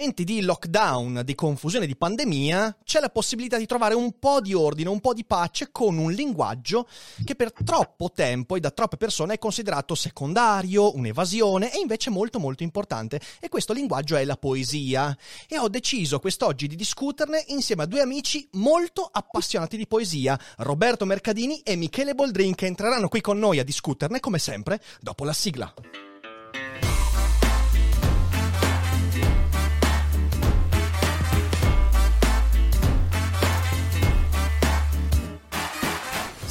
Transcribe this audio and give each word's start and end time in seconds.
momenti 0.00 0.22
di 0.22 0.42
lockdown, 0.42 1.22
di 1.24 1.34
confusione, 1.34 1.84
di 1.84 1.96
pandemia, 1.96 2.76
c'è 2.84 3.00
la 3.00 3.08
possibilità 3.08 3.58
di 3.58 3.66
trovare 3.66 3.94
un 3.94 4.16
po' 4.16 4.40
di 4.40 4.54
ordine, 4.54 4.88
un 4.88 5.00
po' 5.00 5.12
di 5.12 5.24
pace 5.24 5.70
con 5.72 5.98
un 5.98 6.12
linguaggio 6.12 6.86
che 7.24 7.34
per 7.34 7.52
troppo 7.52 8.12
tempo 8.12 8.54
e 8.54 8.60
da 8.60 8.70
troppe 8.70 8.96
persone 8.96 9.34
è 9.34 9.38
considerato 9.38 9.96
secondario, 9.96 10.94
un'evasione 10.94 11.74
e 11.74 11.80
invece 11.80 12.10
molto 12.10 12.38
molto 12.38 12.62
importante. 12.62 13.20
E 13.40 13.48
questo 13.48 13.72
linguaggio 13.72 14.14
è 14.14 14.24
la 14.24 14.36
poesia. 14.36 15.18
E 15.48 15.58
ho 15.58 15.68
deciso 15.68 16.20
quest'oggi 16.20 16.68
di 16.68 16.76
discuterne 16.76 17.42
insieme 17.48 17.82
a 17.82 17.86
due 17.86 18.00
amici 18.00 18.48
molto 18.52 19.08
appassionati 19.10 19.76
di 19.76 19.88
poesia, 19.88 20.38
Roberto 20.58 21.06
Mercadini 21.06 21.58
e 21.64 21.74
Michele 21.74 22.14
Boldrin, 22.14 22.54
che 22.54 22.66
entreranno 22.66 23.08
qui 23.08 23.20
con 23.20 23.36
noi 23.36 23.58
a 23.58 23.64
discuterne 23.64 24.20
come 24.20 24.38
sempre 24.38 24.80
dopo 25.00 25.24
la 25.24 25.32
sigla. 25.32 25.74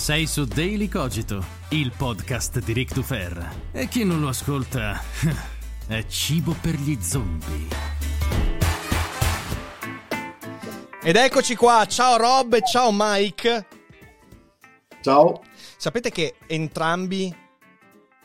Sei 0.08 0.26
su 0.26 0.46
Daily 0.46 0.88
Cogito, 0.88 1.44
il 1.72 1.92
podcast 1.92 2.64
di 2.64 2.72
Rick 2.72 2.94
Dufer. 2.94 3.72
E 3.74 3.90
chi 3.90 4.06
non 4.06 4.22
lo 4.22 4.30
ascolta 4.30 5.02
è 5.86 6.06
cibo 6.06 6.56
per 6.62 6.76
gli 6.76 6.98
zombie. 7.02 7.68
Ed 11.04 11.14
eccoci 11.14 11.58
qua, 11.58 11.86
ciao 11.88 12.16
Rob 12.16 12.54
e 12.54 12.62
ciao 12.64 12.92
Mike. 12.94 13.68
Ciao. 15.02 15.44
Sapete 15.76 16.10
che 16.10 16.36
entrambi 16.48 17.36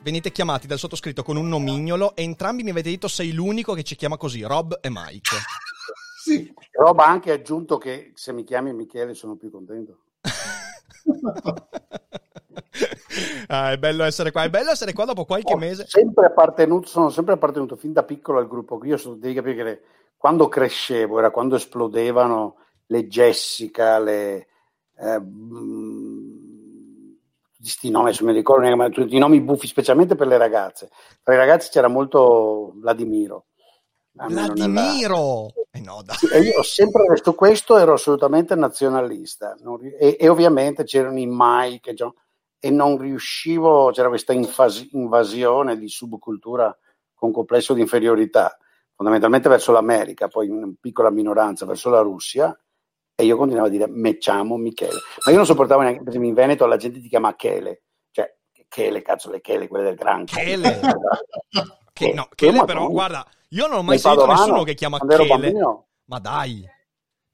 venite 0.03 0.31
chiamati 0.31 0.69
dal 0.69 0.79
sottoscritto 0.79 1.25
con 1.25 1.37
un 1.37 1.49
nomignolo 1.49 2.15
e 2.15 2.23
entrambi 2.23 2.63
mi 2.63 2.71
avete 2.71 2.91
detto 2.91 3.09
sei 3.09 3.33
l'unico 3.33 3.75
che 3.75 3.83
ci 3.83 3.97
chiama 3.97 4.17
così, 4.17 4.43
Rob 4.43 4.79
e 4.81 4.89
Mike. 4.89 5.35
sì. 6.23 6.55
Rob 6.79 7.01
ha 7.01 7.07
anche 7.07 7.33
aggiunto 7.33 7.77
che 7.77 8.13
se 8.15 8.33
mi 8.33 8.45
chiami 8.45 8.73
Michele 8.73 9.15
sono 9.15 9.35
più 9.35 9.51
contento. 9.51 10.05
ah, 13.49 13.73
è 13.73 13.79
bello 13.79 14.05
essere 14.05 14.31
qua, 14.31 14.45
è 14.45 14.51
bello 14.51 14.71
essere 14.71 14.93
qua 14.93 15.05
dopo 15.05 15.25
qualche 15.25 15.53
Ho 15.53 15.59
mese. 15.59 15.87
Sempre 15.87 16.27
appartenuto, 16.27 16.87
sono 16.87 17.11
sempre 17.11 17.35
appartenuto 17.35 17.77
fin 17.77 17.93
da 17.93 18.03
piccolo 18.03 18.39
al 18.39 18.49
gruppo. 18.49 18.81
Io 18.85 18.97
sono, 18.97 19.17
devi 19.17 19.35
capire 19.35 19.65
che 19.65 19.83
quando 20.17 20.49
crescevo, 20.49 21.19
era 21.19 21.31
quando 21.31 21.57
esplodevano 21.57 22.57
le 22.87 23.07
Jessica, 23.07 23.99
le 23.99 24.47
eh, 24.97 25.21
questi 27.59 27.91
nomi, 27.91 28.13
se 28.13 28.25
mi 28.25 28.33
ricordo 28.33 28.63
neanche, 28.63 28.79
ma 28.79 28.89
tutti 28.89 29.15
i 29.15 29.21
nomi 29.21 29.41
buffi, 29.41 29.67
specialmente 29.67 30.17
per 30.17 30.27
le 30.27 30.37
ragazze. 30.37 30.91
Tra 31.23 31.35
i 31.35 31.37
ragazzi 31.37 31.71
c'era 31.71 31.89
molto 31.89 32.73
Vladimiro. 32.77 33.47
Vladimiro! 34.13 35.53
Eh 35.71 35.81
no. 35.81 36.03
E 36.33 36.41
io 36.41 36.59
ho 36.59 36.63
sempre 36.63 37.07
detto 37.09 37.35
questo, 37.35 37.79
ero 37.79 37.95
assolutamente 37.95 38.55
nazionalista. 38.55 39.57
Non, 39.61 39.79
e, 39.83 40.17
e, 40.21 40.29
ovviamente 40.29 40.85
c'erano 40.85 41.19
i 41.19 41.27
Mike 41.29 41.95
e 42.59 42.71
non 42.71 42.99
riuscivo, 42.99 43.91
c'era 43.91 44.09
questa 44.09 44.33
invasi, 44.33 44.91
invasione 44.93 45.79
di 45.79 45.89
subcultura 45.89 46.77
con 47.15 47.33
complesso 47.33 47.73
di 47.73 47.81
inferiorità, 47.81 48.57
fondamentalmente 48.95 49.49
verso 49.49 49.73
l'America, 49.73 50.29
poi 50.29 50.49
una 50.49 50.71
piccola 50.79 51.11
minoranza 51.11 51.65
verso 51.65 51.89
la 51.89 52.01
Russia, 52.01 52.57
e 53.15 53.25
io 53.25 53.37
continuavo 53.37 53.69
a 53.69 53.71
dire 53.71 53.87
Mecciamo 53.89 54.57
Michele. 54.57 55.01
Ma 55.25 55.31
io 55.31 55.39
non 55.39 55.47
sopportavo 55.47 55.81
neanche, 55.81 56.01
per 56.01 56.09
esempio 56.09 56.29
in 56.29 56.37
Veneto 56.37 56.67
la 56.67 56.77
gente 56.77 57.01
ti 57.01 57.09
chiama 57.09 57.35
Chele, 57.35 57.83
cioè 58.11 58.33
Chele, 58.69 59.03
cazzo 59.03 59.31
le 59.31 59.41
Chele, 59.41 59.69
quelle 59.69 59.85
del 59.85 59.97
gran 59.97 60.25
Chele. 60.25 60.81
che, 61.93 62.13
no, 62.13 62.29
Chele 62.35 62.65
però, 62.65 62.89
guarda, 62.89 63.27
io 63.53 63.67
non 63.67 63.79
ho 63.79 63.83
mai 63.83 63.99
sentito 63.99 64.27
nessuno 64.27 64.63
che 64.63 64.75
chiama 64.75 64.99
Chele. 64.99 65.27
bambino. 65.27 65.87
Ma 66.07 66.19
dai. 66.19 66.67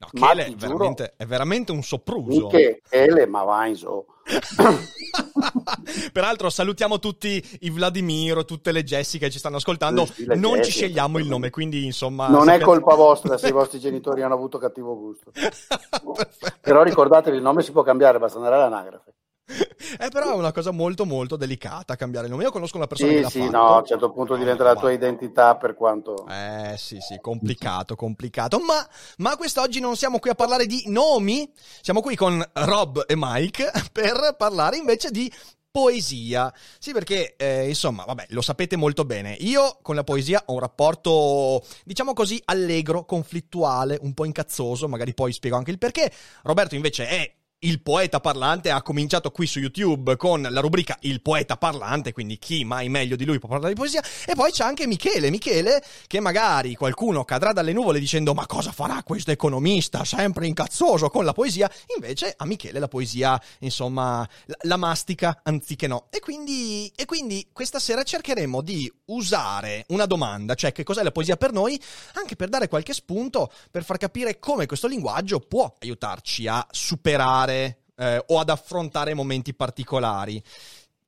No, 0.01 0.07
Chele 0.13 0.45
è 0.45 0.55
veramente, 0.55 1.13
è 1.17 1.25
veramente 1.25 1.73
un 1.73 1.83
sopruso. 1.83 2.45
Miche, 2.47 2.81
Chele, 2.89 3.25
ma 3.25 3.43
vai 3.43 3.75
so. 3.75 4.05
Peraltro 6.13 6.49
salutiamo 6.49 6.99
tutti 6.99 7.43
i 7.61 7.69
Vladimiro, 7.69 8.45
tutte 8.45 8.71
le 8.71 8.83
Jessica 8.83 9.25
che 9.25 9.31
ci 9.31 9.39
stanno 9.39 9.57
ascoltando. 9.57 10.07
Le 10.15 10.35
non 10.35 10.55
ci 10.55 10.69
Jessica, 10.69 10.85
scegliamo 10.85 11.17
il 11.17 11.27
nome, 11.27 11.49
quindi 11.49 11.83
insomma... 11.85 12.27
Non 12.27 12.43
è 12.43 12.59
sappiate- 12.59 12.63
colpa 12.63 12.95
vostra 12.95 13.37
se 13.37 13.49
i 13.49 13.51
vostri 13.51 13.79
genitori 13.79 14.21
hanno 14.21 14.35
avuto 14.35 14.57
cattivo 14.57 14.95
gusto. 14.97 15.31
Però 16.61 16.81
ricordatevi, 16.83 17.35
il 17.35 17.43
nome 17.43 17.61
si 17.61 17.73
può 17.73 17.81
cambiare, 17.81 18.19
basta 18.19 18.37
andare 18.37 18.55
all'anagrafe. 18.55 19.13
Eh, 20.01 20.09
però 20.09 20.33
è 20.33 20.35
una 20.35 20.51
cosa 20.51 20.71
molto 20.71 21.05
molto 21.05 21.35
delicata 21.35 21.95
cambiare 21.95 22.27
il 22.27 22.31
nome. 22.31 22.43
Io 22.43 22.51
conosco 22.51 22.77
una 22.77 22.85
persona 22.85 23.11
che 23.11 23.17
Sì, 23.17 23.23
l'ha 23.23 23.29
sì, 23.29 23.39
fatto. 23.39 23.51
no, 23.51 23.67
a 23.75 23.77
un 23.79 23.85
certo 23.85 24.11
punto 24.11 24.35
diventa 24.35 24.63
la 24.63 24.75
tua 24.75 24.91
identità 24.91 25.55
per 25.55 25.73
quanto... 25.73 26.25
Eh 26.27 26.75
sì, 26.77 26.99
sì, 26.99 27.17
complicato, 27.19 27.95
complicato. 27.95 28.59
Ma, 28.59 28.87
ma 29.17 29.35
quest'oggi 29.35 29.79
non 29.79 29.95
siamo 29.95 30.19
qui 30.19 30.29
a 30.29 30.35
parlare 30.35 30.67
di 30.67 30.83
nomi, 30.87 31.51
siamo 31.81 32.01
qui 32.01 32.15
con 32.15 32.43
Rob 32.53 33.03
e 33.07 33.13
Mike 33.17 33.71
per 33.91 34.35
parlare 34.37 34.77
invece 34.77 35.09
di 35.09 35.31
poesia. 35.71 36.53
Sì, 36.77 36.91
perché 36.91 37.35
eh, 37.35 37.67
insomma, 37.67 38.03
vabbè, 38.05 38.27
lo 38.29 38.41
sapete 38.41 38.75
molto 38.75 39.05
bene. 39.05 39.33
Io 39.39 39.79
con 39.81 39.95
la 39.95 40.03
poesia 40.03 40.43
ho 40.45 40.53
un 40.53 40.59
rapporto, 40.59 41.63
diciamo 41.83 42.13
così, 42.13 42.39
allegro, 42.45 43.05
conflittuale, 43.05 43.97
un 44.01 44.13
po' 44.13 44.25
incazzoso, 44.25 44.87
magari 44.87 45.13
poi 45.13 45.31
spiego 45.33 45.57
anche 45.57 45.71
il 45.71 45.77
perché. 45.77 46.11
Roberto 46.43 46.75
invece 46.75 47.07
è 47.07 47.33
il 47.61 47.81
poeta 47.81 48.21
parlante 48.21 48.69
ha 48.71 48.81
cominciato 48.81 49.31
qui 49.31 49.45
su 49.45 49.59
YouTube 49.59 50.15
con 50.15 50.41
la 50.41 50.61
rubrica 50.61 50.97
Il 51.01 51.21
poeta 51.21 51.57
parlante, 51.57 52.13
quindi 52.13 52.37
chi 52.37 52.63
mai 52.63 52.87
meglio 52.87 53.17
di 53.17 53.25
lui 53.25 53.39
può 53.39 53.49
parlare 53.49 53.73
di 53.73 53.79
poesia. 53.79 54.01
E 54.25 54.33
poi 54.33 54.51
c'è 54.51 54.63
anche 54.63 54.87
Michele, 54.87 55.29
Michele 55.29 55.83
che 56.07 56.21
magari 56.21 56.75
qualcuno 56.75 57.25
cadrà 57.25 57.51
dalle 57.51 57.73
nuvole 57.73 57.99
dicendo 57.99 58.33
ma 58.33 58.45
cosa 58.45 58.71
farà 58.71 59.03
questo 59.03 59.31
economista 59.31 60.05
sempre 60.05 60.47
incazzoso 60.47 61.09
con 61.09 61.25
la 61.25 61.33
poesia? 61.33 61.69
Invece 61.95 62.33
a 62.37 62.45
Michele 62.45 62.79
la 62.79 62.87
poesia, 62.87 63.41
insomma, 63.59 64.27
la, 64.61 64.77
mastica 64.77 65.41
anziché 65.43 65.87
no. 65.87 66.07
E 66.11 66.21
quindi, 66.21 66.89
e 66.95 67.03
quindi 67.03 67.49
questa 67.51 67.79
sera 67.79 68.03
cercheremo 68.03 68.61
di 68.61 68.89
usare 69.05 69.83
una 69.89 70.05
domanda, 70.05 70.53
cioè 70.55 70.71
che 70.71 70.83
cos'è 70.83 71.03
la 71.03 71.11
poesia 71.11 71.35
per 71.35 71.51
noi, 71.51 71.79
anche 72.13 72.37
per 72.37 72.47
dare 72.47 72.69
qualche 72.69 72.93
spunto 72.93 73.51
per 73.69 73.83
far 73.83 73.97
capire 73.97 74.39
come 74.39 74.65
questo 74.65 74.87
linguaggio 74.87 75.39
può 75.39 75.75
aiutarci 75.81 76.47
a 76.47 76.65
superare 76.71 77.48
eh, 77.55 78.23
o 78.27 78.39
ad 78.39 78.49
affrontare 78.49 79.13
momenti 79.13 79.53
particolari. 79.53 80.41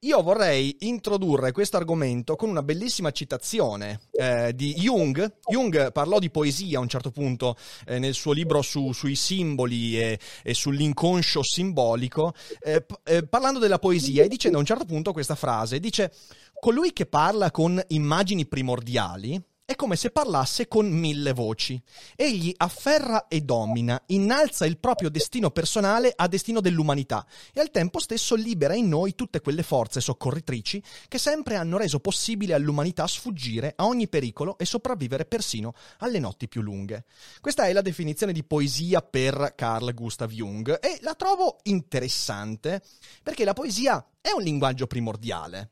Io 0.03 0.23
vorrei 0.23 0.77
introdurre 0.79 1.51
questo 1.51 1.77
argomento 1.77 2.35
con 2.35 2.49
una 2.49 2.63
bellissima 2.63 3.11
citazione 3.11 3.99
eh, 4.13 4.51
di 4.55 4.73
Jung. 4.73 5.31
Jung 5.47 5.91
parlò 5.91 6.17
di 6.17 6.31
poesia 6.31 6.79
a 6.79 6.81
un 6.81 6.87
certo 6.87 7.11
punto 7.11 7.55
eh, 7.85 7.99
nel 7.99 8.15
suo 8.15 8.31
libro 8.31 8.63
su- 8.63 8.93
sui 8.93 9.15
simboli 9.15 10.01
e, 10.01 10.19
e 10.41 10.53
sull'inconscio 10.55 11.43
simbolico, 11.43 12.33
eh, 12.61 12.81
p- 12.81 12.99
eh, 13.03 13.27
parlando 13.27 13.59
della 13.59 13.77
poesia 13.77 14.23
e 14.23 14.27
dicendo 14.27 14.57
a 14.57 14.61
un 14.61 14.65
certo 14.65 14.85
punto 14.85 15.13
questa 15.13 15.35
frase, 15.35 15.79
dice 15.79 16.11
colui 16.59 16.93
che 16.93 17.05
parla 17.05 17.51
con 17.51 17.79
immagini 17.89 18.47
primordiali 18.47 19.39
è 19.71 19.75
come 19.75 19.95
se 19.95 20.11
parlasse 20.11 20.67
con 20.67 20.89
mille 20.89 21.31
voci. 21.31 21.81
Egli 22.17 22.53
afferra 22.57 23.27
e 23.29 23.39
domina, 23.41 24.01
innalza 24.07 24.65
il 24.65 24.77
proprio 24.77 25.09
destino 25.09 25.49
personale 25.49 26.11
a 26.13 26.27
destino 26.27 26.59
dell'umanità 26.59 27.25
e 27.53 27.61
al 27.61 27.71
tempo 27.71 27.99
stesso 27.99 28.35
libera 28.35 28.75
in 28.75 28.89
noi 28.89 29.15
tutte 29.15 29.39
quelle 29.39 29.63
forze 29.63 30.01
soccorritrici 30.01 30.83
che 31.07 31.17
sempre 31.17 31.55
hanno 31.55 31.77
reso 31.77 31.99
possibile 31.99 32.53
all'umanità 32.53 33.07
sfuggire 33.07 33.73
a 33.77 33.85
ogni 33.85 34.09
pericolo 34.09 34.57
e 34.57 34.65
sopravvivere 34.65 35.23
persino 35.23 35.73
alle 35.99 36.19
notti 36.19 36.49
più 36.49 36.61
lunghe. 36.61 37.05
Questa 37.39 37.65
è 37.65 37.71
la 37.71 37.81
definizione 37.81 38.33
di 38.33 38.43
poesia 38.43 39.01
per 39.01 39.53
Carl 39.55 39.93
Gustav 39.93 40.31
Jung 40.31 40.79
e 40.81 40.97
la 41.01 41.15
trovo 41.15 41.59
interessante 41.63 42.81
perché 43.23 43.45
la 43.45 43.53
poesia 43.53 44.05
è 44.19 44.31
un 44.31 44.41
linguaggio 44.41 44.85
primordiale 44.85 45.71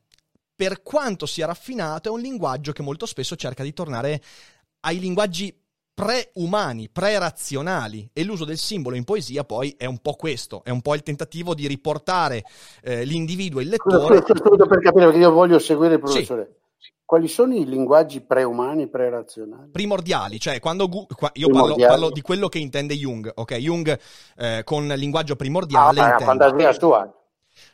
per 0.59 0.81
quanto 0.83 1.25
sia 1.25 1.45
raffinato, 1.45 2.09
è 2.09 2.11
un 2.11 2.19
linguaggio 2.19 2.73
che 2.73 2.81
molto 2.81 3.05
spesso 3.05 3.37
cerca 3.37 3.63
di 3.63 3.71
tornare 3.71 4.21
ai 4.81 4.99
linguaggi 4.99 5.57
pre-umani, 5.93 6.89
pre-razionali 6.89 8.09
e 8.11 8.25
l'uso 8.25 8.43
del 8.43 8.57
simbolo 8.57 8.97
in 8.97 9.05
poesia 9.05 9.45
poi 9.45 9.73
è 9.77 9.85
un 9.85 9.99
po' 9.99 10.15
questo, 10.15 10.61
è 10.65 10.69
un 10.69 10.81
po' 10.81 10.95
il 10.95 11.03
tentativo 11.03 11.53
di 11.53 11.65
riportare 11.65 12.43
eh, 12.81 13.05
l'individuo, 13.05 13.61
il 13.61 13.69
lettore... 13.69 14.17
Scusa, 14.17 14.65
per 14.65 14.79
capire, 14.81 15.05
perché 15.05 15.19
io 15.19 15.31
voglio 15.31 15.59
seguire 15.59 15.93
il 15.93 16.01
professore. 16.01 16.59
Sì. 16.77 16.91
Quali 17.05 17.29
sono 17.29 17.55
i 17.55 17.63
linguaggi 17.63 18.19
pre-umani, 18.19 18.89
pre-razionali? 18.89 19.69
Primordiali, 19.71 20.41
cioè 20.41 20.59
quando 20.59 20.89
qua, 20.89 21.31
io 21.35 21.47
parlo, 21.47 21.75
parlo, 21.75 22.11
di 22.11 22.19
quello 22.19 22.49
che 22.49 22.59
intende 22.59 22.95
Jung, 22.95 23.31
ok? 23.33 23.55
Jung 23.55 23.97
eh, 24.35 24.63
con 24.65 24.87
linguaggio 24.87 25.37
primordiale... 25.37 26.01
Ah, 26.01 26.11
è 26.11 26.15
una 26.17 26.25
fantasia 26.25 26.73
sua. 26.73 27.13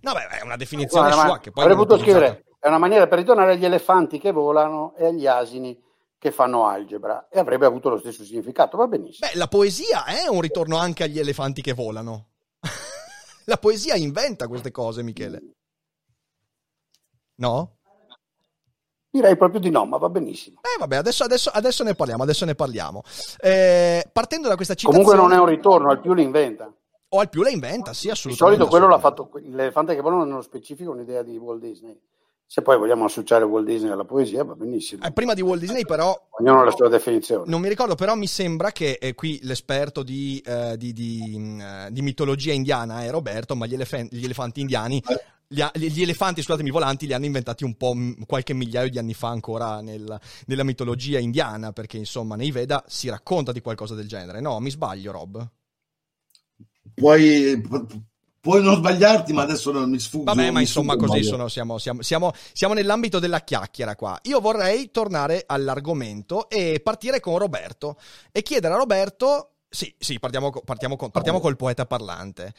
No, 0.02 0.14
beh, 0.14 0.40
è 0.40 0.44
una 0.44 0.56
definizione 0.56 1.08
Guarda, 1.08 1.28
sua 1.28 1.40
che 1.40 1.50
poi... 1.50 1.64
Avrei 1.64 1.78
potuto 1.78 2.00
scrivere 2.00 2.44
è 2.66 2.68
una 2.68 2.80
maniera 2.80 3.06
per 3.06 3.20
ritornare 3.20 3.52
agli 3.52 3.64
elefanti 3.64 4.18
che 4.18 4.32
volano 4.32 4.96
e 4.98 5.06
agli 5.06 5.28
asini 5.28 5.80
che 6.18 6.32
fanno 6.32 6.66
algebra 6.66 7.28
e 7.30 7.38
avrebbe 7.38 7.68
avuto 7.68 7.90
lo 7.90 8.00
stesso 8.00 8.24
significato, 8.24 8.76
va 8.76 8.88
benissimo. 8.88 9.30
Beh, 9.30 9.38
la 9.38 9.48
poesia 9.48 10.06
è 10.06 10.28
un 10.28 10.42
ritorno 10.42 10.76
anche 10.76 11.04
agli 11.04 11.20
elefanti 11.20 11.62
che 11.62 11.74
volano. 11.74 12.30
la 13.46 13.58
poesia 13.58 13.94
inventa 13.94 14.48
queste 14.48 14.72
cose, 14.72 15.04
Michele. 15.04 15.44
No? 17.36 17.76
Direi 19.12 19.38
proprio 19.38 19.60
di 19.60 19.70
no, 19.70 19.86
ma 19.86 19.98
va 19.98 20.10
benissimo. 20.10 20.62
Eh 20.64 20.80
vabbè, 20.80 20.96
adesso, 20.96 21.24
adesso, 21.24 21.52
adesso 21.54 21.84
ne 21.84 21.94
parliamo, 21.94 22.24
adesso 22.24 22.46
ne 22.46 22.56
parliamo. 22.56 23.04
Eh, 23.38 24.10
partendo 24.12 24.48
da 24.48 24.56
questa 24.56 24.74
citazione... 24.74 25.06
Comunque 25.06 25.30
non 25.30 25.38
è 25.38 25.40
un 25.40 25.56
ritorno, 25.56 25.92
al 25.92 26.02
più 26.02 26.16
lo 26.16 26.22
inventa. 26.22 26.74
O 27.10 27.20
al 27.20 27.30
più 27.30 27.44
la 27.44 27.52
inventa, 27.52 27.94
sì, 27.94 28.10
assolutamente. 28.10 28.64
Di 28.64 28.68
solito 28.68 28.68
quello 28.68 28.88
l'ha 28.88 29.00
fatto, 29.00 29.30
l'elefante 29.44 29.94
che 29.94 30.02
volano 30.02 30.24
nello 30.24 30.42
specifico 30.42 30.90
un'idea 30.90 31.22
di 31.22 31.38
Walt 31.38 31.62
Disney. 31.62 31.96
Se 32.48 32.62
poi 32.62 32.78
vogliamo 32.78 33.06
associare 33.06 33.44
Walt 33.44 33.66
Disney 33.66 33.92
alla 33.92 34.06
poesia, 34.06 34.44
va 34.44 34.54
benissimo. 34.54 35.04
Eh, 35.04 35.12
prima 35.12 35.34
di 35.34 35.42
Walt 35.42 35.62
Disney, 35.62 35.84
però. 35.84 36.16
Ognuno 36.40 36.62
ha 36.62 36.64
la 36.64 36.72
sua 36.72 36.88
definizione. 36.90 37.44
Non 37.48 37.60
mi 37.60 37.68
ricordo, 37.68 37.96
però 37.96 38.16
mi 38.16 38.28
sembra 38.28 38.72
che 38.72 38.98
eh, 39.02 39.16
qui 39.16 39.40
l'esperto 39.44 40.04
di, 40.04 40.42
eh, 40.46 40.78
di, 40.78 40.94
di, 40.94 41.36
mm, 41.38 41.60
eh, 41.60 41.88
di, 41.92 42.02
mitologia 42.02 42.54
indiana 42.54 43.04
è 43.04 43.10
Roberto, 43.10 43.56
ma 43.56 43.66
gli, 43.66 43.74
elef- 43.74 44.08
gli 44.12 44.24
elefanti 44.24 44.62
indiani. 44.62 45.02
Gli, 45.48 45.64
gli, 45.74 46.02
elefanti, 46.02 46.42
scusatemi, 46.42 46.72
volanti 46.72 47.08
li 47.08 47.14
hanno 47.14 47.26
inventati 47.26 47.64
un 47.64 47.76
po' 47.76 47.96
qualche 48.26 48.54
migliaio 48.54 48.90
di 48.90 48.98
anni 48.98 49.14
fa 49.14 49.30
ancora 49.30 49.82
nel, 49.82 50.20
nella 50.46 50.64
mitologia 50.64 51.20
indiana, 51.20 51.72
perché 51.72 51.98
insomma 51.98 52.36
nei 52.36 52.52
Veda 52.52 52.84
si 52.88 53.10
racconta 53.10 53.52
di 53.52 53.62
qualcosa 53.62 53.96
del 53.96 54.08
genere. 54.08 54.40
No, 54.40 54.60
mi 54.60 54.70
sbaglio, 54.70 55.12
Rob? 55.12 55.48
Puoi 56.94 57.62
puoi 58.46 58.62
non 58.62 58.76
sbagliarti, 58.76 59.34
ma 59.34 59.42
adesso 59.42 59.72
non 59.72 59.90
mi 59.90 59.98
sfuggo. 59.98 60.26
Vabbè, 60.26 60.52
ma 60.52 60.60
insomma, 60.60 60.96
così 60.96 61.24
sono, 61.24 61.48
siamo, 61.48 61.80
siamo, 61.80 62.04
siamo, 62.04 62.32
siamo, 62.54 62.76
nell'ambito 62.76 63.18
della 63.18 63.42
chiacchiera 63.42 63.96
qua. 63.96 64.20
Io 64.26 64.40
vorrei 64.40 64.92
tornare 64.92 65.46
all'argomento 65.48 66.48
e 66.48 66.80
partire 66.80 67.20
con 67.20 67.40
Roberto 67.40 67.98
e 68.32 68.44
chiedere 68.44 68.76
a 68.76 68.78
Roberto. 68.78 69.54
Sì, 69.68 69.92
sì, 69.98 70.20
partiamo, 70.20 70.52
partiamo, 70.52 70.96
con, 70.96 71.10
partiamo 71.10 71.40
col 71.40 71.56
poeta 71.56 71.88
parlante. 71.88 72.54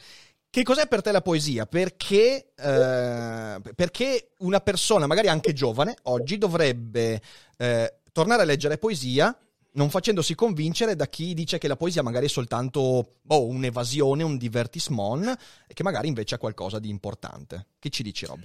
Che 0.49 0.63
cos'è 0.63 0.87
per 0.87 1.01
te 1.01 1.13
la 1.13 1.21
poesia? 1.21 1.65
Perché, 1.65 2.51
eh, 2.53 3.61
perché 3.73 4.31
una 4.39 4.59
persona, 4.59 5.07
magari 5.07 5.29
anche 5.29 5.53
giovane, 5.53 5.95
oggi 6.03 6.37
dovrebbe 6.37 7.21
eh, 7.55 7.99
tornare 8.11 8.41
a 8.41 8.45
leggere 8.45 8.77
poesia 8.77 9.33
non 9.77 9.89
facendosi 9.91 10.35
convincere 10.35 10.95
da 10.95 11.07
chi 11.07 11.33
dice 11.33 11.59
che 11.59 11.67
la 11.67 11.75
poesia 11.75 12.01
magari 12.01 12.25
è 12.25 12.29
soltanto 12.29 13.19
oh, 13.27 13.45
un'evasione, 13.45 14.23
un 14.23 14.35
divertissement, 14.35 15.37
e 15.67 15.73
che 15.73 15.83
magari 15.83 16.07
invece 16.07 16.35
ha 16.35 16.39
qualcosa 16.39 16.79
di 16.79 16.89
importante. 16.89 17.67
Che 17.79 17.89
ci 17.89 18.03
dici, 18.03 18.25
Rob? 18.25 18.39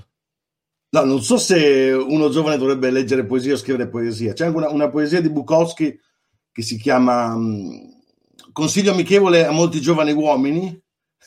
No, 0.90 1.05
non 1.05 1.23
so 1.23 1.38
se 1.38 1.90
uno 1.90 2.29
giovane 2.29 2.58
dovrebbe 2.58 2.90
leggere 2.90 3.25
poesia 3.25 3.55
o 3.55 3.56
scrivere 3.56 3.88
poesia. 3.88 4.34
C'è 4.34 4.44
anche 4.44 4.58
una, 4.58 4.69
una 4.69 4.90
poesia 4.90 5.23
di 5.23 5.31
Bukowski 5.31 5.99
che 6.52 6.62
si 6.62 6.76
chiama 6.76 7.35
um, 7.35 8.00
Consiglio 8.52 8.93
amichevole 8.93 9.46
a 9.46 9.50
molti 9.50 9.81
giovani 9.81 10.12
uomini 10.12 10.78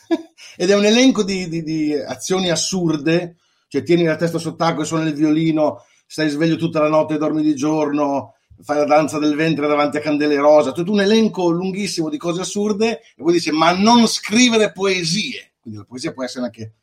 ed 0.56 0.70
è 0.70 0.76
un 0.76 0.84
elenco 0.84 1.24
di, 1.24 1.48
di, 1.48 1.64
di, 1.64 1.92
azioni 1.92 2.50
assurde, 2.50 3.38
cioè 3.66 3.82
tieni 3.82 4.04
la 4.04 4.14
testa 4.14 4.38
sott'acqua 4.38 4.84
e 4.84 4.86
suoni 4.86 5.08
il 5.08 5.14
violino, 5.14 5.82
stai 6.06 6.28
sveglio 6.28 6.54
tutta 6.54 6.80
la 6.80 6.88
notte 6.88 7.14
e 7.14 7.18
dormi 7.18 7.42
di 7.42 7.56
giorno, 7.56 8.35
fai 8.62 8.78
la 8.78 8.84
danza 8.84 9.18
del 9.18 9.34
ventre 9.34 9.66
davanti 9.66 9.96
a 9.96 10.00
candele 10.00 10.36
rosa, 10.36 10.72
tutto 10.72 10.92
un 10.92 11.00
elenco 11.00 11.50
lunghissimo 11.50 12.08
di 12.08 12.16
cose 12.16 12.40
assurde, 12.40 13.00
e 13.16 13.22
poi 13.22 13.32
dice, 13.32 13.52
ma 13.52 13.72
non 13.72 14.06
scrivere 14.06 14.72
poesie. 14.72 15.54
Quindi 15.60 15.80
la 15.80 15.86
poesia 15.86 16.12
può 16.12 16.24
essere 16.24 16.46
anche 16.46 16.74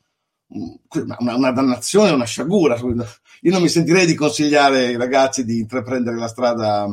una, 0.48 1.16
una 1.18 1.52
dannazione, 1.52 2.10
una 2.10 2.24
sciagura. 2.24 2.76
Io 2.76 3.50
non 3.50 3.62
mi 3.62 3.68
sentirei 3.68 4.06
di 4.06 4.14
consigliare 4.14 4.86
ai 4.86 4.96
ragazzi 4.96 5.44
di 5.44 5.58
intraprendere 5.58 6.16
la 6.16 6.28
strada 6.28 6.86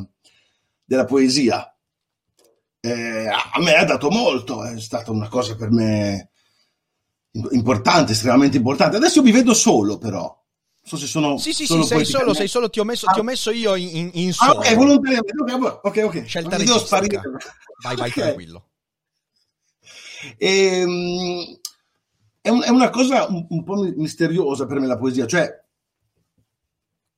della 0.83 1.05
poesia. 1.05 1.75
Eh, 2.79 3.27
a 3.27 3.59
me 3.59 3.75
ha 3.75 3.85
dato 3.85 4.09
molto, 4.09 4.63
è 4.63 4.79
stata 4.79 5.11
una 5.11 5.27
cosa 5.27 5.55
per 5.55 5.69
me 5.69 6.31
importante, 7.51 8.13
estremamente 8.13 8.57
importante. 8.57 8.97
Adesso 8.97 9.21
mi 9.21 9.31
vedo 9.31 9.53
solo, 9.53 9.97
però 9.97 10.40
so 10.83 10.97
se 10.97 11.05
sono 11.05 11.37
sì 11.37 11.53
sì 11.53 11.65
sì 11.65 11.83
sei 11.83 12.05
solo 12.05 12.33
sei 12.33 12.47
solo 12.47 12.69
ti 12.69 12.79
ho 12.79 12.83
messo, 12.83 13.05
ah. 13.05 13.13
ti 13.13 13.19
ho 13.19 13.23
messo 13.23 13.51
io 13.51 13.75
in, 13.75 14.09
in 14.13 14.33
solo 14.33 14.53
ah, 14.53 14.57
ok 14.57 14.75
volontariamente 14.75 15.79
ok 15.83 16.01
ok 16.03 16.25
scelta 16.25 16.57
devo 16.57 16.79
sparire. 16.79 17.21
Vai 17.83 17.95
vai 17.95 18.09
okay. 18.09 18.23
tranquillo. 18.23 18.65
E, 20.37 20.83
um, 20.83 21.59
è, 22.41 22.49
un, 22.49 22.61
è, 22.61 22.69
una 22.69 22.89
cosa 22.89 23.25
un, 23.27 23.45
un, 23.49 23.63
po' 23.63 23.75
misteriosa 23.95 24.65
per 24.65 24.79
me 24.79 24.85
la 24.85 24.97
poesia 24.97 25.25
cioè 25.25 25.59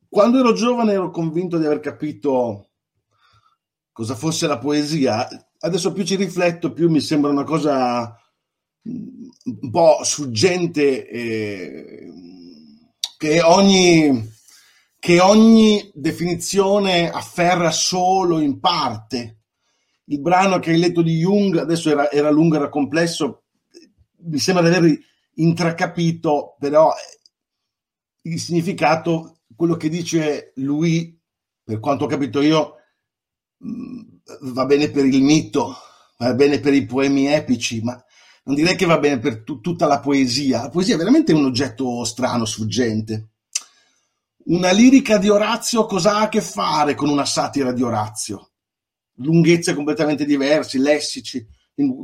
quando 0.08 0.40
ero 0.40 0.54
giovane 0.54 0.94
ero 0.94 1.10
convinto 1.10 1.58
di 1.58 1.66
aver 1.66 1.80
capito 1.80 2.70
cosa 3.94 4.16
fosse 4.16 4.48
la 4.48 4.58
poesia. 4.58 5.28
Adesso 5.58 5.94
più 5.94 6.04
ci 6.04 6.16
rifletto 6.16 6.74
più 6.74 6.90
mi 6.90 7.00
sembra 7.00 7.32
una 7.32 7.44
cosa 7.44 8.16
un 8.84 9.72
po' 9.72 10.04
sfuggente 10.04 11.08
e 11.08 12.12
che 13.24 13.42
ogni, 13.42 14.34
che 15.00 15.22
ogni 15.22 15.90
definizione 15.94 17.10
afferra 17.10 17.72
solo 17.72 18.42
in 18.42 18.60
parte. 18.60 19.44
Il 20.08 20.20
brano 20.20 20.60
che 20.60 20.72
hai 20.72 20.78
letto 20.78 21.02
di 21.02 21.20
Jung, 21.20 21.56
adesso 21.56 21.90
era, 21.90 22.12
era 22.12 22.30
lungo, 22.30 22.58
era 22.58 22.68
complesso, 22.68 23.46
mi 24.26 24.40
sembra 24.40 24.68
di 24.68 24.76
aver 24.76 25.00
intracapito, 25.36 26.58
però 26.60 26.92
il 28.24 28.40
significato, 28.42 29.44
quello 29.56 29.78
che 29.78 29.88
dice 29.88 30.52
lui, 30.56 31.18
per 31.64 31.80
quanto 31.80 32.04
ho 32.04 32.08
capito 32.08 32.42
io, 32.42 32.76
mm, 33.66 34.02
va 34.52 34.66
bene 34.66 34.92
per 34.92 35.06
il 35.06 35.24
mito, 35.24 35.74
va 36.18 36.34
bene 36.34 36.60
per 36.60 36.74
i 36.74 36.86
poemi 36.86 37.28
epici, 37.28 37.82
ma 37.82 38.04
non 38.44 38.56
direi 38.56 38.76
che 38.76 38.86
va 38.86 39.00
bene 39.00 39.20
per 39.20 39.44
t- 39.44 39.62
tutta 39.62 39.86
la 39.86 40.00
poesia. 40.00 40.64
La 40.64 40.70
poesia 40.70 40.96
è 40.96 40.98
veramente 40.98 41.34
un 41.34 41.46
oggetto 41.46 42.04
strano, 42.04 42.46
sfuggente. 42.46 43.30
Una 44.46 44.72
lirica 44.72 45.18
di 45.18 45.30
Orazio 45.30 45.86
cosa 45.86 46.18
ha 46.18 46.22
a 46.24 46.30
che 46.30 46.42
fare 46.42 46.96
con 46.96 47.10
una 47.10 47.26
satira 47.26 47.72
di 47.72 47.82
Orazio? 47.82 48.52
Lunghezze 49.18 49.74
completamente 49.74 50.26
diverse, 50.26 50.78
lessici 50.80 51.46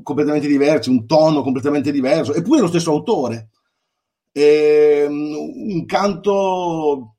completamente 0.04 0.48
diversi, 0.48 0.90
un 0.90 1.06
tono 1.06 1.44
completamente 1.44 1.92
diverso, 1.92 2.34
eppure 2.34 2.62
lo 2.62 2.68
stesso 2.68 2.92
autore. 2.92 3.50
E, 4.32 5.04
ehm, 5.06 5.36
un 5.74 5.86
canto 5.86 7.16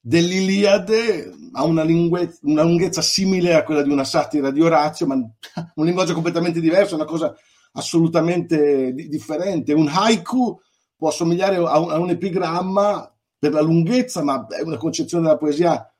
dell'Iliade 0.00 1.32
ha 1.52 1.64
una, 1.64 1.82
lingue- 1.82 2.36
una 2.42 2.62
lunghezza 2.62 3.00
simile 3.02 3.54
a 3.54 3.62
quella 3.62 3.82
di 3.82 3.90
una 3.90 4.04
satira 4.04 4.50
di 4.50 4.60
Orazio, 4.60 5.06
ma 5.06 5.14
un 5.74 5.84
linguaggio 5.84 6.14
completamente 6.14 6.60
diverso, 6.60 6.94
una 6.94 7.04
cosa 7.04 7.34
assolutamente 7.72 8.92
di- 8.92 9.08
differente. 9.08 9.72
Un 9.72 9.88
haiku 9.88 10.60
può 10.96 11.08
assomigliare 11.08 11.56
a 11.56 11.78
un, 11.78 11.90
a 11.90 11.98
un, 11.98 12.10
epigramma 12.10 13.12
per 13.38 13.52
la 13.52 13.60
lunghezza, 13.60 14.22
ma 14.22 14.46
è 14.46 14.62
una 14.62 14.76
concezione 14.76 15.24
della 15.24 15.38
poesia 15.38 15.92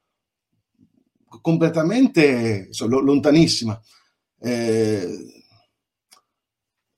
completamente 1.40 2.72
so, 2.72 2.86
lontanissima. 2.86 3.80
Eh, 4.40 5.38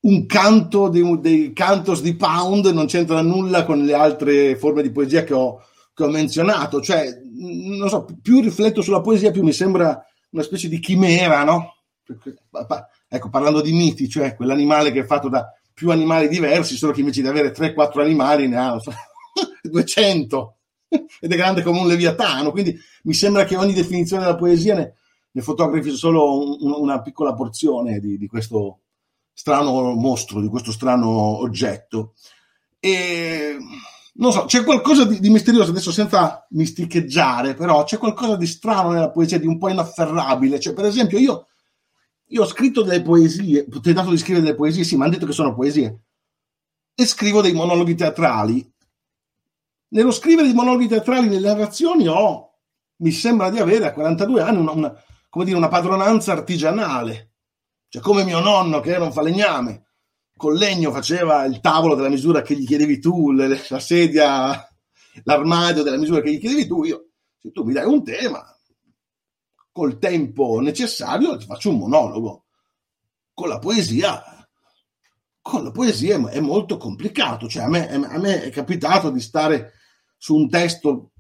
un 0.01 0.27
canto 0.27 0.89
dei, 0.89 1.21
dei, 1.21 1.53
cantos 1.53 2.01
di 2.01 2.17
Pound 2.17 2.67
non 2.67 2.87
c'entra 2.87 3.21
nulla 3.21 3.65
con 3.65 3.85
le 3.85 3.93
altre 3.93 4.57
forme 4.57 4.83
di 4.83 4.91
poesia 4.91 5.25
che 5.25 5.35
ho, 5.35 5.63
che 5.93 6.05
ho 6.05 6.09
menzionato. 6.09 6.81
Cioè, 6.81 7.21
non 7.33 7.89
so, 7.89 8.07
più 8.23 8.41
rifletto 8.41 8.81
sulla 8.81 9.03
poesia, 9.03 9.31
più 9.31 9.43
mi 9.43 9.53
sembra 9.53 10.03
una 10.31 10.43
specie 10.43 10.69
di 10.69 10.79
chimera, 10.79 11.45
no? 11.45 11.75
Ecco, 13.09 13.29
parlando 13.29 13.61
di 13.61 13.73
miti, 13.73 14.09
cioè 14.09 14.35
quell'animale 14.35 14.93
che 14.93 15.01
è 15.01 15.05
fatto 15.05 15.29
da 15.29 15.53
più 15.73 15.91
animali 15.91 16.29
diversi, 16.29 16.77
solo 16.77 16.93
che 16.93 17.01
invece 17.01 17.23
di 17.23 17.29
avere 17.29 17.53
3-4 17.53 18.01
animali 18.01 18.49
ne 18.49 18.57
ha 18.59 18.79
200 19.63 20.57
ed 20.89 21.33
è 21.33 21.37
grande 21.37 21.63
come 21.63 21.81
un 21.81 21.87
leviatano. 21.87 22.51
Quindi 22.51 22.79
mi 23.05 23.15
sembra 23.15 23.45
che 23.45 23.57
ogni 23.57 23.73
definizione 23.73 24.23
della 24.23 24.37
poesia 24.37 24.75
ne, 24.75 24.95
ne 25.31 25.43
fotografi 25.43 25.91
solo 25.93 26.59
un, 26.61 26.73
una 26.73 27.01
piccola 27.01 27.35
porzione 27.35 28.01
di, 28.01 28.19
di, 28.19 28.27
questo 28.27 28.81
strano 29.33 29.95
mostro, 29.95 30.41
di 30.41 30.49
questo 30.49 30.73
strano 30.73 31.09
oggetto. 31.09 32.15
E 32.79 33.57
non 34.15 34.33
so, 34.33 34.45
c'è 34.45 34.65
qualcosa 34.65 35.05
di, 35.05 35.21
di, 35.21 35.31
misterioso, 35.31 35.71
adesso 35.71 35.93
senza 35.93 36.47
misticheggiare, 36.51 37.55
però 37.55 37.85
c'è 37.85 37.99
qualcosa 37.99 38.37
di 38.37 38.47
strano 38.47 38.91
nella 38.91 39.11
poesia, 39.11 39.39
di 39.39 39.47
un 39.47 39.59
po' 39.59 39.69
inafferrabile. 39.69 40.59
Cioè, 40.59 40.75
per 40.75 40.85
esempio, 40.85 41.19
io, 41.19 41.47
io 42.33 42.43
ho 42.43 42.47
scritto 42.47 42.83
delle 42.83 43.03
poesie, 43.03 43.67
ho 43.73 43.81
tentato 43.81 44.11
di 44.11 44.19
scrivere 44.19 44.45
delle 44.45 44.57
poesie, 44.57 44.85
sì, 44.85 44.97
mi 44.97 45.03
hanno 45.03 45.13
detto 45.13 45.27
che 45.27 45.33
sono 45.33 45.55
poesie, 45.55 46.03
e 46.95 47.07
scrivo 47.07 47.41
dei 47.41 47.53
monologhi 47.53 47.95
teatrali. 47.95 48.69
Nello 49.89 50.13
scrivere 50.13 50.49
i 50.49 50.55
monologhi 50.55 50.87
teatrali, 50.87 51.29
nelle 51.29 51.49
narrazioni, 51.49 52.07
ho, 52.07 52.59
mi 52.97 53.11
sembra 53.11 53.51
di 53.51 53.59
avere 53.59 53.87
a 53.87 53.93
42 53.93 54.43
anni 54.43 54.59
una, 54.59 54.71
una, 54.73 55.03
dire, 55.45 55.57
una 55.57 55.69
padronanza 55.69 56.33
artigianale. 56.33 57.33
Cioè, 57.89 58.01
come 58.01 58.23
mio 58.23 58.39
nonno, 58.39 58.79
che 58.79 58.93
era 58.93 59.05
un 59.05 59.13
falegname, 59.13 59.87
col 60.37 60.57
legno 60.57 60.93
faceva 60.93 61.45
il 61.45 61.61
tavolo 61.61 61.97
della 61.97 62.09
misura 62.09 62.43
che 62.43 62.55
gli 62.55 62.67
chiedevi 62.67 63.01
tu, 63.01 63.33
le, 63.33 63.61
la 63.69 63.81
sedia, 63.81 64.69
l'armadio 65.25 65.83
della 65.83 65.99
misura 65.99 66.21
che 66.21 66.33
gli 66.33 66.39
chiedevi 66.39 66.67
tu, 66.69 66.85
io, 66.85 67.09
se 67.41 67.51
tu 67.51 67.65
mi 67.65 67.73
dai 67.73 67.87
un 67.87 68.05
tema, 68.05 68.45
col 69.81 69.99
tempo 69.99 70.61
necessario 70.61 71.41
faccio 71.41 71.71
un 71.71 71.79
monologo. 71.79 72.45
Con 73.33 73.49
la 73.49 73.59
poesia, 73.59 74.23
con 75.41 75.65
la 75.65 75.71
poesia 75.71 76.29
è 76.29 76.39
molto 76.41 76.77
complicato, 76.77 77.49
cioè 77.49 77.63
a 77.63 77.69
me, 77.69 77.89
a 77.91 78.19
me 78.19 78.43
è 78.43 78.51
capitato 78.51 79.09
di 79.09 79.21
stare 79.21 79.73
su 80.19 80.37
un 80.37 80.51
testo 80.51 81.13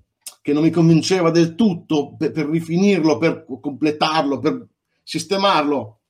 che 0.42 0.52
non 0.52 0.62
mi 0.62 0.68
convinceva 0.68 1.30
del 1.30 1.54
tutto 1.54 2.14
per, 2.16 2.32
per 2.32 2.50
rifinirlo, 2.50 3.16
per 3.16 3.46
completarlo, 3.46 4.38
per 4.38 4.68
sistemarlo 5.02 6.00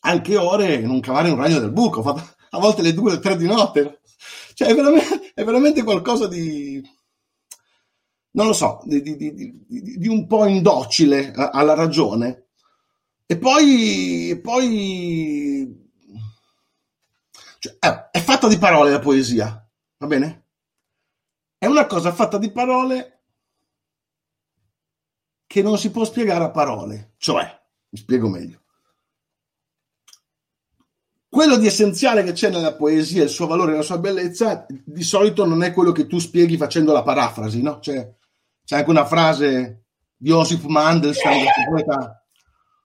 anche 0.00 0.36
ore 0.36 0.80
e 0.80 0.80
non 0.80 0.98
cavare 0.98 1.30
un 1.30 1.36
ragno 1.36 1.60
del 1.60 1.70
buco, 1.70 2.02
a 2.02 2.58
volte 2.58 2.82
le 2.82 2.92
due, 2.92 3.12
le 3.12 3.18
tre 3.20 3.36
di 3.36 3.46
notte. 3.46 4.00
Cioè, 4.54 4.66
è 4.66 4.74
veramente, 4.74 5.30
è 5.32 5.44
veramente 5.44 5.84
qualcosa 5.84 6.26
di, 6.26 6.82
non 8.32 8.46
lo 8.46 8.52
so, 8.52 8.80
di, 8.84 9.02
di, 9.02 9.16
di, 9.16 9.62
di 9.66 10.08
un 10.08 10.26
po' 10.26 10.46
indocile 10.46 11.32
alla 11.32 11.74
ragione. 11.74 12.48
E 13.26 13.38
poi, 13.38 14.30
e 14.30 14.40
poi 14.40 15.90
cioè, 17.58 17.76
è, 17.78 18.10
è 18.10 18.20
fatta 18.20 18.48
di 18.48 18.58
parole 18.58 18.90
la 18.90 18.98
poesia, 18.98 19.68
va 19.98 20.06
bene? 20.06 20.46
È 21.58 21.66
una 21.66 21.86
cosa 21.86 22.12
fatta 22.12 22.38
di 22.38 22.50
parole 22.50 23.20
che 25.46 25.62
non 25.62 25.78
si 25.78 25.90
può 25.90 26.04
spiegare 26.04 26.44
a 26.44 26.50
parole. 26.50 27.14
Cioè, 27.18 27.62
mi 27.90 27.98
spiego 27.98 28.28
meglio 28.28 28.62
quello 31.32 31.56
di 31.56 31.66
essenziale 31.66 32.24
che 32.24 32.32
c'è 32.32 32.50
nella 32.50 32.74
poesia, 32.74 33.22
il 33.22 33.30
suo 33.30 33.46
valore 33.46 33.74
la 33.74 33.80
sua 33.80 33.96
bellezza, 33.96 34.66
di 34.68 35.02
solito 35.02 35.46
non 35.46 35.62
è 35.62 35.72
quello 35.72 35.90
che 35.90 36.06
tu 36.06 36.18
spieghi 36.18 36.58
facendo 36.58 36.92
la 36.92 37.02
parafrasi, 37.02 37.62
no? 37.62 37.78
C'è, 37.78 38.14
c'è 38.64 38.76
anche 38.76 38.90
una 38.90 39.04
frase 39.04 39.84
di 40.16 40.30
Josip 40.30 40.64
Mandelstam, 40.64 41.32
questo 41.32 41.70
poeta 41.70 42.24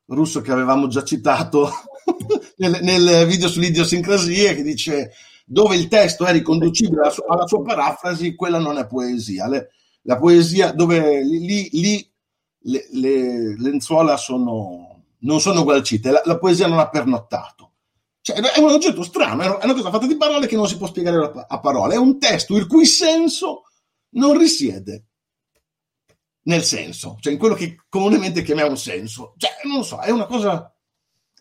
russo 0.08 0.42
che 0.42 0.52
avevamo 0.52 0.88
già 0.88 1.04
citato 1.04 1.70
nel, 2.58 2.80
nel, 2.82 3.26
video 3.28 3.48
sull'idiosincrasia, 3.48 4.54
che 4.54 4.64
dice 4.64 5.12
dove 5.46 5.76
il 5.76 5.88
testo 5.88 6.26
è 6.26 6.32
riconducibile 6.32 7.02
alla 7.02 7.12
sua, 7.12 7.26
alla 7.28 7.48
sua 7.48 7.62
parafrasi, 7.62 8.36
quella 8.36 8.60
non 8.60 8.78
è 8.78 8.88
poesia. 8.88 9.48
Le, 9.48 9.70
la 10.04 10.18
poesia, 10.18 10.72
dove 10.72 11.24
lì, 11.24 11.70
lì 11.72 12.12
le, 12.64 12.88
le, 12.92 13.60
lenzuola 13.60 14.18
sono, 14.18 15.04
non 15.20 15.40
sono 15.40 15.64
gualcite, 15.64 16.12
la, 16.12 16.22
la 16.26 16.38
poesia 16.38 16.68
non 16.68 16.80
ha 16.80 16.90
pernottato 16.90 17.58
cioè, 18.28 18.42
è 18.42 18.60
un 18.60 18.72
oggetto 18.72 19.04
strano, 19.04 19.42
è 19.58 19.64
una 19.64 19.74
cosa 19.74 19.90
fatta 19.90 20.06
di 20.06 20.18
parole 20.18 20.48
che 20.48 20.58
non 20.58 20.68
si 20.68 20.76
può 20.76 20.86
spiegare 20.86 21.46
a 21.48 21.60
parole. 21.62 21.94
È 21.94 21.98
un 21.98 22.20
testo 22.20 22.58
il 22.58 22.68
cui 22.68 22.86
senso 22.86 23.64
non 24.16 24.38
risiede 24.38 25.06
nel 26.48 26.64
senso, 26.64 27.18
cioè 27.20 27.34
in 27.34 27.40
quello 27.40 27.54
che 27.54 27.78
comunemente 27.90 28.42
chiamiamo 28.42 28.76
senso. 28.76 29.34
Cioè, 29.38 29.52
non 29.64 29.78
lo 29.78 29.84
so, 29.84 30.00
è 30.00 30.12
una 30.12 30.26
cosa 30.26 30.74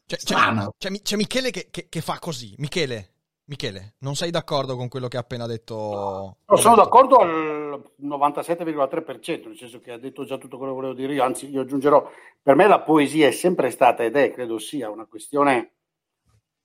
cioè, 0.05 0.19
strana. 0.19 0.71
C'è, 0.77 0.91
c'è, 0.91 1.03
c'è 1.03 1.17
Michele 1.17 1.51
che, 1.51 1.69
che, 1.71 1.87
che, 1.89 2.01
fa 2.01 2.19
così. 2.19 2.55
Michele, 2.59 3.15
Michele, 3.45 3.95
non 3.99 4.17
sei 4.17 4.31
d'accordo 4.31 4.77
con 4.77 4.89
quello 4.89 5.07
che 5.09 5.17
ha 5.17 5.21
appena 5.21 5.47
detto? 5.47 6.39
No, 6.47 6.57
sono 6.57 6.75
d'accordo 6.75 7.17
al 7.19 7.83
97,3%, 8.03 9.47
nel 9.47 9.57
senso 9.57 9.81
che 9.81 9.93
ha 9.93 9.99
detto 9.99 10.25
già 10.25 10.39
tutto 10.39 10.59
quello 10.59 10.73
che 10.73 10.81
volevo 10.81 10.99
dire 10.99 11.15
io, 11.15 11.23
anzi 11.23 11.49
io 11.49 11.61
aggiungerò, 11.61 12.11
per 12.43 12.57
me 12.57 12.67
la 12.67 12.81
poesia 12.81 13.29
è 13.29 13.33
sempre 13.33 13.71
stata 13.71 14.03
ed 14.03 14.17
è, 14.17 14.33
credo 14.33 14.59
sia, 14.59 14.91
una 14.91 15.07
questione 15.07 15.75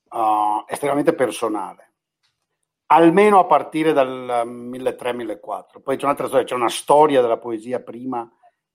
uh, 0.10 0.66
estremamente 0.68 1.14
personale, 1.14 1.91
almeno 2.92 3.40
a 3.40 3.46
partire 3.46 3.94
dal 3.94 4.46
1300-1400. 4.46 5.82
Poi 5.82 5.98
c'è 5.98 6.04
un'altra 6.04 6.28
storia, 6.28 6.46
c'è 6.46 6.56
una 6.56 6.70
storia 6.70 7.22
della 7.22 7.38
poesia 7.38 7.82
prima, 7.82 8.30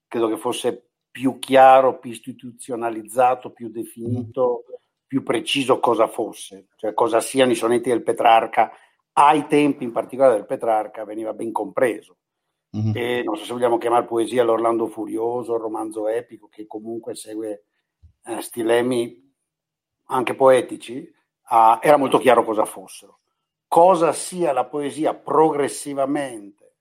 credo 0.07 0.27
che 0.27 0.37
fosse 0.37 0.89
più 1.11 1.39
chiaro, 1.39 1.99
più 1.99 2.11
istituzionalizzato, 2.11 3.51
più 3.51 3.69
definito, 3.69 4.63
più 5.05 5.23
preciso 5.23 5.79
cosa 5.79 6.07
fosse, 6.07 6.67
cioè 6.75 6.93
cosa 6.93 7.19
siano 7.19 7.51
i 7.51 7.55
sonetti 7.55 7.89
del 7.89 8.03
Petrarca. 8.03 8.71
Ai 9.13 9.47
tempi, 9.47 9.83
in 9.83 9.91
particolare 9.91 10.35
del 10.35 10.45
Petrarca, 10.45 11.05
veniva 11.05 11.33
ben 11.33 11.51
compreso. 11.51 12.17
Mm-hmm. 12.75 12.91
E 12.95 13.23
non 13.23 13.37
so 13.37 13.45
se 13.45 13.53
vogliamo 13.53 13.77
chiamare 13.77 14.05
poesia 14.05 14.43
l'Orlando 14.43 14.87
Furioso, 14.87 15.55
il 15.55 15.61
romanzo 15.61 16.07
epico, 16.07 16.47
che 16.49 16.67
comunque 16.67 17.15
segue 17.15 17.65
eh, 18.25 18.41
stilemi 18.41 19.25
anche 20.09 20.35
poetici, 20.35 21.11
uh, 21.49 21.79
era 21.81 21.97
molto 21.97 22.19
chiaro 22.19 22.43
cosa 22.43 22.65
fossero. 22.65 23.19
Cosa 23.67 24.13
sia 24.13 24.53
la 24.53 24.65
poesia 24.65 25.13
progressivamente 25.13 26.75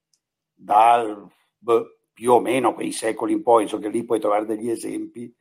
dal 0.52 1.28
più 2.12 2.32
o 2.32 2.40
meno 2.40 2.72
quei 2.72 2.92
secoli 2.92 3.32
in 3.32 3.42
poi, 3.42 3.68
so 3.68 3.78
che 3.78 3.88
lì 3.88 4.04
puoi 4.04 4.20
trovare 4.20 4.46
degli 4.46 4.70
esempi 4.70 5.34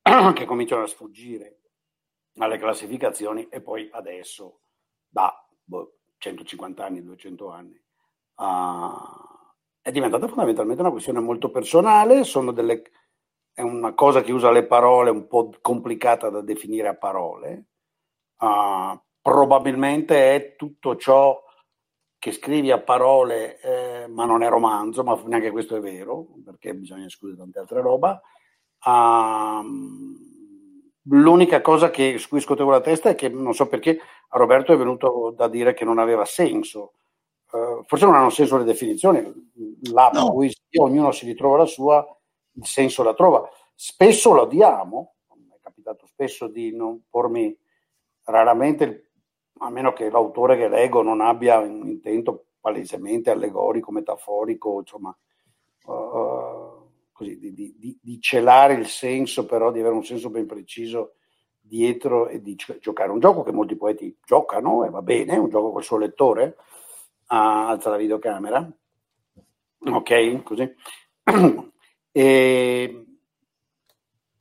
che 0.34 0.44
cominciano 0.44 0.82
a 0.82 0.86
sfuggire 0.86 1.60
alle 2.38 2.58
classificazioni 2.58 3.48
e 3.48 3.60
poi 3.60 3.88
adesso 3.92 4.60
da 5.08 5.34
beh, 5.64 5.92
150 6.18 6.84
anni, 6.84 7.02
200 7.02 7.50
anni. 7.50 7.82
Uh, 8.36 9.26
è 9.80 9.90
diventata 9.90 10.26
fondamentalmente 10.26 10.82
una 10.82 10.90
questione 10.90 11.20
molto 11.20 11.50
personale, 11.50 12.22
delle, 12.52 12.82
è 13.52 13.62
una 13.62 13.94
cosa 13.94 14.22
che 14.22 14.32
usa 14.32 14.50
le 14.50 14.66
parole 14.66 15.10
un 15.10 15.26
po' 15.26 15.50
complicata 15.60 16.28
da 16.28 16.40
definire 16.40 16.88
a 16.88 16.96
parole, 16.96 17.66
uh, 18.38 19.00
probabilmente 19.26 20.36
è 20.36 20.54
tutto 20.54 20.94
ciò 20.94 21.42
che 22.16 22.30
scrivi 22.30 22.70
a 22.70 22.78
parole, 22.78 23.58
eh, 23.60 24.06
ma 24.06 24.24
non 24.24 24.44
è 24.44 24.48
romanzo, 24.48 25.02
ma 25.02 25.20
neanche 25.26 25.50
questo 25.50 25.74
è 25.74 25.80
vero, 25.80 26.28
perché 26.44 26.72
bisogna 26.76 27.06
escludere 27.06 27.40
tante 27.40 27.58
altre 27.58 27.80
roba. 27.80 28.22
Uh, 28.84 29.64
l'unica 31.08 31.60
cosa 31.60 31.90
che, 31.90 32.18
su 32.18 32.28
cui 32.28 32.38
scuotevo 32.38 32.70
la 32.70 32.80
testa 32.80 33.08
è 33.08 33.14
che 33.16 33.28
non 33.28 33.52
so 33.52 33.66
perché 33.66 33.98
a 34.28 34.38
Roberto 34.38 34.72
è 34.72 34.76
venuto 34.76 35.34
da 35.36 35.48
dire 35.48 35.74
che 35.74 35.84
non 35.84 35.98
aveva 35.98 36.24
senso. 36.24 36.92
Uh, 37.50 37.82
forse 37.84 38.04
non 38.04 38.14
hanno 38.14 38.30
senso 38.30 38.58
le 38.58 38.64
definizioni, 38.64 39.50
là 39.90 40.08
no. 40.12 40.30
poesia, 40.30 40.60
ognuno 40.82 41.10
si 41.10 41.26
ritrova 41.26 41.56
la 41.56 41.66
sua, 41.66 42.16
il 42.52 42.64
senso 42.64 43.02
la 43.02 43.14
trova. 43.14 43.48
Spesso 43.74 44.32
lo 44.32 44.44
diamo, 44.46 45.14
mi 45.34 45.48
è 45.48 45.58
capitato 45.60 46.06
spesso 46.06 46.46
di 46.46 46.72
non 46.76 47.02
pormi 47.10 47.58
raramente, 48.22 49.05
a 49.58 49.70
meno 49.70 49.92
che 49.92 50.10
l'autore 50.10 50.56
che 50.56 50.68
leggo 50.68 51.02
non 51.02 51.20
abbia 51.20 51.58
un 51.58 51.86
intento 51.86 52.46
palesemente 52.60 53.30
allegorico, 53.30 53.92
metaforico, 53.92 54.80
insomma, 54.80 55.16
uh, 55.84 56.90
così, 57.12 57.38
di, 57.38 57.54
di, 57.54 57.98
di, 58.00 58.20
celare 58.20 58.74
il 58.74 58.86
senso, 58.86 59.46
però 59.46 59.70
di 59.70 59.80
avere 59.80 59.94
un 59.94 60.04
senso 60.04 60.30
ben 60.30 60.46
preciso 60.46 61.14
dietro 61.60 62.28
e 62.28 62.42
di 62.42 62.56
giocare 62.80 63.10
un 63.10 63.20
gioco 63.20 63.42
che 63.42 63.52
molti 63.52 63.76
poeti 63.76 64.16
giocano 64.24 64.84
e 64.84 64.90
va 64.90 65.02
bene, 65.02 65.36
un 65.36 65.48
gioco 65.48 65.72
col 65.72 65.84
suo 65.84 65.96
lettore, 65.96 66.56
uh, 67.28 67.34
alza 67.34 67.90
la 67.90 67.96
videocamera, 67.96 68.68
ok, 69.78 70.42
così. 70.42 70.74
e 72.12 73.06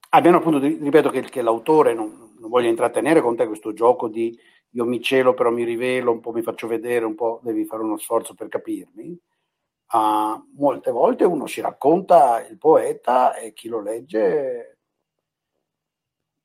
abbiamo 0.10 0.38
appunto, 0.38 0.60
ripeto 0.60 1.10
che, 1.10 1.22
che 1.22 1.42
l'autore 1.42 1.94
non, 1.94 2.34
non 2.40 2.50
voglio 2.50 2.70
intrattenere 2.70 3.22
con 3.22 3.36
te 3.36 3.48
questo 3.48 3.74
gioco 3.74 4.08
di 4.08 4.38
io 4.76 4.86
mi 4.86 5.02
celo 5.02 5.34
però 5.34 5.52
mi 5.52 5.64
rivelo, 5.64 6.12
un 6.12 6.20
po' 6.20 6.32
mi 6.32 6.42
faccio 6.42 6.68
vedere, 6.68 7.06
un 7.06 7.16
po' 7.16 7.40
devi 7.42 7.66
fare 7.66 7.82
uno 7.82 7.98
sforzo 7.98 8.34
per 8.34 8.50
capirmi. 8.50 9.18
Uh, 9.92 10.44
molte 10.58 10.92
volte 10.92 11.24
uno 11.24 11.48
si 11.48 11.62
racconta 11.62 12.46
il 12.46 12.58
poeta 12.58 13.36
e 13.36 13.54
chi 13.54 13.70
lo 13.70 13.82
legge 13.82 14.80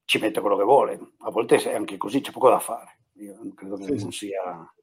ci 0.05 0.19
mette 0.19 0.41
quello 0.41 0.57
che 0.57 0.65
vuole. 0.65 1.13
A 1.19 1.31
volte 1.31 1.57
è 1.57 1.75
anche 1.75 1.97
così, 1.97 2.21
c'è 2.21 2.31
poco 2.31 2.49
da 2.51 2.61
fare. 2.61 2.99
Io 3.15 3.37
credo 3.55 3.77
che 3.77 3.85
Sì, 3.85 4.03
non 4.03 4.13
sia, 4.13 4.75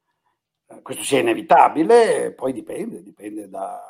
eh, 0.66 0.82
questo 0.82 1.02
sia 1.02 1.20
inevitabile, 1.20 2.32
poi 2.34 2.52
dipende, 2.52 3.02
dipende 3.02 3.48
da, 3.48 3.80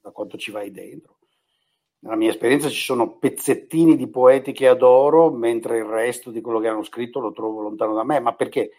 da 0.00 0.10
quanto 0.10 0.36
ci 0.36 0.50
vai 0.50 0.72
dentro. 0.72 1.18
Nella 2.00 2.16
mia 2.16 2.30
esperienza 2.30 2.68
ci 2.68 2.82
sono 2.82 3.16
pezzettini 3.18 3.96
di 3.96 4.08
poeti 4.08 4.52
che 4.52 4.66
adoro, 4.66 5.30
mentre 5.30 5.78
il 5.78 5.84
resto 5.84 6.30
di 6.30 6.40
quello 6.40 6.58
che 6.58 6.68
hanno 6.68 6.82
scritto 6.82 7.20
lo 7.20 7.32
trovo 7.32 7.60
lontano 7.60 7.94
da 7.94 8.04
me. 8.04 8.18
Ma 8.20 8.34
perché? 8.34 8.72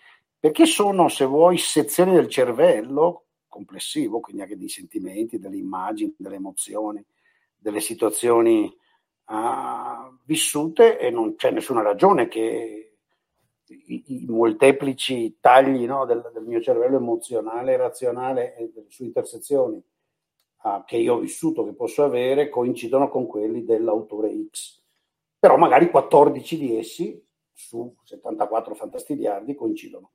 Perché 0.47 0.65
sono, 0.65 1.09
se 1.09 1.25
vuoi, 1.25 1.57
sezioni 1.57 2.13
del 2.13 2.29
cervello 2.29 3.25
complessivo, 3.49 4.21
quindi 4.21 4.43
anche 4.43 4.55
dei 4.55 4.69
sentimenti, 4.69 5.39
delle 5.39 5.57
immagini, 5.57 6.15
delle 6.17 6.37
emozioni, 6.37 7.05
delle 7.53 7.81
situazioni 7.81 8.73
ah, 9.25 10.09
vissute 10.23 10.99
e 10.99 11.09
non 11.09 11.35
c'è 11.35 11.51
nessuna 11.51 11.81
ragione 11.81 12.29
che 12.29 12.99
i, 13.65 14.03
i 14.07 14.25
molteplici 14.25 15.35
tagli 15.41 15.85
no, 15.85 16.05
del, 16.05 16.31
del, 16.33 16.45
mio 16.45 16.61
cervello 16.61 16.95
emozionale 16.95 17.75
razionale 17.75 18.55
e 18.55 18.71
delle 18.73 18.89
sue 18.89 19.07
intersezioni 19.07 19.83
ah, 20.59 20.81
che 20.85 20.95
io 20.95 21.15
ho 21.15 21.19
vissuto, 21.19 21.65
che 21.65 21.73
posso 21.73 22.05
avere, 22.05 22.47
coincidono 22.47 23.09
con 23.09 23.27
quelli 23.27 23.65
dell'autore 23.65 24.33
X. 24.49 24.81
Però 25.37 25.57
magari 25.57 25.89
14 25.89 26.57
di 26.57 26.77
essi 26.77 27.21
su 27.51 27.93
74 28.05 28.75
fantastiliardi 28.75 29.53
coincidono. 29.53 30.11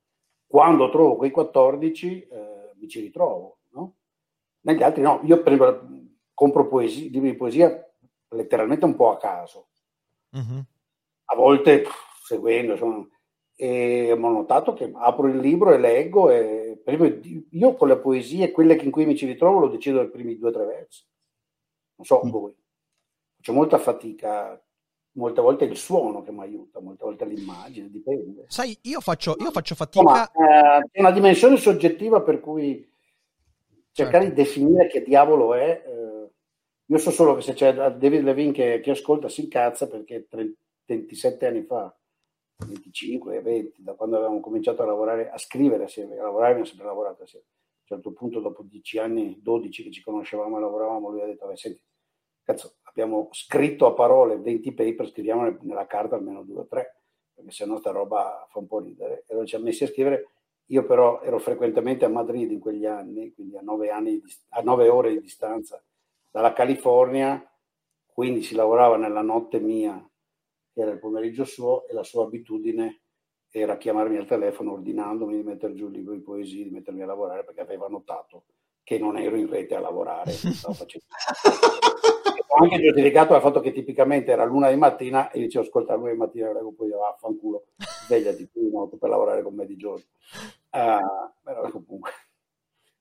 Quando 0.53 0.91
trovo 0.91 1.15
quei 1.15 1.31
14 1.31 2.27
eh, 2.27 2.73
mi 2.75 2.87
ci 2.87 2.99
ritrovo, 2.99 3.61
no? 3.71 3.95
Negli 4.59 4.83
altri 4.83 5.01
no. 5.01 5.19
Io 5.23 5.41
esempio, 5.43 5.89
compro 6.31 6.67
poesie, 6.67 7.09
libri 7.09 7.31
di 7.31 7.35
poesia 7.35 7.91
letteralmente 8.29 8.85
un 8.85 8.93
po' 8.95 9.09
a 9.09 9.17
caso. 9.17 9.69
Mm-hmm. 10.37 10.59
A 11.25 11.35
volte 11.35 11.81
pff, 11.81 12.23
seguendo, 12.23 12.73
insomma, 12.73 13.03
e 13.55 14.11
ho 14.11 14.15
notato 14.15 14.73
che 14.73 14.91
apro 14.93 15.27
il 15.27 15.39
libro 15.39 15.73
e 15.73 15.79
leggo 15.79 16.29
e 16.29 16.83
esempio 16.85 17.47
io 17.49 17.73
con 17.73 17.87
le 17.87 17.97
poesie, 17.97 18.51
quelle 18.51 18.75
in 18.75 18.91
cui 18.91 19.07
mi 19.07 19.15
ci 19.15 19.25
ritrovo, 19.25 19.57
lo 19.57 19.69
decido 19.69 20.01
nei 20.01 20.11
primi 20.11 20.37
due 20.37 20.49
o 20.49 20.53
tre 20.53 20.65
versi. 20.65 21.03
Non 21.95 22.05
so 22.05 22.19
voi. 22.25 22.55
Faccio 23.37 23.53
molta 23.53 23.79
fatica 23.79 24.62
molte 25.13 25.41
volte 25.41 25.65
è 25.65 25.69
il 25.69 25.77
suono 25.77 26.21
che 26.21 26.31
mi 26.31 26.41
aiuta, 26.41 26.79
molte 26.79 27.03
volte 27.03 27.25
l'immagine, 27.25 27.89
dipende. 27.89 28.45
Sai, 28.47 28.77
io 28.83 28.99
faccio, 28.99 29.35
io 29.39 29.51
faccio 29.51 29.75
fatica. 29.75 30.03
Ma, 30.03 30.31
eh, 30.31 30.89
è 30.91 30.99
una 30.99 31.11
dimensione 31.11 31.57
soggettiva 31.57 32.21
per 32.21 32.39
cui 32.39 32.89
cercare 33.91 34.25
certo. 34.25 34.35
di 34.35 34.43
definire 34.43 34.87
che 34.87 35.03
diavolo 35.03 35.53
è. 35.53 35.83
Eh, 35.85 36.31
io 36.85 36.97
so 36.97 37.11
solo 37.11 37.35
che 37.35 37.41
se 37.41 37.53
c'è 37.53 37.73
David 37.73 38.23
Levine 38.23 38.51
che, 38.51 38.79
che 38.81 38.91
ascolta 38.91 39.29
si 39.29 39.43
incazza 39.43 39.87
perché 39.87 40.27
30, 40.27 40.57
27 40.85 41.45
anni 41.45 41.63
fa, 41.63 41.95
25, 42.65 43.41
20, 43.41 43.83
da 43.83 43.93
quando 43.93 44.17
avevamo 44.17 44.39
cominciato 44.39 44.83
a 44.83 44.85
lavorare, 44.85 45.29
a 45.29 45.37
scrivere 45.37 45.85
assieme, 45.85 46.17
a 46.17 46.23
lavorare 46.23 46.51
abbiamo 46.51 46.67
sempre 46.67 46.85
lavorato 46.85 47.23
assieme. 47.23 47.45
A 47.45 47.93
un 47.93 48.01
certo 48.01 48.13
punto, 48.13 48.39
dopo 48.39 48.63
10 48.63 48.97
anni, 48.99 49.39
12 49.41 49.83
che 49.83 49.91
ci 49.91 50.01
conoscevamo 50.01 50.57
e 50.57 50.61
lavoravamo, 50.61 51.09
lui 51.09 51.21
ha 51.21 51.25
detto, 51.25 51.53
senti, 51.55 51.81
cazzo, 52.43 52.75
abbiamo 52.93 53.29
scritto 53.31 53.87
a 53.87 53.93
parole 53.93 54.37
20 54.37 54.73
paper, 54.73 55.09
scriviamo 55.09 55.57
nella 55.61 55.87
carta 55.87 56.15
almeno 56.15 56.43
due 56.43 56.61
o 56.61 56.67
tre, 56.67 57.01
perché 57.33 57.51
se 57.51 57.65
no 57.65 57.79
sta 57.79 57.89
roba 57.89 58.47
fa 58.49 58.59
un 58.59 58.67
po' 58.67 58.79
ridere. 58.79 59.23
E 59.27 59.33
allora 59.33 59.45
ci 59.45 59.55
ha 59.55 59.59
messi 59.59 59.83
a 59.83 59.87
scrivere. 59.87 60.29
Io 60.67 60.85
però 60.85 61.21
ero 61.21 61.39
frequentemente 61.39 62.05
a 62.05 62.09
Madrid 62.09 62.49
in 62.51 62.59
quegli 62.59 62.85
anni, 62.85 63.33
quindi 63.33 63.57
a 63.57 63.61
nove, 63.61 63.89
anni 63.89 64.21
a 64.49 64.61
nove 64.61 64.87
ore 64.87 65.11
di 65.11 65.19
distanza 65.19 65.83
dalla 66.29 66.53
California, 66.53 67.43
quindi 68.05 68.43
si 68.43 68.55
lavorava 68.55 68.95
nella 68.95 69.21
notte 69.21 69.59
mia, 69.59 69.97
che 70.71 70.79
era 70.79 70.91
il 70.91 70.99
pomeriggio 70.99 71.45
suo, 71.45 71.87
e 71.87 71.93
la 71.93 72.03
sua 72.03 72.23
abitudine 72.23 73.01
era 73.49 73.77
chiamarmi 73.77 74.17
al 74.17 74.25
telefono 74.25 74.73
ordinandomi 74.73 75.35
di 75.35 75.43
mettere 75.43 75.73
giù 75.73 75.87
il 75.87 75.93
libro 75.93 76.13
di 76.13 76.21
poesie, 76.21 76.63
di 76.63 76.71
mettermi 76.71 77.01
a 77.01 77.07
lavorare, 77.07 77.43
perché 77.43 77.61
aveva 77.61 77.87
notato 77.87 78.45
che 78.83 78.97
non 78.97 79.17
ero 79.17 79.35
in 79.35 79.49
rete 79.49 79.75
a 79.75 79.79
lavorare. 79.79 80.31
Stavo 80.31 80.73
facendo 80.73 81.05
anche 82.59 82.79
giustificato 82.79 83.33
dal 83.33 83.41
fatto 83.41 83.59
che 83.59 83.71
tipicamente 83.71 84.31
era 84.31 84.43
l'una 84.43 84.69
di 84.69 84.75
mattina 84.75 85.31
e 85.31 85.39
dicevo 85.39 85.65
ascolta 85.65 85.95
l'una 85.95 86.11
di 86.11 86.17
mattina 86.17 86.49
e 86.49 86.73
poi 86.75 86.89
vaffanculo 86.89 87.65
svegliati 88.05 88.49
tu 88.51 88.69
no, 88.71 88.87
per 88.87 89.09
lavorare 89.09 89.41
con 89.41 89.55
me 89.55 89.65
di 89.65 89.75
giorno. 89.75 90.03
Uh, 90.69 91.31
però 91.43 91.69
comunque 91.69 92.11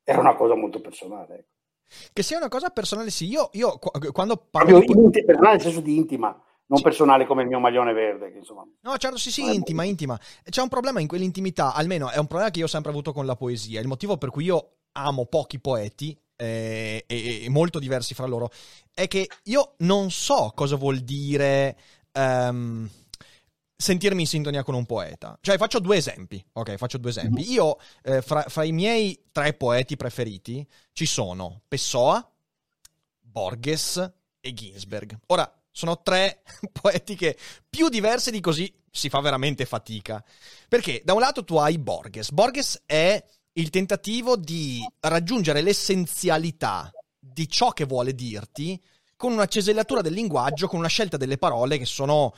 era 0.05 0.21
una 0.21 0.35
cosa 0.35 0.55
molto 0.55 0.81
personale 0.81 1.35
ecco. 1.35 2.11
che 2.13 2.23
sia 2.23 2.37
una 2.37 2.49
cosa 2.49 2.69
personale 2.71 3.11
sì. 3.11 3.27
Io, 3.29 3.49
io 3.53 3.79
quando 4.13 4.37
parlo 4.37 4.81
di... 4.81 4.93
inti- 4.93 5.25
personale 5.25 5.55
nel 5.55 5.63
senso 5.63 5.81
di 5.81 5.97
intima 5.97 6.29
non 6.67 6.79
sì. 6.79 6.85
personale 6.85 7.25
come 7.27 7.43
il 7.43 7.49
mio 7.49 7.61
maglione 7.61 7.93
verde 7.93 8.31
che, 8.31 8.39
insomma 8.39 8.67
no 8.81 8.97
certo 8.97 9.17
sì 9.17 9.31
sì 9.31 9.55
intima 9.55 9.85
intima. 9.85 10.19
C'è 10.45 10.63
un 10.63 10.69
problema 10.69 11.01
in 11.01 11.09
quell'intimità 11.09 11.73
almeno 11.73 12.11
è 12.11 12.19
un 12.19 12.27
problema 12.27 12.51
che 12.51 12.59
io 12.59 12.65
ho 12.67 12.69
sempre 12.69 12.91
avuto 12.91 13.13
con 13.13 13.27
la 13.27 13.37
poesia. 13.37 13.81
Il 13.81 13.89
motivo 13.89 14.17
per 14.17 14.31
cui 14.31 14.45
io 14.45 14.77
amo 14.93 15.27
pochi 15.27 15.59
poeti 15.61 16.19
eh, 16.43 17.05
e, 17.07 17.45
e, 17.45 17.49
molto 17.49 17.79
diversi 17.79 18.15
fra 18.15 18.27
loro, 18.27 18.51
è 18.93 19.07
che 19.07 19.29
io 19.45 19.75
non 19.79 20.11
so 20.11 20.51
cosa 20.55 20.75
vuol 20.75 20.99
dire 20.99 21.77
um, 22.15 22.89
sentirmi 23.77 24.23
in 24.23 24.27
sintonia 24.27 24.65
con 24.65 24.75
un 24.75 24.85
poeta. 24.85 25.39
Cioè, 25.41 25.57
faccio 25.57 25.79
due 25.79 25.97
esempi. 25.97 26.45
Ok, 26.55 26.75
faccio 26.77 26.99
due 26.99 27.11
esempi. 27.11 27.51
Io, 27.53 27.79
eh, 28.03 28.23
fra, 28.23 28.43
fra, 28.49 28.65
i 28.65 28.73
miei 28.73 29.27
tre 29.31 29.55
poeti 29.55 29.97
preferiti, 29.97 30.67
ci 30.93 31.07
sono 31.07 31.63
Pessoa, 31.69 32.29
Borges 33.21 34.13
e 34.41 34.53
Ginsberg. 34.53 35.17
Ora, 35.27 35.51
sono 35.71 36.03
tre 36.03 36.43
poeti 36.81 37.15
che 37.15 37.39
più 37.71 37.89
diversi 37.89 38.33
di 38.33 38.41
così 38.41 38.73
si 38.91 39.09
fa 39.09 39.21
veramente 39.21 39.65
fatica. 39.65 40.23
Perché 40.69 41.03
da 41.05 41.13
un 41.13 41.21
lato 41.21 41.45
tu 41.45 41.57
hai 41.57 41.79
Borges. 41.79 42.33
Borges 42.33 42.83
è 42.85 43.25
il 43.55 43.71
tentativo 43.71 44.37
di 44.37 44.81
raggiungere 45.01 45.61
l'essenzialità 45.61 46.91
di 47.19 47.49
ciò 47.49 47.71
che 47.71 47.85
vuole 47.85 48.15
dirti 48.15 48.81
con 49.17 49.33
una 49.33 49.47
cesellatura 49.47 50.01
del 50.01 50.15
linguaggio, 50.15 50.67
con 50.67 50.79
una 50.79 50.89
scelta 50.89 51.17
delle 51.17 51.39
parole 51.39 51.79
che 51.79 51.85
sono 51.85 52.35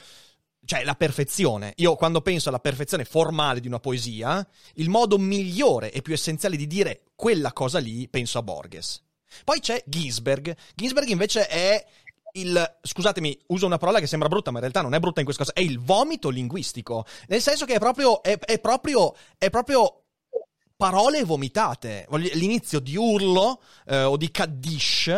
cioè 0.66 0.84
la 0.84 0.94
perfezione. 0.94 1.72
Io 1.76 1.94
quando 1.94 2.20
penso 2.20 2.48
alla 2.48 2.58
perfezione 2.58 3.04
formale 3.04 3.60
di 3.60 3.66
una 3.66 3.80
poesia, 3.80 4.46
il 4.74 4.88
modo 4.88 5.18
migliore 5.18 5.92
e 5.92 6.02
più 6.02 6.14
essenziale 6.14 6.56
di 6.56 6.66
dire 6.66 7.04
quella 7.14 7.52
cosa 7.52 7.78
lì, 7.78 8.08
penso 8.08 8.38
a 8.38 8.42
Borges. 8.42 9.02
Poi 9.44 9.60
c'è 9.60 9.82
Ginsberg. 9.86 10.56
Ginsberg 10.74 11.08
invece 11.08 11.46
è 11.46 11.84
il, 12.32 12.78
scusatemi, 12.82 13.38
uso 13.48 13.66
una 13.66 13.78
parola 13.78 14.00
che 14.00 14.06
sembra 14.06 14.28
brutta, 14.28 14.50
ma 14.50 14.56
in 14.56 14.62
realtà 14.62 14.82
non 14.82 14.94
è 14.94 15.00
brutta 15.00 15.20
in 15.20 15.26
questo 15.26 15.44
caso, 15.44 15.56
è 15.56 15.62
il 15.62 15.78
vomito 15.78 16.30
linguistico. 16.30 17.04
Nel 17.28 17.40
senso 17.40 17.64
che 17.64 17.74
è 17.74 17.78
proprio, 17.78 18.22
è, 18.22 18.38
è 18.38 18.58
proprio, 18.58 19.14
è 19.38 19.50
proprio 19.50 20.03
parole 20.84 21.24
vomitate. 21.24 22.06
L'inizio 22.10 22.78
di 22.78 22.94
Urlo 22.94 23.62
eh, 23.86 24.02
o 24.02 24.18
di 24.18 24.30
Kaddish 24.30 25.10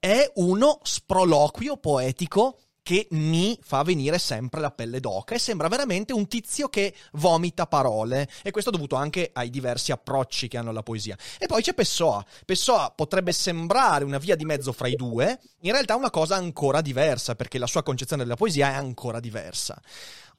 è 0.00 0.28
uno 0.34 0.80
sproloquio 0.82 1.76
poetico 1.76 2.58
che 2.82 3.06
mi 3.12 3.56
fa 3.62 3.84
venire 3.84 4.18
sempre 4.18 4.60
la 4.60 4.72
pelle 4.72 4.98
d'oca 4.98 5.36
e 5.36 5.38
sembra 5.38 5.68
veramente 5.68 6.12
un 6.12 6.26
tizio 6.26 6.68
che 6.68 6.94
vomita 7.12 7.66
parole 7.68 8.28
e 8.42 8.50
questo 8.50 8.70
dovuto 8.70 8.96
anche 8.96 9.30
ai 9.32 9.50
diversi 9.50 9.92
approcci 9.92 10.48
che 10.48 10.58
hanno 10.58 10.70
alla 10.70 10.82
poesia. 10.82 11.16
E 11.38 11.46
poi 11.46 11.62
c'è 11.62 11.74
Pessoa. 11.74 12.22
Pessoa 12.44 12.92
potrebbe 12.94 13.30
sembrare 13.30 14.04
una 14.04 14.18
via 14.18 14.34
di 14.34 14.44
mezzo 14.44 14.72
fra 14.72 14.88
i 14.88 14.96
due, 14.96 15.38
in 15.60 15.70
realtà 15.70 15.94
è 15.94 15.96
una 15.96 16.10
cosa 16.10 16.34
ancora 16.34 16.80
diversa 16.80 17.36
perché 17.36 17.58
la 17.58 17.68
sua 17.68 17.84
concezione 17.84 18.24
della 18.24 18.34
poesia 18.34 18.72
è 18.72 18.74
ancora 18.74 19.20
diversa. 19.20 19.80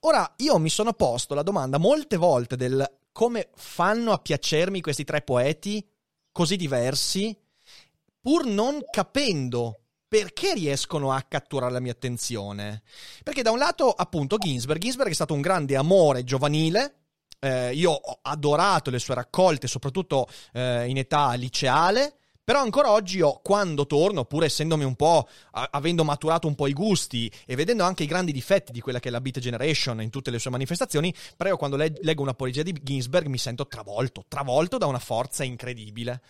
Ora, 0.05 0.31
io 0.37 0.59
mi 0.59 0.69
sono 0.69 0.93
posto 0.93 1.33
la 1.33 1.41
domanda 1.41 1.79
molte 1.79 2.15
volte 2.15 2.55
del 2.55 2.87
come 3.11 3.49
fanno 3.55 4.11
a 4.11 4.19
piacermi 4.19 4.79
questi 4.79 5.03
tre 5.03 5.23
poeti 5.23 5.83
così 6.31 6.57
diversi, 6.57 7.35
pur 8.21 8.45
non 8.45 8.83
capendo 8.91 9.79
perché 10.07 10.53
riescono 10.53 11.11
a 11.11 11.25
catturare 11.27 11.71
la 11.71 11.79
mia 11.79 11.93
attenzione. 11.93 12.83
Perché 13.23 13.41
da 13.41 13.49
un 13.49 13.57
lato, 13.57 13.89
appunto, 13.89 14.37
Ginsberg, 14.37 14.79
Ginsberg 14.79 15.09
è 15.09 15.15
stato 15.15 15.33
un 15.33 15.41
grande 15.41 15.75
amore 15.75 16.23
giovanile. 16.23 17.05
Eh, 17.39 17.73
io 17.73 17.89
ho 17.91 18.19
adorato 18.21 18.91
le 18.91 18.99
sue 18.99 19.15
raccolte, 19.15 19.65
soprattutto 19.65 20.27
eh, 20.53 20.87
in 20.87 20.97
età 20.97 21.33
liceale. 21.33 22.17
Però 22.45 22.61
ancora 22.61 22.91
oggi 22.91 23.17
io, 23.17 23.39
quando 23.41 23.87
torno, 23.87 24.23
pur 24.25 24.43
essendomi 24.43 24.83
un 24.83 24.95
po', 24.95 25.27
a- 25.53 25.69
avendo 25.71 26.03
maturato 26.03 26.45
un 26.45 26.53
po' 26.53 26.67
i 26.67 26.73
gusti 26.73 27.29
e 27.43 27.55
vedendo 27.55 27.83
anche 27.83 28.03
i 28.03 28.05
grandi 28.05 28.31
difetti 28.31 28.71
di 28.71 28.81
quella 28.81 28.99
che 28.99 29.07
è 29.07 29.11
la 29.11 29.19
Beat 29.19 29.39
Generation 29.39 29.99
in 29.99 30.11
tutte 30.11 30.29
le 30.29 30.37
sue 30.37 30.51
manifestazioni, 30.51 31.11
però 31.35 31.49
io 31.49 31.57
quando 31.57 31.75
le- 31.75 31.97
leggo 32.03 32.21
una 32.21 32.35
poesia 32.35 32.61
di 32.61 32.79
Ginsberg 32.83 33.25
mi 33.25 33.39
sento 33.39 33.65
travolto, 33.65 34.25
travolto 34.27 34.77
da 34.77 34.85
una 34.85 34.99
forza 34.99 35.43
incredibile. 35.43 36.21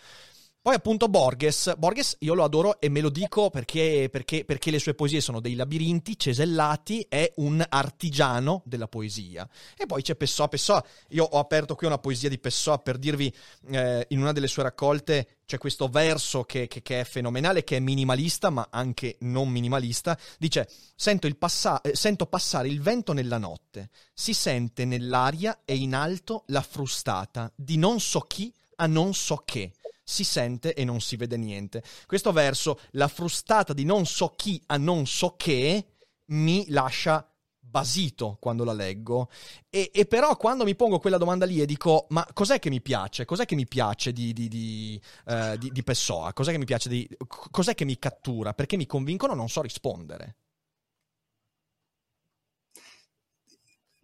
Poi 0.66 0.74
appunto 0.74 1.10
Borges, 1.10 1.76
Borges 1.78 2.16
io 2.22 2.34
lo 2.34 2.44
adoro 2.44 2.82
e 2.82 2.90
me 2.90 3.00
lo 3.00 3.12
dico 3.12 3.52
perché, 3.52 4.10
perché, 4.12 4.46
perché, 4.46 4.72
le 4.72 4.80
sue 4.80 4.96
poesie 4.96 5.22
sono 5.22 5.40
dei 5.40 5.54
labirinti 5.54 6.18
cesellati, 6.18 7.06
è 7.08 7.32
un 7.36 7.64
artigiano 7.70 8.64
della 8.66 8.88
poesia. 8.88 9.48
E 9.78 9.86
poi 9.86 10.02
c'è 10.02 10.16
Pessoa, 10.16 10.48
Pessoa, 10.48 10.84
io 11.10 11.24
ho 11.24 11.38
aperto 11.38 11.76
qui 11.76 11.86
una 11.86 12.00
poesia 12.00 12.30
di 12.30 12.40
Pessoa 12.40 12.80
per 12.80 12.98
dirvi, 12.98 13.32
eh, 13.68 14.08
in 14.10 14.20
una 14.20 14.32
delle 14.32 14.48
sue 14.48 14.64
raccolte 14.64 15.42
c'è 15.46 15.60
questo 15.60 15.88
verso 15.88 16.46
che, 16.46 16.66
che, 16.66 16.82
che, 16.82 17.02
è 17.02 17.04
fenomenale, 17.04 17.64
che 17.64 17.78
è 17.78 17.80
minimalista 17.80 18.50
ma 18.50 18.70
anche 18.72 19.18
non 19.20 19.50
minimalista, 19.50 20.18
dice 20.40 20.68
sento, 20.96 21.32
passa- 21.36 21.80
eh, 21.82 21.96
sento 21.96 22.26
passare 22.26 22.70
il 22.70 22.82
vento 22.82 23.14
nella 23.14 23.38
notte, 23.38 23.92
si 24.16 24.34
sente 24.34 24.84
nell'aria 24.84 25.60
e 25.64 25.76
in 25.76 25.94
alto 25.94 26.44
la 26.48 26.64
frustata 26.64 27.52
di 27.54 27.78
non 27.78 28.00
so 28.00 28.22
chi 28.22 28.52
a 28.78 28.88
non 28.88 29.14
so 29.14 29.44
che 29.46 29.72
si 30.06 30.24
sente 30.24 30.74
e 30.76 30.86
non 30.86 31.02
si 31.02 31.18
vede 31.18 31.36
niente. 31.36 31.84
Questo 32.06 32.32
verso, 32.32 32.80
la 32.92 33.08
frustata 33.08 33.74
di 33.74 33.84
non 33.84 34.06
so 34.06 34.30
chi 34.36 34.62
a 34.68 34.78
non 34.78 35.08
so 35.08 35.36
che, 35.36 35.88
mi 36.28 36.66
lascia 36.70 37.28
basito 37.60 38.38
quando 38.40 38.64
la 38.64 38.74
leggo. 38.74 39.30
E, 39.70 39.92
e, 39.94 40.06
però 40.06 40.38
quando 40.38 40.64
mi 40.64 40.76
pongo 40.76 41.00
quella 41.00 41.18
domanda 41.18 41.46
lì 41.46 41.60
e 41.60 41.66
dico: 41.66 42.06
Ma 42.10 42.26
cos'è 42.34 42.60
che 42.60 42.70
mi 42.70 42.82
piace? 42.82 43.26
Cos'è 43.26 43.46
che 43.46 43.56
mi 43.56 43.68
piace 43.68 44.14
di, 44.14 44.32
di, 44.32 44.48
di, 44.48 45.02
uh, 45.26 45.58
di 45.58 45.84
Pessoa? 45.84 46.34
Cos'è 46.34 46.52
che 46.52 46.58
mi 46.58 46.66
piace 46.66 46.88
di. 46.88 47.08
Cos'è 47.28 47.76
che 47.76 47.86
mi 47.86 48.00
cattura? 48.00 48.54
Perché 48.54 48.78
mi 48.78 48.86
convincono, 48.86 49.34
non 49.34 49.50
so 49.50 49.62
rispondere. 49.62 50.38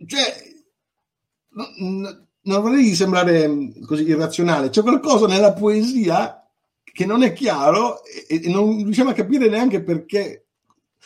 Cioè. 0.06 0.50
Non 2.43 2.62
vorrei 2.62 2.93
sembrare 2.95 3.47
mm, 3.47 3.84
così 3.86 4.04
irrazionale, 4.04 4.69
c'è 4.69 4.82
qualcosa 4.82 5.27
nella 5.27 5.54
poesia 5.54 6.41
che 6.84 7.06
non 7.06 7.23
è 7.23 7.34
chiaro 7.34 8.04
e, 8.04 8.41
e 8.43 8.49
non 8.49 8.84
riusciamo 8.84 9.12
a 9.12 9.13
capire 9.13 9.47
neanche 9.47 9.82
perché, 9.84 10.47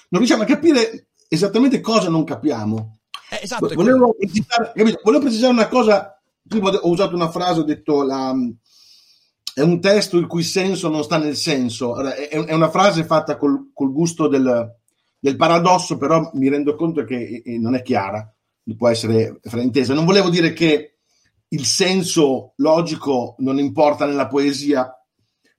non 0.10 0.22
riusciamo 0.22 0.44
a 0.44 0.48
capire 0.48 1.08
esattamente 1.28 1.80
cosa 1.82 2.10
non 2.10 2.24
capiamo. 2.24 3.00
Eh, 3.30 3.40
esatto, 3.44 3.74
volevo, 3.74 4.16
precisare, 4.18 4.72
volevo, 5.04 5.20
precisare, 5.20 5.54
una 5.54 5.68
cosa, 5.68 6.20
prima 6.48 6.70
ho 6.70 6.90
usato 6.90 7.16
una 7.16 7.32
frase, 7.32 7.60
ho 7.60 7.64
detto 7.64 8.04
la, 8.04 8.34
è 9.54 9.62
un 9.62 9.80
testo 9.82 10.18
il 10.18 10.28
cui 10.28 10.44
senso 10.44 10.90
non 10.90 11.04
sta 11.04 11.18
nel 11.18 11.36
senso, 11.36 12.00
è, 12.00 12.30
è 12.30 12.54
una 12.54 12.70
frase 12.70 13.04
fatta 13.04 13.38
col, 13.38 13.72
col 13.74 13.92
gusto 13.92 14.28
del, 14.28 14.76
del, 15.20 15.36
paradosso, 15.36 15.98
però 15.98 16.30
mi 16.34 16.50
rendo 16.50 16.76
conto 16.76 17.04
che 17.04 17.42
non 17.60 17.76
è 17.76 17.82
chiara, 17.82 18.32
può 18.78 18.90
essere 18.90 19.40
fraintesa. 19.42 19.94
Non 19.94 20.06
volevo 20.06 20.30
dire 20.30 20.54
che 20.54 20.95
il 21.50 21.66
senso 21.66 22.54
logico 22.58 23.36
non 23.40 23.60
importa 23.60 24.06
nella 24.06 24.28
poesia, 24.28 24.92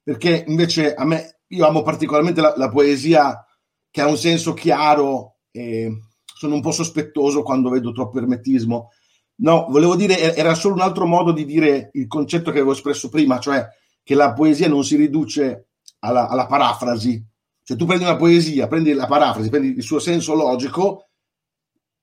perché 0.03 0.45
invece 0.47 0.95
a 0.95 1.05
me, 1.05 1.41
io 1.49 1.67
amo 1.67 1.83
particolarmente 1.83 2.41
la, 2.41 2.55
la 2.57 2.69
poesia 2.69 3.45
che 3.91 4.01
ha 4.01 4.07
un 4.07 4.17
senso 4.17 4.53
chiaro 4.53 5.39
e 5.51 5.91
sono 6.25 6.55
un 6.55 6.61
po' 6.61 6.71
sospettoso 6.71 7.43
quando 7.43 7.71
vedo 7.71 7.93
troppo 7.93 8.19
ermetismo. 8.19 8.91
No, 9.37 9.67
volevo 9.69 9.97
dire, 9.97 10.35
era 10.35 10.55
solo 10.55 10.75
un 10.75 10.81
altro 10.81 11.07
modo 11.07 11.33
di 11.33 11.45
dire 11.45 11.91
il 11.95 12.07
concetto 12.07 12.51
che 12.51 12.59
avevo 12.59 12.73
espresso 12.73 13.09
prima, 13.09 13.39
cioè 13.39 13.67
che 14.03 14.15
la 14.15 14.33
poesia 14.33 14.69
non 14.69 14.85
si 14.85 14.97
riduce 14.97 15.71
alla, 16.01 16.29
alla 16.29 16.47
parafrasi. 16.47 17.25
Cioè 17.63 17.77
tu 17.77 17.85
prendi 17.85 18.05
una 18.05 18.17
poesia, 18.17 18.67
prendi 18.69 18.93
la 18.93 19.07
parafrasi, 19.07 19.49
prendi 19.49 19.69
il 19.69 19.83
suo 19.83 19.99
senso 19.99 20.35
logico, 20.35 21.09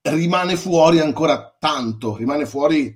rimane 0.02 0.56
fuori 0.56 1.00
ancora 1.00 1.56
tanto, 1.58 2.16
rimane 2.16 2.44
fuori 2.44 2.94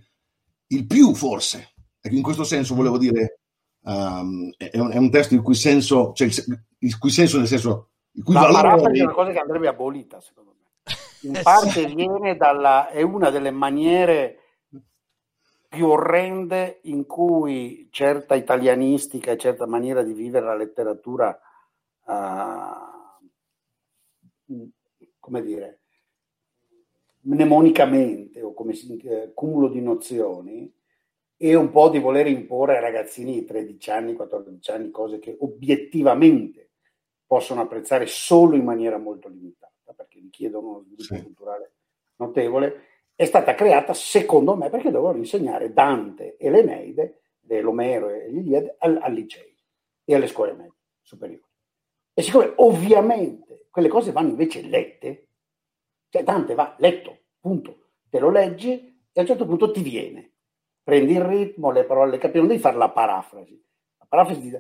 il 0.69 0.87
più 0.87 1.15
forse. 1.15 1.75
Ecco, 2.01 2.15
in 2.15 2.23
questo 2.23 2.45
senso 2.45 2.75
volevo 2.75 2.99
dire, 2.99 3.41
um, 3.83 4.53
è, 4.57 4.79
un, 4.79 4.91
è, 4.91 4.97
un, 4.97 5.11
testo 5.11 5.35
il 5.35 5.43
cui 5.43 5.55
senso, 5.55 6.13
cioè 6.15 6.29
il, 6.29 6.65
il 6.79 6.99
cui 6.99 7.11
senso 7.11 7.39
nel 7.39 7.47
senso... 7.47 7.91
Il 8.13 8.25
cui 8.25 8.35
La 8.35 8.41
valore... 8.41 8.99
è 8.99 9.03
una 9.03 9.13
cosa 9.13 9.33
che 9.33 9.39
andrebbe 9.39 9.69
abolita, 9.69 10.21
secondo 10.21 10.55
me. 10.57 10.57
In 11.23 11.37
eh, 11.37 11.43
parte 11.43 11.87
viene 11.87 12.37
dalla... 12.37 12.89
è 12.89 13.03
una 13.03 13.31
delle 13.31 13.51
maniere 13.51 14.39
più 15.69 15.87
orrende 15.87 16.81
in 16.85 17.05
cui 17.07 17.89
certa 17.91 18.35
italianistica 18.35 19.33
e 19.33 19.37
certa 19.37 19.67
maniera 19.67 20.03
di 20.03 20.15
vivere 20.15 20.47
la 20.47 20.57
letteratura, 20.57 21.39
uh, 22.07 22.87
come 25.19 25.43
dire, 25.43 25.78
mnemonicamente 27.29 28.41
o 28.43 28.55
come 28.55 28.73
si, 28.73 28.97
eh, 28.97 29.33
cumulo 29.35 29.69
di 29.69 29.81
nozioni 29.81 30.73
e 31.37 31.55
un 31.55 31.71
po' 31.71 31.89
di 31.89 31.99
voler 31.99 32.27
imporre 32.27 32.77
ai 32.77 32.83
ragazzini 32.83 33.35
di 33.35 33.45
13 33.45 33.91
anni, 33.91 34.15
14 34.15 34.71
anni 34.71 34.91
cose 34.91 35.19
che 35.19 35.37
obiettivamente 35.41 36.71
possono 37.27 37.61
apprezzare 37.61 38.07
solo 38.07 38.57
in 38.57 38.65
maniera 38.65 38.99
molto 38.99 39.29
limitata 39.29 39.93
perché 39.95 40.19
richiedono 40.19 40.69
uno 40.69 40.85
sviluppo 40.85 41.15
sì. 41.15 41.23
culturale 41.23 41.73
notevole, 42.17 42.87
è 43.15 43.25
stata 43.25 43.55
creata 43.55 43.93
secondo 43.95 44.57
me 44.57 44.71
perché 44.71 44.91
dovevano 44.91 45.19
insegnare 45.19 45.73
Dante 45.73 46.37
e 46.37 46.51
l'Eneide, 46.51 47.21
l'Omero 47.41 48.09
e 48.09 48.29
l'Iliade 48.31 48.77
al, 48.79 48.99
al 49.01 49.13
licei 49.13 49.57
e 50.05 50.15
alle 50.15 50.27
scuole 50.27 50.53
medie 50.53 50.75
superiori. 51.03 51.45
E 52.15 52.23
siccome 52.23 52.53
ovviamente 52.57 53.67
quelle 53.71 53.89
cose 53.89 54.13
vanno 54.13 54.31
invece 54.31 54.63
lette, 54.63 55.29
cioè 56.09 56.25
Dante 56.25 56.55
va 56.55 56.75
letto, 56.79 57.18
punto. 57.41 57.91
Te 58.09 58.19
lo 58.19 58.31
leggi 58.31 58.71
e 59.13 59.19
a 59.19 59.21
un 59.21 59.27
certo 59.27 59.47
punto 59.47 59.71
ti 59.71 59.83
viene. 59.83 60.33
Prendi 60.83 61.13
il 61.13 61.23
ritmo, 61.23 61.71
le 61.71 61.85
parole, 61.85 62.13
le 62.13 62.19
capi, 62.19 62.39
non 62.39 62.47
devi 62.47 62.61
fare 62.61 62.77
la 62.77 62.91
parafrasi. 62.91 63.63
La 63.99 64.07
parafrasi 64.09 64.55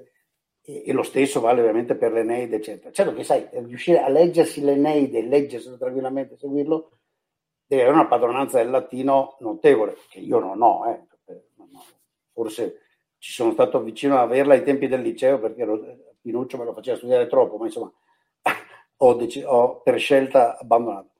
e, 0.61 0.83
e, 0.87 0.93
lo 0.93 1.03
stesso 1.03 1.41
vale 1.41 1.61
ovviamente 1.61 1.95
per 1.95 2.12
l'Eneide, 2.12 2.57
eccetera. 2.57 2.93
Certo 2.93 3.14
che 3.14 3.25
sai, 3.25 3.49
riuscire 3.53 4.01
a 4.01 4.09
leggersi 4.09 4.61
l'Eneide, 4.61 5.23
leggerselo 5.23 5.79
tranquillamente, 5.79 6.37
seguirlo, 6.37 6.99
deve 7.67 7.83
avere 7.83 7.99
una 7.99 8.07
padronanza 8.07 8.59
del 8.59 8.71
latino 8.71 9.37
notevole, 9.41 9.97
che 10.11 10.21
io 10.21 10.38
non 10.38 10.61
ho, 10.61 10.87
eh. 10.87 11.07
forse 12.33 12.81
ci 13.19 13.33
sono 13.33 13.53
stato 13.53 13.83
vicino 13.83 14.14
ad 14.14 14.21
averla 14.21 14.55
ai 14.55 14.62
tempi 14.62 14.87
del 14.87 15.03
liceo 15.03 15.41
perché 15.41 15.67
Pinuccio 16.21 16.57
me 16.57 16.64
lo 16.64 16.73
faceva 16.73 16.97
studiare 16.97 17.27
troppo, 17.27 17.57
ma 17.57 17.67
insomma 17.67 17.93
ho, 18.97 19.14
dec- 19.14 19.45
ho 19.47 19.81
per 19.81 19.99
scelta 19.99 20.59
abbandonato. 20.59 21.11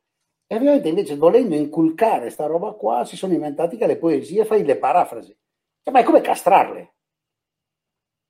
E 0.51 0.57
ovviamente 0.57 0.89
invece 0.89 1.15
volendo 1.17 1.55
inculcare 1.55 2.31
sta 2.31 2.47
roba 2.47 2.73
qua 2.73 3.05
si 3.05 3.17
sono 3.17 3.35
inventati 3.35 3.77
che 3.77 3.87
le 3.87 3.99
poesie 3.99 4.47
fai 4.47 4.65
le 4.65 4.79
parafrasi. 4.79 5.37
Cioè, 5.83 5.93
ma 5.93 6.01
è 6.01 6.05
come 6.05 6.23
castrarle. 6.23 6.95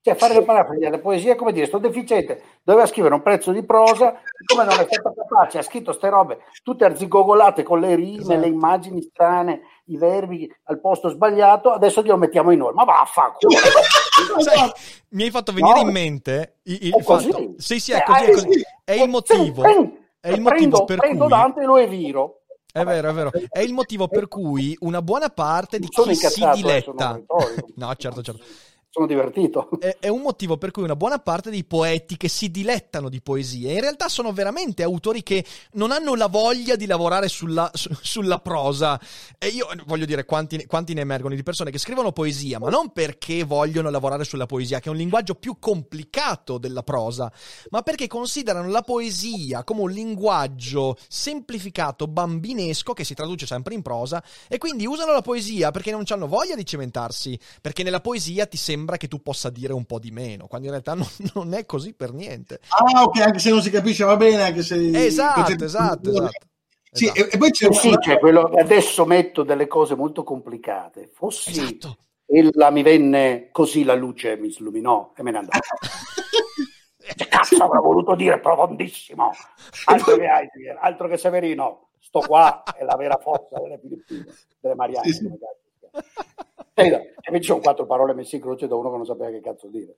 Cioè 0.00 0.16
fare 0.16 0.34
le 0.34 0.42
parafrasi 0.42 0.84
alle 0.84 0.98
poesie 0.98 1.32
è 1.32 1.36
come 1.36 1.52
dire 1.52 1.66
sto 1.66 1.78
deficiente, 1.78 2.42
doveva 2.64 2.86
scrivere 2.86 3.14
un 3.14 3.22
pezzo 3.22 3.52
di 3.52 3.64
prosa, 3.64 4.20
come 4.46 4.64
non 4.64 4.80
è 4.80 4.86
stato 4.88 5.14
capace, 5.14 5.58
ha 5.58 5.62
scritto 5.62 5.92
ste 5.92 6.08
robe 6.08 6.38
tutte 6.64 6.84
arzigogolate 6.84 7.62
con 7.62 7.78
le 7.78 7.94
rime, 7.94 8.20
esatto. 8.20 8.40
le 8.40 8.46
immagini 8.48 9.02
strane, 9.02 9.60
i 9.86 9.96
verbi 9.96 10.52
al 10.64 10.80
posto 10.80 11.10
sbagliato, 11.10 11.70
adesso 11.70 12.02
glielo 12.02 12.16
mettiamo 12.16 12.50
in 12.50 12.58
noi. 12.58 12.74
Ma 12.74 12.82
vaffanculo! 12.82 13.54
Sai, 14.38 14.72
mi 15.10 15.22
hai 15.22 15.30
fatto 15.30 15.52
venire 15.52 15.82
no, 15.82 15.86
in 15.86 15.92
mente 15.92 16.58
il, 16.64 16.86
il 16.86 17.02
fatto, 17.04 17.54
sì, 17.58 17.78
sì, 17.78 17.92
è 17.92 18.02
così, 18.02 18.24
è, 18.24 18.30
così. 18.32 18.66
è 18.84 18.92
il 19.02 19.08
motivo. 19.08 19.62
È 20.20 20.30
il 20.30 20.40
motivo 20.40 20.84
prendo, 20.84 20.84
per 20.84 20.98
prendo 20.98 21.24
cui... 21.24 21.28
Dante 21.28 21.60
e 21.62 21.64
lo 21.64 21.76
eviro. 21.76 22.40
È 22.70 22.84
vero, 22.84 23.10
è 23.10 23.12
vero. 23.12 23.30
È 23.48 23.60
il 23.60 23.72
motivo 23.72 24.08
per 24.08 24.28
cui 24.28 24.76
una 24.80 25.02
buona 25.02 25.28
parte 25.30 25.78
di 25.78 25.88
chi 25.88 26.14
si 26.14 26.44
diletta... 26.54 27.18
no, 27.76 27.94
certo, 27.96 28.22
certo 28.22 28.44
sono 28.90 29.06
divertito. 29.06 29.68
È, 29.78 29.96
è, 30.00 30.08
un 30.08 30.22
motivo 30.22 30.56
per 30.56 30.70
cui 30.70 30.82
una 30.82 30.96
buona 30.96 31.18
parte 31.18 31.50
dei 31.50 31.64
poeti 31.64 32.16
che 32.16 32.28
si 32.28 32.50
dilettano 32.50 33.08
di 33.08 33.20
poesie 33.20 33.72
in 33.72 33.80
realtà 33.80 34.08
sono 34.08 34.32
veramente 34.32 34.82
autori 34.82 35.22
che 35.22 35.44
non 35.72 35.92
hanno 35.92 36.14
la 36.14 36.26
voglia 36.26 36.74
di 36.74 36.86
lavorare 36.86 37.28
sulla, 37.28 37.70
su, 37.74 37.90
sulla 38.00 38.38
prosa. 38.38 39.00
E 39.38 39.48
io 39.48 39.68
voglio 39.86 40.06
dire 40.06 40.24
quanti, 40.24 40.64
quanti, 40.66 40.94
ne 40.94 41.02
emergono 41.02 41.34
di 41.34 41.42
persone 41.42 41.70
che 41.70 41.78
scrivono 41.78 42.12
poesia, 42.12 42.58
ma 42.58 42.70
non 42.70 42.90
perché 42.92 43.44
vogliono 43.44 43.90
lavorare 43.90 44.24
sulla 44.24 44.46
poesia, 44.46 44.80
che 44.80 44.88
è 44.88 44.92
un 44.92 44.98
linguaggio 44.98 45.34
più 45.34 45.58
complicato 45.58 46.58
della 46.58 46.82
prosa, 46.82 47.30
ma 47.70 47.82
perché 47.82 48.06
considerano 48.06 48.68
la 48.68 48.82
poesia 48.82 49.64
come 49.64 49.82
un 49.82 49.90
linguaggio 49.90 50.96
semplificato, 51.08 52.06
bambinesco, 52.06 52.94
che 52.94 53.04
si 53.04 53.14
traduce 53.14 53.46
sempre 53.46 53.74
in 53.74 53.82
prosa, 53.82 54.22
e 54.48 54.58
quindi 54.58 54.86
usano 54.86 55.12
la 55.12 55.22
poesia 55.22 55.70
perché 55.70 55.90
non 55.90 56.04
hanno 56.08 56.26
voglia 56.26 56.56
di 56.56 56.64
cimentarsi, 56.64 57.38
perché 57.60 57.82
nella 57.82 58.00
poesia 58.00 58.46
ti 58.46 58.56
sembra 58.56 58.77
sembra 58.78 58.96
che 58.96 59.08
tu 59.08 59.20
possa 59.20 59.50
dire 59.50 59.72
un 59.72 59.84
po' 59.84 59.98
di 59.98 60.12
meno, 60.12 60.46
quando 60.46 60.66
in 60.68 60.72
realtà 60.72 60.94
non, 60.94 61.06
non 61.34 61.54
è 61.54 61.66
così 61.66 61.94
per 61.94 62.12
niente. 62.12 62.60
Ah, 62.68 63.02
ok, 63.02 63.20
anche 63.20 63.38
se 63.40 63.50
non 63.50 63.60
si 63.60 63.70
capisce 63.70 64.04
va 64.04 64.16
bene, 64.16 64.42
anche 64.42 64.62
se... 64.62 64.76
Esatto, 65.04 65.52
esatto, 65.64 66.10
esatto. 66.10 66.46
Sì, 66.90 67.04
esatto. 67.04 67.34
E, 67.34 67.38
poi 67.38 67.50
c'è, 67.50 67.72
sì, 67.72 67.96
c'è 67.98 68.18
quello, 68.18 68.42
adesso 68.42 69.04
metto 69.04 69.42
delle 69.42 69.66
cose 69.66 69.94
molto 69.94 70.22
complicate. 70.22 71.10
Fossi 71.12 71.50
esatto. 71.50 71.98
ella 72.26 72.70
mi 72.70 72.82
venne 72.82 73.48
così 73.52 73.84
la 73.84 73.94
luce 73.94 74.36
mi 74.36 74.48
illuminò 74.48 75.12
e 75.14 75.22
me 75.22 75.30
ne 75.32 75.38
andò. 75.38 75.50
che 77.16 77.26
cazzo 77.26 77.62
avrà 77.62 77.80
voluto 77.80 78.14
dire 78.14 78.40
profondissimo? 78.40 79.32
Altro 79.84 80.16
che 80.16 80.24
Heidegger, 80.24 80.78
altro 80.80 81.08
che 81.08 81.18
Severino. 81.18 81.90
Sto 82.00 82.20
qua 82.20 82.62
è 82.62 82.84
la 82.84 82.96
vera 82.96 83.18
forza 83.18 83.60
delle 83.60 83.78
Filippine, 83.78 84.24
delle 84.60 84.74
Marianne. 84.74 85.12
Sì, 85.12 85.12
sì. 85.12 85.28
E 86.82 87.14
invece 87.26 87.46
sono 87.46 87.60
quattro 87.60 87.86
parole 87.86 88.14
messe 88.14 88.36
in 88.36 88.42
croce 88.42 88.68
da 88.68 88.76
uno 88.76 88.90
che 88.90 88.96
non 88.96 89.06
sapeva 89.06 89.30
che 89.30 89.40
cazzo 89.40 89.66
dire. 89.68 89.96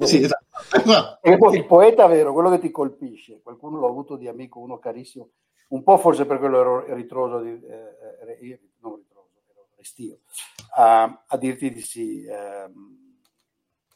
Sì, 0.00 0.22
esatto. 0.22 0.46
E 1.22 1.36
poi 1.36 1.56
il 1.56 1.66
poeta 1.66 2.06
vero, 2.06 2.32
quello 2.32 2.50
che 2.50 2.58
ti 2.58 2.70
colpisce, 2.70 3.40
qualcuno 3.42 3.78
l'ho 3.78 3.88
avuto 3.88 4.16
di 4.16 4.28
amico, 4.28 4.60
uno 4.60 4.78
carissimo, 4.78 5.30
un 5.68 5.82
po' 5.82 5.96
forse 5.98 6.26
per 6.26 6.38
quello 6.38 6.60
ero 6.60 6.94
ritroso, 6.94 7.40
di, 7.40 7.50
eh, 7.50 8.38
eh, 8.40 8.60
non 8.80 8.96
ritroso, 8.96 9.28
ero 9.50 9.68
restio, 9.76 10.18
a, 10.74 11.24
a 11.26 11.36
dirti 11.36 11.72
di 11.72 11.80
sì, 11.80 12.24
ehm, 12.24 13.00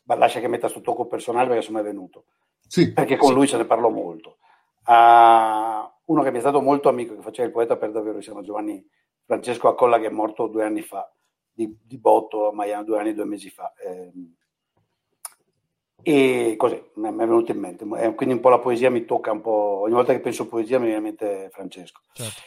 ma 0.05 0.15
lascia 0.15 0.41
che 0.41 0.49
metta 0.49 0.69
sul 0.69 0.83
tocco 0.83 1.07
personale 1.07 1.49
perché 1.49 1.63
sono 1.63 1.83
venuto, 1.83 2.25
Sì, 2.67 2.93
perché 2.93 3.17
con 3.17 3.29
sì. 3.29 3.35
lui 3.35 3.47
se 3.47 3.57
ne 3.57 3.65
parlo 3.67 3.91
molto. 3.91 4.39
A 4.85 5.93
uno 6.07 6.23
che 6.23 6.31
mi 6.31 6.37
è 6.39 6.41
stato 6.41 6.61
molto 6.63 6.89
amico, 6.89 7.15
che 7.17 7.23
faceva 7.23 7.49
il 7.49 7.53
poeta 7.53 7.77
per 7.77 7.91
davvero, 7.91 8.21
si 8.21 8.27
chiama 8.27 8.43
Giovanni 8.43 8.85
Francesco 9.25 9.69
Accolla, 9.69 9.99
che 9.99 10.07
è 10.07 10.11
morto 10.11 10.47
due 10.47 10.65
anni 10.65 10.83
fa, 10.83 11.11
di, 11.57 11.75
di 11.83 11.99
botto 11.99 12.49
a 12.49 12.53
Miami, 12.53 12.85
due 12.85 12.99
anni 12.99 13.09
e 13.11 13.15
due 13.15 13.25
mesi 13.25 13.49
fa. 13.49 13.73
ehm, 13.83 14.35
e 16.03 16.55
così 16.57 16.81
mi 16.97 17.09
è 17.09 17.13
venuto 17.13 17.51
in 17.51 17.59
mente. 17.59 17.85
Eh, 17.85 18.15
Quindi 18.15 18.35
un 18.35 18.41
po' 18.41 18.51
la 18.51 18.61
poesia 18.61 18.91
mi 18.91 19.05
tocca 19.05 19.33
un 19.33 19.41
po'. 19.41 19.81
Ogni 19.81 19.95
volta 19.95 20.13
che 20.13 20.21
penso 20.21 20.45
a 20.45 20.47
poesia 20.47 20.79
mi 20.79 20.85
viene 20.85 20.99
in 20.99 21.05
mente 21.05 21.49
Francesco. 21.51 22.01
Certo. 22.13 22.43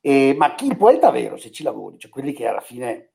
E- 0.00 0.34
ma 0.36 0.54
chi 0.54 0.66
il 0.66 0.76
poeta 0.76 1.10
vero, 1.10 1.36
se 1.38 1.50
ci 1.50 1.62
lavori, 1.62 1.98
cioè 1.98 2.10
quelli 2.10 2.32
che 2.32 2.46
alla 2.46 2.60
fine 2.60 3.12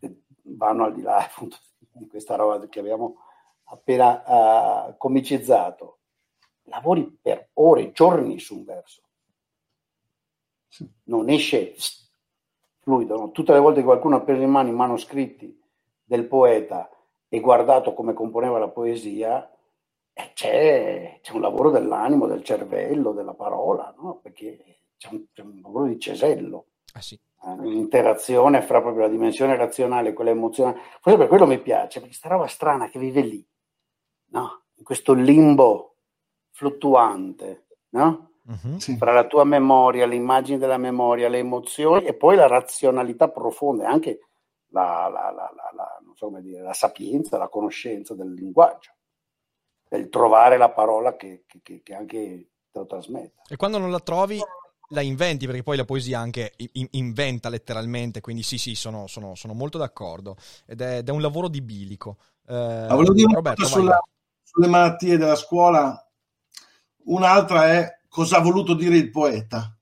eh, 0.00 0.22
vanno 0.42 0.84
al 0.84 0.94
di 0.94 1.02
là 1.02 1.16
appunto 1.26 1.56
di 1.92 2.06
questa 2.06 2.36
roba 2.36 2.64
che 2.68 2.78
abbiamo 2.78 3.16
appena 3.64 4.88
eh, 4.90 4.96
comicizzato, 4.96 5.98
lavori 6.64 7.18
per 7.20 7.50
ore, 7.54 7.92
giorni 7.92 8.38
su 8.38 8.58
un 8.58 8.64
verso. 8.64 9.02
Sì. 10.68 10.88
Non 11.04 11.28
esce 11.30 11.74
fluido. 12.90 13.16
no? 13.16 13.30
Tutte 13.30 13.52
le 13.52 13.60
volte 13.60 13.80
che 13.80 13.86
qualcuno 13.86 14.16
ha 14.16 14.20
preso 14.22 14.42
in 14.42 14.50
mano 14.50 14.68
i 14.68 14.72
manoscritti 14.72 15.58
del 16.04 16.26
poeta 16.26 16.90
e 17.28 17.40
guardato 17.40 17.94
come 17.94 18.14
componeva 18.14 18.58
la 18.58 18.68
poesia, 18.68 19.50
eh, 20.12 20.30
c'è, 20.34 21.20
c'è 21.22 21.32
un 21.32 21.40
lavoro 21.40 21.70
dell'animo, 21.70 22.26
del 22.26 22.44
cervello, 22.44 23.12
della 23.12 23.34
parola, 23.34 23.94
no? 23.98 24.18
perché 24.22 24.80
c'è 24.96 25.08
un, 25.12 25.24
c'è 25.32 25.42
un 25.42 25.60
lavoro 25.62 25.86
di 25.86 25.98
cesello 26.00 26.66
Ah 26.94 27.00
sì. 27.02 27.18
eh, 27.44 27.50
un'interazione 27.50 28.62
fra 28.62 28.80
proprio 28.80 29.04
la 29.04 29.10
dimensione 29.10 29.56
razionale 29.56 30.10
e 30.10 30.12
quella 30.14 30.30
emozionale. 30.30 30.80
Forse 31.00 31.18
per 31.18 31.28
quello 31.28 31.46
mi 31.46 31.60
piace, 31.60 32.00
perché 32.00 32.14
sta 32.14 32.28
roba 32.30 32.48
strana 32.48 32.88
che 32.90 32.98
vive 32.98 33.22
lì, 33.22 33.46
no? 34.32 34.64
in 34.76 34.84
questo 34.84 35.12
limbo 35.14 35.96
fluttuante, 36.52 37.66
no? 37.90 38.29
Sì. 38.78 38.96
fra 38.96 39.12
la 39.12 39.26
tua 39.26 39.44
memoria, 39.44 40.06
le 40.06 40.14
immagini 40.16 40.58
della 40.58 40.76
memoria, 40.78 41.28
le 41.28 41.38
emozioni 41.38 42.04
e 42.04 42.14
poi 42.14 42.36
la 42.36 42.46
razionalità 42.46 43.28
profonda 43.28 43.84
e 43.84 43.86
anche 43.86 44.18
la, 44.72 45.08
la- 45.08 45.30
la- 45.30 45.52
la- 45.54 45.70
la- 45.74 45.98
non 46.04 46.14
so 46.16 46.26
come 46.26 46.42
dire, 46.42 46.60
la 46.62 46.72
sapienza, 46.72 47.38
la 47.38 47.48
conoscenza 47.48 48.14
del 48.14 48.32
linguaggio, 48.32 48.92
del 49.88 50.08
trovare 50.08 50.56
la 50.56 50.70
parola 50.70 51.16
che, 51.16 51.44
che- 51.46 51.60
che- 51.62 51.82
che 51.82 51.94
anche 51.94 52.48
te 52.70 52.78
lo 52.78 52.86
trasmette. 52.86 53.42
E 53.48 53.56
quando 53.56 53.78
non 53.78 53.90
la 53.90 54.00
trovi, 54.00 54.40
la 54.92 55.00
inventi, 55.00 55.46
perché 55.46 55.62
poi 55.62 55.76
la 55.76 55.84
poesia 55.84 56.18
anche 56.18 56.52
in- 56.72 56.88
inventa 56.92 57.48
letteralmente, 57.48 58.20
quindi 58.20 58.42
sì, 58.42 58.58
sì, 58.58 58.74
sono, 58.74 59.06
sono- 59.06 59.34
sono 59.36 59.52
molto 59.54 59.78
d'accordo. 59.78 60.36
Ed 60.66 60.80
è, 60.80 60.98
ed 60.98 61.08
è 61.08 61.12
un 61.12 61.20
lavoro 61.20 61.46
di 61.48 61.60
bilico. 61.62 62.16
Eh, 62.48 62.86
Ma 62.88 62.94
volevo 62.94 63.12
dire 63.14 63.32
Roberto, 63.32 63.64
sulla- 63.64 64.02
sulle 64.42 64.66
malattie 64.66 65.16
della 65.16 65.36
scuola. 65.36 66.04
Un'altra 67.04 67.68
è 67.72 67.98
cosa 68.10 68.36
ha 68.36 68.40
voluto 68.40 68.74
dire 68.74 68.98
il 68.98 69.10
poeta. 69.10 69.74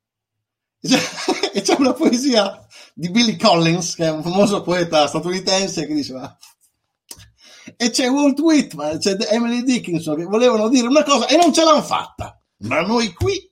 E 0.80 1.60
c'è 1.62 1.74
una 1.76 1.94
poesia 1.94 2.64
di 2.94 3.10
Billy 3.10 3.36
Collins, 3.36 3.96
che 3.96 4.04
è 4.04 4.10
un 4.10 4.22
famoso 4.22 4.62
poeta 4.62 5.08
statunitense, 5.08 5.86
che 5.86 5.94
diceva 5.94 6.38
e 7.76 7.90
c'è 7.90 8.08
Walt 8.08 8.38
Whitman, 8.40 8.98
c'è 8.98 9.16
Emily 9.30 9.62
Dickinson 9.62 10.16
che 10.16 10.24
volevano 10.24 10.68
dire 10.68 10.86
una 10.86 11.02
cosa 11.02 11.26
e 11.26 11.36
non 11.36 11.52
ce 11.52 11.64
l'hanno 11.64 11.82
fatta. 11.82 12.40
Ma 12.58 12.80
noi 12.80 13.12
qui, 13.12 13.50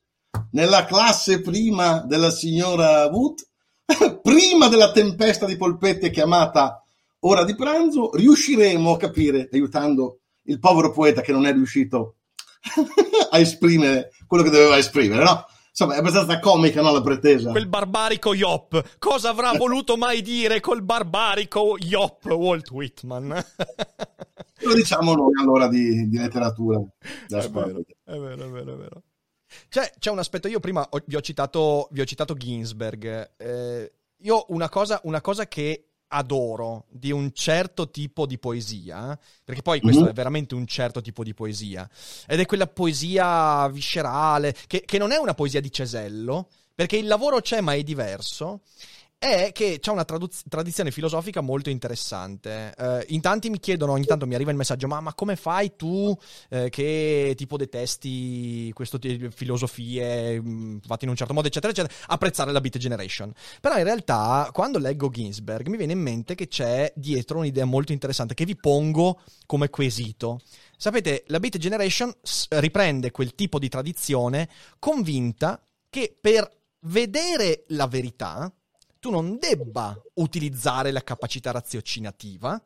nella 0.52 0.84
classe 0.84 1.40
prima 1.40 2.00
della 2.00 2.30
signora 2.30 3.06
Wood, 3.06 3.38
prima 4.22 4.68
della 4.68 4.92
tempesta 4.92 5.46
di 5.46 5.56
polpette 5.56 6.10
chiamata 6.10 6.82
ora 7.20 7.44
di 7.44 7.54
pranzo, 7.54 8.10
riusciremo 8.14 8.92
a 8.92 8.96
capire, 8.96 9.48
aiutando 9.52 10.20
il 10.44 10.58
povero 10.58 10.92
poeta 10.92 11.20
che 11.20 11.32
non 11.32 11.46
è 11.46 11.52
riuscito 11.52 12.16
a 13.30 13.38
esprimere 13.38 14.10
quello 14.26 14.42
che 14.42 14.50
doveva 14.50 14.76
esprimere, 14.76 15.22
no? 15.22 15.46
Insomma, 15.78 15.94
è 15.94 15.98
abbastanza 15.98 16.38
comica, 16.40 16.80
no, 16.80 16.90
la 16.90 17.02
pretesa. 17.02 17.50
Quel 17.50 17.68
barbarico 17.68 18.32
Yop. 18.32 18.96
Cosa 18.98 19.28
avrà 19.28 19.52
voluto 19.52 19.98
mai 19.98 20.22
dire 20.22 20.60
col 20.60 20.82
barbarico 20.82 21.76
Yop 21.78 22.24
Walt 22.24 22.70
Whitman? 22.70 23.28
Lo 24.60 24.74
diciamo 24.74 25.14
noi 25.14 25.32
allora 25.38 25.68
di, 25.68 26.08
di 26.08 26.16
letteratura. 26.16 26.80
È 27.28 27.48
vero, 27.50 27.82
è 28.04 28.18
vero, 28.18 28.44
è 28.46 28.48
vero, 28.48 28.72
è 28.72 28.76
vero. 28.76 29.02
C'è, 29.68 29.92
c'è 29.98 30.10
un 30.10 30.18
aspetto, 30.18 30.48
io 30.48 30.60
prima 30.60 30.86
ho- 30.88 31.02
vi 31.04 31.16
ho 31.16 31.20
citato, 31.20 31.88
vi 31.90 32.00
ho 32.00 32.04
citato 32.06 32.34
Ginsberg. 32.34 33.32
Eh, 33.36 33.92
io 34.20 34.46
una 34.48 34.70
cosa, 34.70 34.98
una 35.04 35.20
cosa 35.20 35.46
che 35.46 35.90
adoro 36.08 36.84
di 36.88 37.10
un 37.10 37.32
certo 37.32 37.90
tipo 37.90 38.26
di 38.26 38.38
poesia, 38.38 39.18
perché 39.44 39.62
poi 39.62 39.80
questo 39.80 40.02
Mhm. 40.02 40.08
è 40.08 40.12
veramente 40.12 40.54
un 40.54 40.66
certo 40.66 41.00
tipo 41.00 41.24
di 41.24 41.34
poesia, 41.34 41.88
ed 42.26 42.40
è 42.40 42.46
quella 42.46 42.66
poesia 42.66 43.68
viscerale, 43.68 44.54
che, 44.66 44.82
che 44.84 44.98
non 44.98 45.12
è 45.12 45.16
una 45.16 45.34
poesia 45.34 45.60
di 45.60 45.70
cesello, 45.72 46.48
perché 46.74 46.96
il 46.96 47.06
lavoro 47.06 47.40
c'è 47.40 47.60
ma 47.60 47.74
è 47.74 47.82
diverso, 47.82 48.60
è 49.18 49.50
che 49.52 49.78
c'è 49.80 49.90
una 49.90 50.04
traduz- 50.04 50.42
tradizione 50.48 50.90
filosofica 50.90 51.40
molto 51.40 51.70
interessante. 51.70 52.74
Eh, 52.76 53.06
in 53.08 53.20
tanti 53.20 53.50
mi 53.50 53.58
chiedono, 53.58 53.92
ogni 53.92 54.04
tanto 54.04 54.26
mi 54.26 54.34
arriva 54.34 54.50
il 54.50 54.56
messaggio, 54.56 54.86
ma, 54.86 55.00
ma 55.00 55.14
come 55.14 55.36
fai 55.36 55.74
tu 55.74 56.16
eh, 56.50 56.68
che 56.68 57.34
tipo 57.36 57.56
detesti 57.56 58.70
questo 58.74 58.98
tipo 58.98 59.26
di 59.26 59.30
filosofie 59.30 60.42
fatte 60.84 61.04
in 61.04 61.10
un 61.10 61.16
certo 61.16 61.32
modo, 61.32 61.48
eccetera, 61.48 61.72
eccetera, 61.72 61.94
apprezzare 62.08 62.52
la 62.52 62.60
Beat 62.60 62.78
Generation? 62.78 63.32
Però 63.60 63.76
in 63.78 63.84
realtà, 63.84 64.50
quando 64.52 64.78
leggo 64.78 65.10
Ginsberg, 65.10 65.66
mi 65.68 65.76
viene 65.76 65.92
in 65.92 66.00
mente 66.00 66.34
che 66.34 66.48
c'è 66.48 66.92
dietro 66.94 67.38
un'idea 67.38 67.64
molto 67.64 67.92
interessante 67.92 68.34
che 68.34 68.44
vi 68.44 68.56
pongo 68.56 69.20
come 69.46 69.70
quesito. 69.70 70.40
Sapete, 70.76 71.24
la 71.28 71.40
Beat 71.40 71.56
Generation 71.56 72.12
s- 72.22 72.48
riprende 72.50 73.10
quel 73.10 73.34
tipo 73.34 73.58
di 73.58 73.68
tradizione 73.68 74.48
convinta 74.78 75.60
che 75.88 76.16
per 76.20 76.48
vedere 76.80 77.64
la 77.68 77.86
verità 77.86 78.52
tu 79.06 79.12
non 79.12 79.38
debba 79.38 79.96
utilizzare 80.14 80.90
la 80.90 81.04
capacità 81.04 81.52
raziocinativa, 81.52 82.60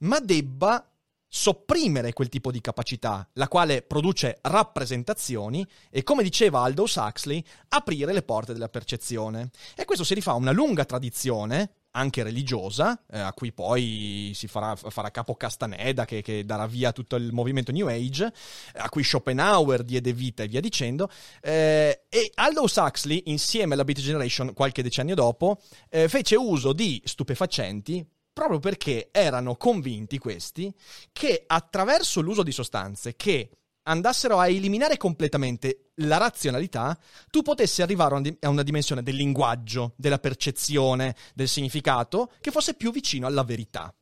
ma 0.00 0.20
debba 0.20 0.86
sopprimere 1.26 2.12
quel 2.12 2.28
tipo 2.28 2.50
di 2.50 2.60
capacità, 2.60 3.26
la 3.34 3.48
quale 3.48 3.80
produce 3.80 4.36
rappresentazioni 4.42 5.66
e, 5.88 6.02
come 6.02 6.22
diceva 6.22 6.60
Aldous 6.60 6.96
Huxley, 6.96 7.42
aprire 7.68 8.12
le 8.12 8.20
porte 8.20 8.52
della 8.52 8.68
percezione. 8.68 9.48
E 9.74 9.86
questo 9.86 10.04
si 10.04 10.12
rifà 10.12 10.32
a 10.32 10.34
una 10.34 10.52
lunga 10.52 10.84
tradizione, 10.84 11.70
anche 11.92 12.22
religiosa, 12.22 13.02
eh, 13.10 13.18
a 13.18 13.32
cui 13.32 13.52
poi 13.52 14.32
si 14.34 14.46
farà, 14.46 14.76
farà 14.76 15.10
capo 15.10 15.34
Castaneda, 15.34 16.04
che, 16.04 16.22
che 16.22 16.44
darà 16.44 16.66
via 16.66 16.92
tutto 16.92 17.16
il 17.16 17.32
movimento 17.32 17.72
New 17.72 17.88
Age, 17.88 18.32
a 18.74 18.88
cui 18.88 19.02
Schopenhauer 19.02 19.82
diede 19.82 20.12
vita 20.12 20.42
e 20.42 20.48
via 20.48 20.60
dicendo. 20.60 21.08
Eh, 21.40 22.04
e 22.08 22.30
Aldous 22.34 22.76
Huxley, 22.76 23.22
insieme 23.26 23.74
alla 23.74 23.84
Beat 23.84 24.00
Generation, 24.00 24.52
qualche 24.54 24.82
decennio 24.82 25.14
dopo, 25.14 25.60
eh, 25.88 26.08
fece 26.08 26.36
uso 26.36 26.72
di 26.72 27.00
stupefacenti 27.04 28.06
proprio 28.38 28.60
perché 28.60 29.08
erano 29.10 29.56
convinti 29.56 30.18
questi 30.18 30.72
che 31.12 31.42
attraverso 31.44 32.20
l'uso 32.20 32.44
di 32.44 32.52
sostanze 32.52 33.16
che 33.16 33.50
andassero 33.88 34.38
a 34.38 34.48
eliminare 34.48 34.96
completamente 34.96 35.90
la 35.96 36.18
razionalità, 36.18 36.96
tu 37.30 37.42
potessi 37.42 37.82
arrivare 37.82 38.36
a 38.40 38.48
una 38.48 38.62
dimensione 38.62 39.02
del 39.02 39.16
linguaggio, 39.16 39.94
della 39.96 40.18
percezione, 40.18 41.16
del 41.34 41.48
significato, 41.48 42.30
che 42.40 42.50
fosse 42.50 42.74
più 42.74 42.92
vicino 42.92 43.26
alla 43.26 43.42
verità. 43.42 43.92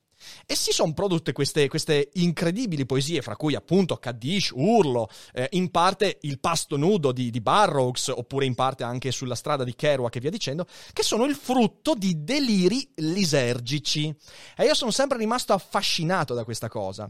E 0.47 0.55
si 0.57 0.73
sono 0.73 0.93
prodotte 0.93 1.33
queste, 1.33 1.69
queste 1.69 2.11
incredibili 2.15 2.87
poesie, 2.87 3.23
fra 3.23 3.37
cui 3.37 3.55
appunto 3.55 3.97
Kaddish, 3.97 4.51
Urlo, 4.55 5.09
eh, 5.33 5.49
in 5.53 5.71
parte 5.71 6.19
il 6.23 6.41
pasto 6.41 6.77
nudo 6.77 7.13
di, 7.13 7.31
di 7.31 7.41
Burroughs, 7.41 8.09
oppure 8.09 8.45
in 8.45 8.55
parte 8.55 8.83
anche 8.83 9.13
sulla 9.13 9.35
strada 9.35 9.63
di 9.63 9.75
Kerouac 9.75 10.17
e 10.17 10.21
via 10.21 10.31
dicendo, 10.31 10.67
che 10.93 11.03
sono 11.03 11.25
il 11.25 11.35
frutto 11.35 11.95
di 11.95 12.25
deliri 12.25 12.91
lisergici. 12.97 14.15
E 14.57 14.65
io 14.65 14.75
sono 14.75 14.91
sempre 14.91 15.19
rimasto 15.19 15.53
affascinato 15.53 16.35
da 16.35 16.45
questa 16.45 16.69
cosa. 16.69 17.09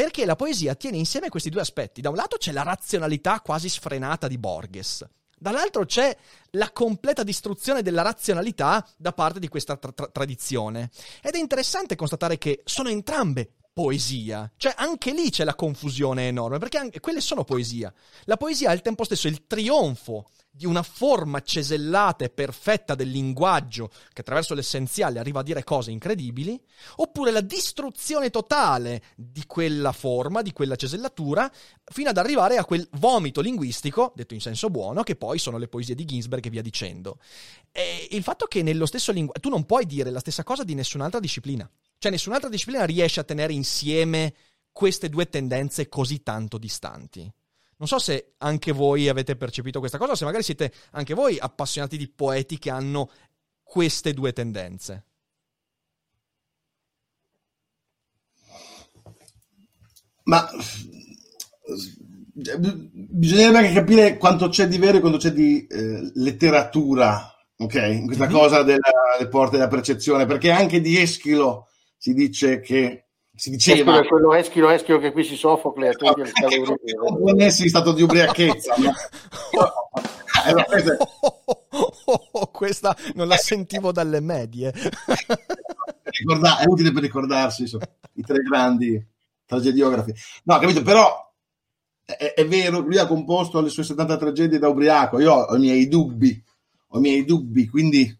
Perché 0.00 0.24
la 0.24 0.34
poesia 0.34 0.74
tiene 0.76 0.96
insieme 0.96 1.28
questi 1.28 1.50
due 1.50 1.60
aspetti. 1.60 2.00
Da 2.00 2.08
un 2.08 2.16
lato 2.16 2.38
c'è 2.38 2.52
la 2.52 2.62
razionalità 2.62 3.40
quasi 3.40 3.68
sfrenata 3.68 4.28
di 4.28 4.38
Borges. 4.38 5.06
Dall'altro 5.36 5.84
c'è 5.84 6.16
la 6.52 6.70
completa 6.70 7.22
distruzione 7.22 7.82
della 7.82 8.00
razionalità 8.00 8.82
da 8.96 9.12
parte 9.12 9.38
di 9.38 9.48
questa 9.48 9.76
tra- 9.76 9.92
tra- 9.92 10.08
tradizione. 10.08 10.88
Ed 11.22 11.34
è 11.34 11.38
interessante 11.38 11.96
constatare 11.96 12.38
che 12.38 12.62
sono 12.64 12.88
entrambe 12.88 13.56
poesia. 13.80 14.52
Cioè, 14.58 14.74
anche 14.76 15.10
lì 15.12 15.30
c'è 15.30 15.42
la 15.42 15.54
confusione 15.54 16.28
enorme, 16.28 16.58
perché 16.58 16.76
anche 16.76 17.00
quelle 17.00 17.22
sono 17.22 17.44
poesia. 17.44 17.90
La 18.24 18.36
poesia 18.36 18.68
è 18.68 18.72
al 18.72 18.82
tempo 18.82 19.04
stesso 19.04 19.26
il 19.26 19.46
trionfo 19.46 20.28
di 20.50 20.66
una 20.66 20.82
forma 20.82 21.40
cesellata 21.40 22.24
e 22.24 22.28
perfetta 22.28 22.94
del 22.94 23.08
linguaggio 23.08 23.88
che 24.12 24.20
attraverso 24.20 24.52
l'essenziale 24.52 25.18
arriva 25.18 25.40
a 25.40 25.42
dire 25.42 25.64
cose 25.64 25.92
incredibili, 25.92 26.60
oppure 26.96 27.30
la 27.30 27.40
distruzione 27.40 28.28
totale 28.28 29.02
di 29.16 29.46
quella 29.46 29.92
forma, 29.92 30.42
di 30.42 30.52
quella 30.52 30.76
cesellatura, 30.76 31.50
fino 31.84 32.10
ad 32.10 32.18
arrivare 32.18 32.58
a 32.58 32.66
quel 32.66 32.86
vomito 32.98 33.40
linguistico, 33.40 34.12
detto 34.14 34.34
in 34.34 34.40
senso 34.42 34.68
buono, 34.68 35.02
che 35.04 35.16
poi 35.16 35.38
sono 35.38 35.56
le 35.56 35.68
poesie 35.68 35.94
di 35.94 36.04
Ginsberg 36.04 36.44
e 36.44 36.50
via 36.50 36.62
dicendo. 36.62 37.18
E 37.72 38.08
il 38.10 38.22
fatto 38.22 38.44
che 38.44 38.62
nello 38.62 38.84
stesso 38.84 39.10
linguaggio 39.10 39.40
tu 39.40 39.48
non 39.48 39.64
puoi 39.64 39.86
dire 39.86 40.10
la 40.10 40.20
stessa 40.20 40.42
cosa 40.42 40.64
di 40.64 40.74
nessun'altra 40.74 41.20
disciplina. 41.20 41.70
Cioè 42.00 42.10
nessun'altra 42.10 42.48
disciplina 42.48 42.86
riesce 42.86 43.20
a 43.20 43.24
tenere 43.24 43.52
insieme 43.52 44.32
queste 44.72 45.10
due 45.10 45.28
tendenze 45.28 45.86
così 45.90 46.22
tanto 46.22 46.56
distanti. 46.56 47.30
Non 47.76 47.86
so 47.86 47.98
se 47.98 48.36
anche 48.38 48.72
voi 48.72 49.06
avete 49.06 49.36
percepito 49.36 49.80
questa 49.80 49.98
cosa, 49.98 50.12
o 50.12 50.14
se 50.14 50.24
magari 50.24 50.42
siete 50.42 50.72
anche 50.92 51.12
voi 51.12 51.38
appassionati 51.38 51.98
di 51.98 52.08
poeti 52.08 52.58
che 52.58 52.70
hanno 52.70 53.10
queste 53.62 54.14
due 54.14 54.32
tendenze. 54.32 55.04
Ma 60.22 60.48
bisognerebbe 62.32 63.58
anche 63.58 63.74
capire 63.74 64.16
quanto 64.16 64.48
c'è 64.48 64.68
di 64.68 64.78
vero 64.78 64.96
e 64.96 65.00
quanto 65.00 65.18
c'è 65.18 65.32
di 65.32 65.66
eh, 65.66 66.10
letteratura, 66.14 67.30
ok? 67.58 67.74
In 67.74 68.06
questa 68.06 68.24
mm-hmm. 68.24 68.32
cosa 68.32 68.62
delle 68.62 69.28
porte 69.28 69.58
della 69.58 69.68
percezione, 69.68 70.24
perché 70.24 70.50
anche 70.50 70.80
di 70.80 70.96
Eschilo 70.98 71.66
si 72.00 72.14
dice 72.14 72.60
che 72.60 73.04
si 73.34 73.50
diceva 73.50 73.92
Eschilo 73.92 74.08
quello 74.08 74.32
Eschilo, 74.32 74.70
Eschilo 74.70 74.98
che 74.98 75.12
qui 75.12 75.22
si 75.22 75.36
soffocle 75.36 75.90
a 75.90 75.92
tutti 75.92 76.22
componessi 76.96 77.64
in 77.64 77.68
stato 77.68 77.92
di 77.92 78.00
ubriachezza 78.00 78.74
no? 78.78 78.90
eh, 80.48 80.64
questa... 80.64 80.96
questa 82.50 82.96
non 83.14 83.28
la 83.28 83.36
sentivo 83.36 83.92
dalle 83.92 84.20
medie. 84.20 84.72
È 84.72 86.64
utile 86.66 86.90
per 86.90 87.02
ricordarsi 87.02 87.62
insomma, 87.62 87.84
i 88.14 88.22
tre 88.22 88.38
grandi 88.38 89.06
tragediografi. 89.44 90.14
No 90.44 90.58
capito 90.58 90.80
però 90.80 91.30
è, 92.02 92.32
è, 92.34 92.46
vero 92.46 92.78
lui 92.78 92.96
ha 92.96 93.06
composto 93.06 93.60
le 93.60 93.68
sue 93.68 93.84
70 93.84 94.16
tragedie 94.16 94.58
da 94.58 94.68
ubriaco. 94.68 95.20
Io 95.20 95.34
ho, 95.34 95.42
ho 95.42 95.56
i 95.56 95.60
miei 95.60 95.86
dubbi 95.86 96.42
ho 96.92 96.96
i 96.96 97.00
miei 97.02 97.26
dubbi 97.26 97.68
quindi 97.68 98.18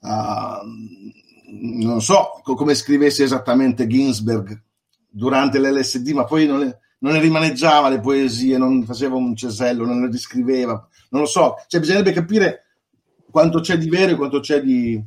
uh, 0.00 0.08
non 1.50 2.00
so 2.02 2.40
come 2.42 2.74
scrivesse 2.74 3.24
esattamente 3.24 3.86
Ginsberg 3.86 4.62
durante 5.08 5.58
l'LSD, 5.58 6.08
ma 6.10 6.24
poi 6.24 6.46
non 6.46 6.60
le, 6.60 6.78
non 7.00 7.12
le 7.12 7.20
rimaneggiava 7.20 7.88
le 7.88 8.00
poesie, 8.00 8.58
non 8.58 8.84
faceva 8.84 9.16
un 9.16 9.34
cesello, 9.34 9.84
non 9.84 10.00
le 10.02 10.10
riscriveva, 10.10 10.86
non 11.10 11.22
lo 11.22 11.26
so. 11.26 11.54
Cioè, 11.66 11.80
bisognerebbe 11.80 12.12
capire 12.12 12.64
quanto 13.30 13.60
c'è 13.60 13.76
di 13.78 13.88
vero 13.88 14.12
e 14.12 14.16
quanto 14.16 14.40
c'è 14.40 14.60
di 14.60 15.02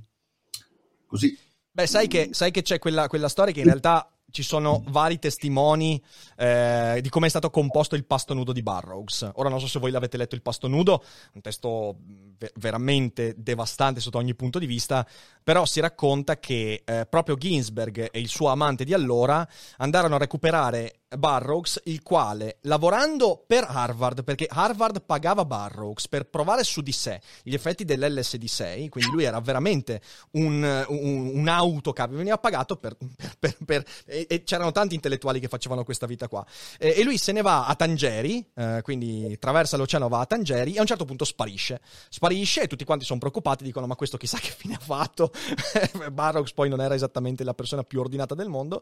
così. 1.05 1.37
Beh, 1.71 1.87
sai 1.87 2.07
che, 2.07 2.29
sai 2.31 2.51
che 2.51 2.61
c'è 2.61 2.79
quella, 2.79 3.07
quella 3.07 3.29
storia 3.29 3.53
che 3.53 3.59
in 3.59 3.65
realtà 3.65 4.09
ci 4.31 4.43
sono 4.43 4.83
vari 4.87 5.19
testimoni 5.19 6.01
eh, 6.37 6.99
di 7.01 7.09
come 7.09 7.27
è 7.27 7.29
stato 7.29 7.49
composto 7.49 7.95
il 7.95 8.05
pasto 8.05 8.33
nudo 8.33 8.51
di 8.51 8.63
Burroughs. 8.63 9.29
Ora 9.35 9.49
non 9.49 9.59
so 9.59 9.67
se 9.67 9.79
voi 9.79 9.91
l'avete 9.91 10.17
letto 10.17 10.35
il 10.35 10.41
pasto 10.41 10.67
nudo, 10.67 11.03
un 11.33 11.41
testo 11.41 11.97
ve- 12.37 12.51
veramente 12.55 13.35
devastante 13.37 13.99
sotto 13.99 14.17
ogni 14.17 14.35
punto 14.35 14.59
di 14.59 14.65
vista, 14.65 15.05
però 15.43 15.65
si 15.65 15.79
racconta 15.79 16.39
che 16.39 16.81
eh, 16.83 17.05
proprio 17.09 17.35
Ginsberg 17.35 18.09
e 18.11 18.19
il 18.19 18.29
suo 18.29 18.47
amante 18.47 18.83
di 18.83 18.93
allora 18.93 19.47
andarono 19.77 20.15
a 20.15 20.19
recuperare 20.19 21.00
Burroughs, 21.17 21.81
il 21.85 22.01
quale, 22.01 22.57
lavorando 22.61 23.43
per 23.45 23.65
Harvard, 23.67 24.23
perché 24.23 24.47
Harvard 24.49 25.01
pagava 25.03 25.45
Burroughs 25.45 26.07
per 26.07 26.27
provare 26.27 26.63
su 26.63 26.81
di 26.81 26.91
sé 26.91 27.19
gli 27.43 27.53
effetti 27.53 27.83
dell'LSD6, 27.83 28.89
quindi 28.89 29.11
lui 29.11 29.23
era 29.23 29.39
veramente 29.41 30.01
un, 30.31 30.85
un, 30.87 31.31
un 31.35 31.47
autocap, 31.47 32.09
veniva 32.11 32.37
pagato 32.37 32.77
per, 32.77 32.95
per, 33.39 33.57
per, 33.65 33.83
e, 34.05 34.25
e, 34.29 34.43
c'erano 34.43 34.71
tanti 34.71 34.95
intellettuali 34.95 35.39
che 35.39 35.47
facevano 35.47 35.83
questa 35.83 36.05
vita 36.05 36.27
qua. 36.27 36.45
E, 36.77 36.95
e 36.97 37.03
lui 37.03 37.17
se 37.17 37.31
ne 37.31 37.41
va 37.41 37.65
a 37.65 37.75
Tangeri, 37.75 38.45
eh, 38.55 38.79
quindi 38.81 39.31
attraversa 39.33 39.77
l'oceano, 39.77 40.07
va 40.07 40.19
a 40.19 40.25
Tangeri 40.25 40.73
e 40.73 40.77
a 40.77 40.81
un 40.81 40.87
certo 40.87 41.05
punto 41.05 41.25
sparisce. 41.25 41.81
Sparisce 42.09 42.61
e 42.61 42.67
tutti 42.67 42.85
quanti 42.85 43.05
sono 43.05 43.19
preoccupati, 43.19 43.63
dicono 43.63 43.85
ma 43.85 43.95
questo 43.95 44.17
chissà 44.17 44.37
che 44.37 44.49
fine 44.49 44.75
ha 44.75 44.79
fatto. 44.79 45.31
Burroughs 46.11 46.53
poi 46.53 46.69
non 46.69 46.81
era 46.81 46.95
esattamente 46.95 47.43
la 47.43 47.53
persona 47.53 47.83
più 47.83 47.99
ordinata 47.99 48.35
del 48.35 48.47
mondo. 48.47 48.81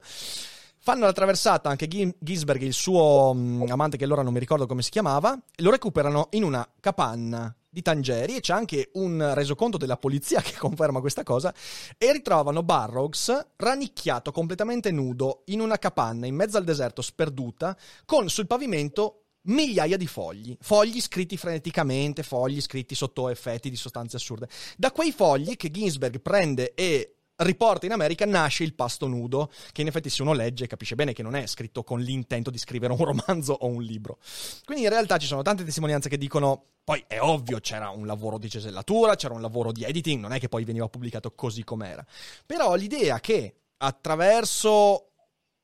Fanno 0.82 1.06
la 1.06 1.14
traversata 1.14 1.70
anche 1.70 1.88
Gisberg 1.88 2.62
e 2.62 2.66
il 2.66 2.74
suo 2.74 3.32
um, 3.32 3.66
amante, 3.70 3.98
che 3.98 4.06
allora 4.06 4.22
non 4.22 4.34
mi 4.34 4.40
ricordo 4.40 4.66
come 4.66 4.82
si 4.82 4.90
chiamava, 4.90 5.38
e 5.56 5.62
lo 5.62 5.72
recuperano 5.72 6.28
in 6.32 6.44
una 6.44 6.68
capanna 6.80 7.54
di 7.70 7.82
Tangeri 7.82 8.36
e 8.36 8.40
c'è 8.40 8.54
anche 8.54 8.90
un 8.94 9.34
resoconto 9.36 9.78
della 9.78 9.98
polizia 9.98 10.42
che 10.42 10.56
conferma 10.58 11.02
questa 11.02 11.24
cosa 11.24 11.54
e 11.98 12.12
ritrovano 12.12 12.64
Burroughs 12.64 13.48
ranicchiato 13.58 14.32
completamente 14.32 14.92
nudo 14.92 15.44
in 15.46 15.62
una 15.62 15.78
capanna 15.78 16.26
in 16.26 16.34
mezzo 16.34 16.58
al 16.58 16.64
deserto 16.64 17.02
sperduta 17.02 17.78
con 18.06 18.30
sul 18.30 18.48
pavimento 18.48 19.26
migliaia 19.44 19.98
di 19.98 20.08
fogli, 20.08 20.56
fogli 20.60 21.00
scritti 21.00 21.38
freneticamente, 21.38 22.24
fogli 22.24 22.62
scritti 22.62 22.96
sotto 22.96 23.30
effetti 23.30 23.70
di 23.70 23.76
sostanze 23.76 24.18
assurde. 24.18 24.48
Da 24.78 24.92
quei 24.92 25.12
fogli 25.12 25.56
che 25.56 25.72
Ginsberg 25.72 26.20
prende 26.20 26.74
e 26.74 27.19
riporta 27.40 27.86
in 27.86 27.92
America 27.92 28.26
nasce 28.26 28.64
il 28.64 28.74
pasto 28.74 29.08
nudo, 29.08 29.52
che 29.72 29.82
in 29.82 29.88
effetti 29.88 30.10
se 30.10 30.22
uno 30.22 30.34
legge 30.34 30.68
capisce 30.68 30.96
bene 30.96 31.14
che 31.14 31.24
non 31.24 31.36
è 31.36 31.46
scritto 31.48 31.84
con 31.84 32.00
l'intento 32.00 32.50
di 32.50 32.58
scrivere 32.58 32.94
un 32.94 33.04
romanzo 33.04 33.54
o 33.54 33.68
un 33.68 33.82
libro. 33.82 34.18
Quindi 34.66 34.84
in 34.84 34.90
realtà 34.90 35.18
ci 35.18 35.28
sono 35.28 35.42
tante 35.42 35.64
testimonianze 35.64 36.10
che 36.10 36.18
dicono, 36.18 36.64
poi 36.84 37.04
è 37.08 37.20
ovvio 37.20 37.60
c'era 37.60 37.90
un 37.90 38.06
lavoro 38.06 38.38
di 38.38 38.50
cesellatura, 38.50 39.16
c'era 39.16 39.34
un 39.34 39.42
lavoro 39.42 39.72
di 39.72 39.84
editing, 39.84 40.22
non 40.22 40.34
è 40.34 40.40
che 40.40 40.50
poi 40.50 40.64
veniva 40.64 40.88
pubblicato 40.90 41.32
così 41.32 41.64
com'era. 41.64 42.06
Però 42.46 42.76
l'idea 42.76 43.20
che 43.20 43.56
attraverso 43.78 45.06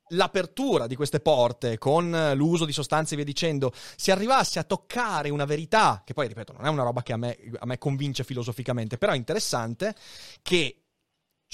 l'apertura 0.09 0.85
di 0.85 0.95
queste 0.95 1.19
porte 1.19 1.79
con 1.79 2.33
l'uso 2.35 2.65
di 2.65 2.71
sostanze 2.71 3.13
e 3.13 3.17
via 3.17 3.25
dicendo, 3.25 3.73
si 3.95 4.11
arrivasse 4.11 4.59
a 4.59 4.63
toccare 4.63 5.29
una 5.29 5.45
verità, 5.45 6.03
che 6.05 6.13
poi 6.13 6.27
ripeto 6.27 6.53
non 6.53 6.65
è 6.65 6.69
una 6.69 6.83
roba 6.83 7.01
che 7.01 7.13
a 7.13 7.17
me, 7.17 7.37
a 7.57 7.65
me 7.65 7.77
convince 7.77 8.23
filosoficamente, 8.23 8.97
però 8.97 9.13
è 9.13 9.15
interessante, 9.15 9.95
che 10.41 10.84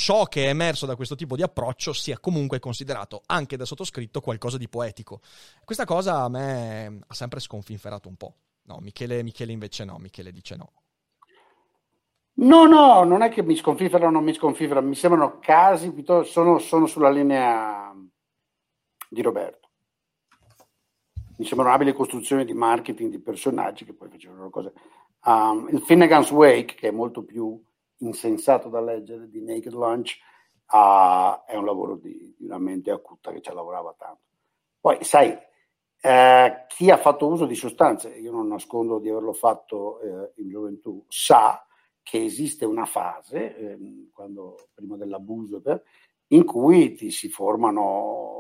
ciò 0.01 0.25
che 0.25 0.45
è 0.45 0.49
emerso 0.49 0.87
da 0.87 0.95
questo 0.95 1.13
tipo 1.13 1.35
di 1.35 1.43
approccio 1.43 1.93
sia 1.93 2.17
comunque 2.17 2.57
considerato 2.57 3.21
anche 3.27 3.55
da 3.55 3.65
sottoscritto 3.65 4.19
qualcosa 4.19 4.57
di 4.57 4.67
poetico. 4.67 5.21
Questa 5.63 5.85
cosa 5.85 6.23
a 6.23 6.27
me 6.27 7.01
ha 7.05 7.13
sempre 7.13 7.39
sconfinferato 7.39 8.09
un 8.09 8.15
po'. 8.15 8.33
No, 8.63 8.79
Michele, 8.81 9.21
Michele 9.21 9.51
invece 9.51 9.85
no, 9.85 9.99
Michele 9.99 10.31
dice 10.31 10.55
no. 10.55 10.71
No, 12.33 12.65
no, 12.65 13.03
non 13.03 13.21
è 13.21 13.29
che 13.29 13.43
mi 13.43 13.55
sconfifferano 13.55 14.09
o 14.09 14.11
non 14.11 14.23
mi 14.23 14.33
sconfifferano, 14.33 14.87
mi 14.87 14.95
sembrano 14.95 15.37
casi, 15.39 15.93
sono, 16.23 16.57
sono 16.57 16.87
sulla 16.87 17.11
linea 17.11 17.93
di 19.07 19.21
Roberto. 19.21 19.69
Mi 21.37 21.45
sembrano 21.45 21.75
abili 21.75 21.93
costruzioni 21.93 22.43
di 22.43 22.53
marketing 22.53 23.11
di 23.11 23.19
personaggi 23.19 23.85
che 23.85 23.93
poi 23.93 24.09
facevano 24.09 24.49
cose. 24.49 24.73
Um, 25.25 25.67
il 25.71 25.81
Finnegan's 25.81 26.31
Wake, 26.31 26.73
che 26.73 26.87
è 26.87 26.91
molto 26.91 27.23
più 27.23 27.61
insensato 28.01 28.69
da 28.69 28.81
leggere 28.81 29.29
di 29.29 29.41
Naked 29.41 29.73
Lunch 29.73 30.17
uh, 30.71 31.45
è 31.45 31.55
un 31.55 31.65
lavoro 31.65 31.95
di, 31.95 32.35
di, 32.37 32.45
una 32.45 32.59
mente 32.59 32.91
acuta 32.91 33.31
che 33.31 33.41
ci 33.41 33.53
lavorava 33.53 33.93
tanto. 33.97 34.21
Poi, 34.79 35.03
sai, 35.03 35.37
eh, 36.03 36.65
chi 36.67 36.89
ha 36.89 36.97
fatto 36.97 37.27
uso 37.27 37.45
di 37.45 37.55
sostanze, 37.55 38.09
io 38.09 38.31
non 38.31 38.47
nascondo 38.47 38.99
di 38.99 39.09
averlo 39.09 39.33
fatto 39.33 39.99
eh, 39.99 40.31
in 40.37 40.49
gioventù, 40.49 41.05
sa 41.07 41.63
che 42.01 42.23
esiste 42.23 42.65
una 42.65 42.85
fase, 42.85 43.55
eh, 43.55 43.77
quando, 44.11 44.69
prima 44.73 44.97
dell'abuso, 44.97 45.61
in 46.27 46.43
cui 46.45 46.93
ti 46.93 47.11
si 47.11 47.29
formano 47.29 48.39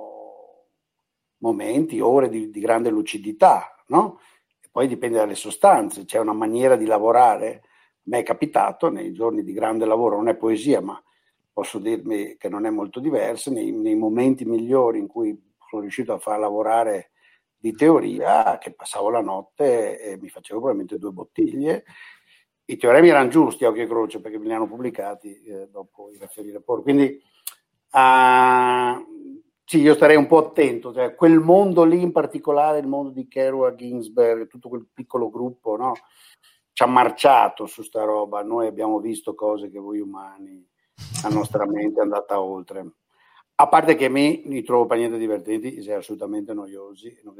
momenti, 1.37 1.99
ore 1.99 2.29
di, 2.29 2.49
di 2.49 2.59
grande 2.59 2.89
lucidità, 2.89 3.83
no? 3.87 4.19
E 4.59 4.69
poi 4.71 4.87
dipende 4.87 5.17
dalle 5.17 5.35
sostanze, 5.35 6.05
c'è 6.05 6.17
una 6.17 6.33
maniera 6.33 6.75
di 6.75 6.85
lavorare 6.85 7.63
mi 8.03 8.17
è 8.17 8.23
capitato 8.23 8.89
nei 8.89 9.11
giorni 9.13 9.43
di 9.43 9.53
grande 9.53 9.85
lavoro, 9.85 10.15
non 10.15 10.27
è 10.27 10.35
poesia, 10.35 10.81
ma 10.81 11.01
posso 11.51 11.79
dirmi 11.79 12.37
che 12.37 12.49
non 12.49 12.65
è 12.65 12.69
molto 12.69 12.99
diverso, 12.99 13.51
nei, 13.51 13.71
nei 13.71 13.95
momenti 13.95 14.45
migliori 14.45 14.99
in 14.99 15.07
cui 15.07 15.37
sono 15.69 15.81
riuscito 15.81 16.13
a 16.13 16.19
far 16.19 16.39
lavorare 16.39 17.11
di 17.57 17.73
teoria, 17.73 18.57
che 18.57 18.73
passavo 18.73 19.09
la 19.09 19.21
notte 19.21 20.01
e 20.01 20.17
mi 20.17 20.29
facevo 20.29 20.59
probabilmente 20.59 20.97
due 20.97 21.11
bottiglie. 21.11 21.85
I 22.65 22.77
teoremi 22.77 23.09
erano 23.09 23.29
giusti 23.29 23.65
a 23.65 23.69
occhio 23.69 23.83
e 23.83 23.87
croce 23.87 24.19
perché 24.19 24.39
me 24.39 24.45
li 24.45 24.53
hanno 24.53 24.67
pubblicati 24.67 25.41
eh, 25.43 25.67
dopo 25.69 26.09
i 26.11 26.17
referi 26.17 26.51
report. 26.51 26.81
Quindi 26.81 27.21
uh, 27.91 29.05
sì, 29.63 29.79
io 29.79 29.93
starei 29.93 30.15
un 30.15 30.27
po' 30.27 30.39
attento. 30.39 30.93
Cioè, 30.93 31.15
quel 31.15 31.39
mondo 31.39 31.83
lì 31.83 32.01
in 32.01 32.11
particolare, 32.11 32.79
il 32.79 32.87
mondo 32.87 33.11
di 33.11 33.27
Kerouac, 33.27 33.75
Ginsberg, 33.75 34.47
tutto 34.47 34.69
quel 34.69 34.87
piccolo 34.91 35.29
gruppo, 35.29 35.75
no? 35.75 35.93
Ci 36.81 36.87
ha 36.87 36.87
marciato 36.87 37.67
su 37.67 37.83
sta 37.83 38.03
roba, 38.03 38.41
noi 38.41 38.65
abbiamo 38.65 38.99
visto 38.99 39.35
cose 39.35 39.69
che 39.69 39.77
voi 39.77 39.99
umani, 39.99 40.67
la 41.21 41.29
nostra 41.29 41.67
mente 41.67 41.99
è 41.99 42.03
andata 42.03 42.41
oltre. 42.41 42.93
A 43.55 43.67
parte 43.67 43.93
che 43.93 44.05
a 44.05 44.09
me 44.09 44.41
li 44.45 44.63
trovo 44.63 44.87
per 44.87 44.97
niente 44.97 45.19
divertenti, 45.19 45.79
sono 45.83 45.97
assolutamente 45.97 46.53
noiosi, 46.53 47.21
non, 47.23 47.35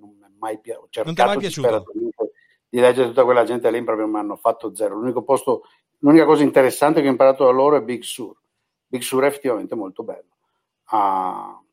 non 0.00 0.16
mi 0.18 0.24
è 0.24 0.30
mai 0.36 0.58
piaciuto. 0.58 1.04
Non 1.04 1.14
ti 1.14 1.20
è 1.20 1.24
mai 1.24 1.38
piaciuto? 1.38 1.84
Di 2.68 2.80
leggere 2.80 3.06
tutta 3.06 3.22
quella 3.22 3.44
gente 3.44 3.70
lì 3.70 3.84
proprio 3.84 4.08
mi 4.08 4.18
hanno 4.18 4.34
fatto 4.34 4.74
zero. 4.74 4.96
L'unico 4.96 5.22
posto, 5.22 5.62
l'unica 5.98 6.24
cosa 6.24 6.42
interessante 6.42 7.00
che 7.00 7.06
ho 7.06 7.10
imparato 7.10 7.44
da 7.44 7.50
loro 7.50 7.76
è 7.76 7.82
Big 7.82 8.02
Sur. 8.02 8.36
Big 8.84 9.02
Sur 9.02 9.22
è 9.22 9.26
effettivamente 9.26 9.76
molto 9.76 10.02
bello. 10.02 10.38
Uh, 10.90 11.64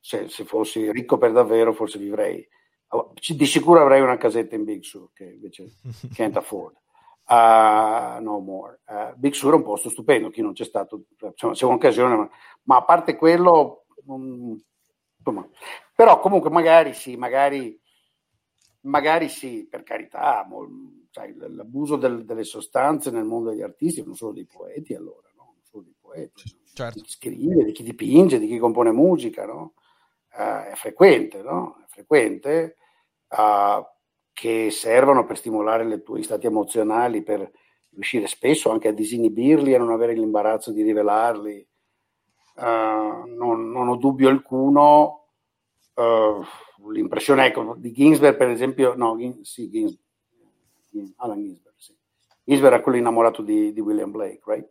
se, 0.00 0.28
se, 0.30 0.44
fossi 0.44 0.90
ricco 0.90 1.18
per 1.18 1.32
davvero, 1.32 1.74
forse 1.74 1.98
vivrei. 1.98 2.48
Di 3.34 3.46
sicuro 3.46 3.80
avrei 3.80 4.02
una 4.02 4.18
casetta 4.18 4.54
in 4.54 4.64
Big 4.64 4.82
Sur 4.82 5.10
che 5.14 5.24
invece 5.24 5.76
can't 6.14 6.36
afford. 6.36 6.76
Uh, 7.26 8.20
no 8.20 8.40
more. 8.40 8.80
Uh, 8.86 9.14
Big 9.16 9.32
Sur 9.32 9.52
è 9.52 9.56
un 9.56 9.62
posto 9.62 9.88
stupendo, 9.88 10.28
chi 10.28 10.42
non 10.42 10.52
c'è 10.52 10.64
stato, 10.64 11.04
insomma, 11.18 11.54
c'è 11.54 11.64
un'occasione, 11.64 12.16
ma, 12.16 12.30
ma, 12.64 12.76
a 12.76 12.84
parte 12.84 13.16
quello, 13.16 13.86
um, 14.04 14.60
però 15.94 16.18
comunque 16.18 16.50
magari 16.50 16.92
sì, 16.92 17.16
magari, 17.16 17.80
magari 18.80 19.28
sì, 19.30 19.66
per 19.70 19.82
carità, 19.82 20.44
mo, 20.46 20.68
sai, 21.10 21.34
l'abuso 21.36 21.96
del, 21.96 22.24
delle 22.26 22.44
sostanze 22.44 23.10
nel 23.10 23.24
mondo 23.24 23.50
degli 23.50 23.62
artisti, 23.62 24.04
non 24.04 24.16
solo 24.16 24.32
dei 24.32 24.46
poeti 24.46 24.94
allora, 24.94 25.30
no? 25.36 25.54
non 25.54 25.62
solo 25.62 25.84
dei 25.84 25.94
poeti, 25.98 26.42
certo. 26.74 26.98
di 26.98 27.04
chi 27.04 27.10
scrive, 27.10 27.64
di 27.64 27.72
chi 27.72 27.84
dipinge, 27.84 28.38
di 28.38 28.48
chi 28.48 28.58
compone 28.58 28.90
musica, 28.90 29.46
no? 29.46 29.74
uh, 30.36 30.64
è 30.64 30.72
frequente, 30.74 31.42
no? 31.42 31.76
È 31.82 31.86
frequente. 31.88 32.76
Uh, 33.34 33.84
che 34.32 34.70
servono 34.70 35.24
per 35.24 35.36
stimolare 35.36 35.84
i 35.84 36.02
tuoi 36.02 36.22
stati 36.22 36.46
emozionali, 36.46 37.22
per 37.22 37.50
riuscire 37.90 38.26
spesso 38.26 38.70
anche 38.70 38.88
a 38.88 38.92
disinibirli 38.92 39.72
e 39.72 39.78
non 39.78 39.90
avere 39.90 40.14
l'imbarazzo 40.14 40.72
di 40.72 40.82
rivelarli. 40.82 41.66
Uh, 42.54 42.62
non, 43.26 43.70
non, 43.70 43.88
ho 43.88 43.96
dubbio 43.96 44.28
alcuno. 44.28 45.26
Uh, 45.94 46.42
l'impressione 46.90 47.46
ecco, 47.46 47.74
di 47.76 47.92
Ginsberg, 47.92 48.36
per 48.36 48.48
esempio, 48.48 48.94
no, 48.94 49.16
sì, 49.42 49.68
Ginsberg, 49.70 49.98
Alan 51.16 51.42
Ginsberg, 51.42 51.74
sì. 51.76 51.94
Ginsberg 52.44 52.80
è 52.80 52.82
quello 52.82 52.98
innamorato 52.98 53.42
di, 53.42 53.72
di, 53.72 53.80
William 53.80 54.10
Blake, 54.10 54.40
right? 54.46 54.68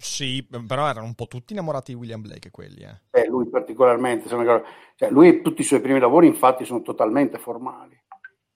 Sì, 0.00 0.46
però 0.66 0.88
erano 0.88 1.06
un 1.06 1.14
po' 1.14 1.26
tutti 1.26 1.52
innamorati 1.52 1.92
di 1.92 1.98
William 1.98 2.22
Blake 2.22 2.50
quelli. 2.50 2.82
Eh. 2.82 3.20
Eh, 3.20 3.26
lui 3.26 3.46
particolarmente, 3.48 4.28
cioè, 4.28 5.10
lui 5.10 5.28
e 5.28 5.40
tutti 5.42 5.60
i 5.60 5.64
suoi 5.64 5.80
primi 5.80 5.98
lavori 5.98 6.26
infatti 6.26 6.64
sono 6.64 6.80
totalmente 6.80 7.38
formali. 7.38 8.02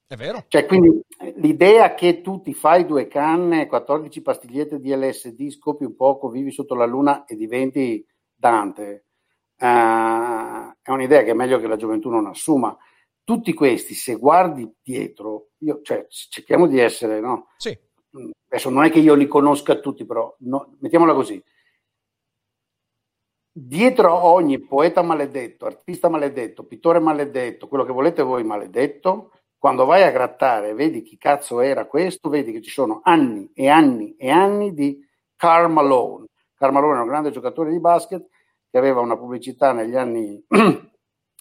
È 0.07 0.17
vero. 0.17 0.45
Cioè, 0.49 0.65
quindi 0.65 1.03
l'idea 1.37 1.95
che 1.95 2.23
tu 2.23 2.41
ti 2.41 2.55
fai 2.55 2.87
due 2.87 3.09
canne, 3.09 3.67
14 3.67 4.23
pastigliette 4.23 4.81
di 4.81 4.95
LSD, 4.95 5.51
scopi 5.51 5.85
un 5.85 5.97
poco, 5.97 6.31
vivi 6.31 6.51
sotto 6.51 6.75
la 6.75 6.87
luna 6.87 7.25
e 7.25 7.37
diventi 7.37 8.07
Dante, 8.35 9.07
uh, 9.59 9.65
è 10.83 10.91
un'idea 10.91 11.23
che 11.23 11.31
è 11.31 11.35
meglio 11.35 11.59
che 11.59 11.67
la 11.67 11.77
gioventù 11.77 12.09
non 12.09 12.27
assuma. 12.27 12.77
Tutti 13.23 13.53
questi, 13.53 13.95
se 13.95 14.17
guardi 14.17 14.71
dietro, 14.83 15.49
io, 15.59 15.81
cioè, 15.83 16.07
cerchiamo 16.09 16.67
di 16.67 16.79
essere, 16.79 17.21
no? 17.21 17.49
Sì. 17.57 17.77
Adesso 18.49 18.71
non 18.71 18.85
è 18.85 18.91
che 18.91 19.01
io 19.01 19.15
li 19.15 19.27
conosca 19.27 19.77
tutti, 19.77 20.05
però 20.05 20.35
no, 20.41 20.77
mettiamola 20.79 21.15
così. 21.15 21.43
Dietro 23.57 24.13
ogni 24.13 24.59
poeta 24.61 25.03
maledetto, 25.03 25.67
artista 25.67 26.09
maledetto, 26.09 26.65
pittore 26.65 26.99
maledetto, 26.99 27.69
quello 27.69 27.85
che 27.85 27.93
volete 27.93 28.23
voi 28.23 28.43
maledetto, 28.43 29.31
quando 29.59 29.85
vai 29.85 30.03
a 30.03 30.11
grattare 30.11 30.75
vedi 30.75 31.03
chi 31.03 31.17
cazzo 31.17 31.61
era 31.61 31.87
questo, 31.87 32.29
vedi 32.29 32.53
che 32.53 32.61
ci 32.61 32.71
sono 32.71 33.01
anni 33.03 33.51
e 33.55 33.69
anni 33.69 34.15
e 34.17 34.31
anni 34.31 34.75
di 34.75 35.01
Carl 35.37 35.71
Malone. 35.71 36.27
Carl 36.55 36.73
Malone 36.73 36.99
è 36.99 37.03
un 37.03 37.09
grande 37.09 37.31
giocatore 37.31 37.71
di 37.71 37.81
basket 37.81 38.27
che 38.71 38.79
aveva 38.79 39.01
una 39.01 39.17
pubblicità 39.17 39.73
negli 39.73 39.97
anni 39.97 40.45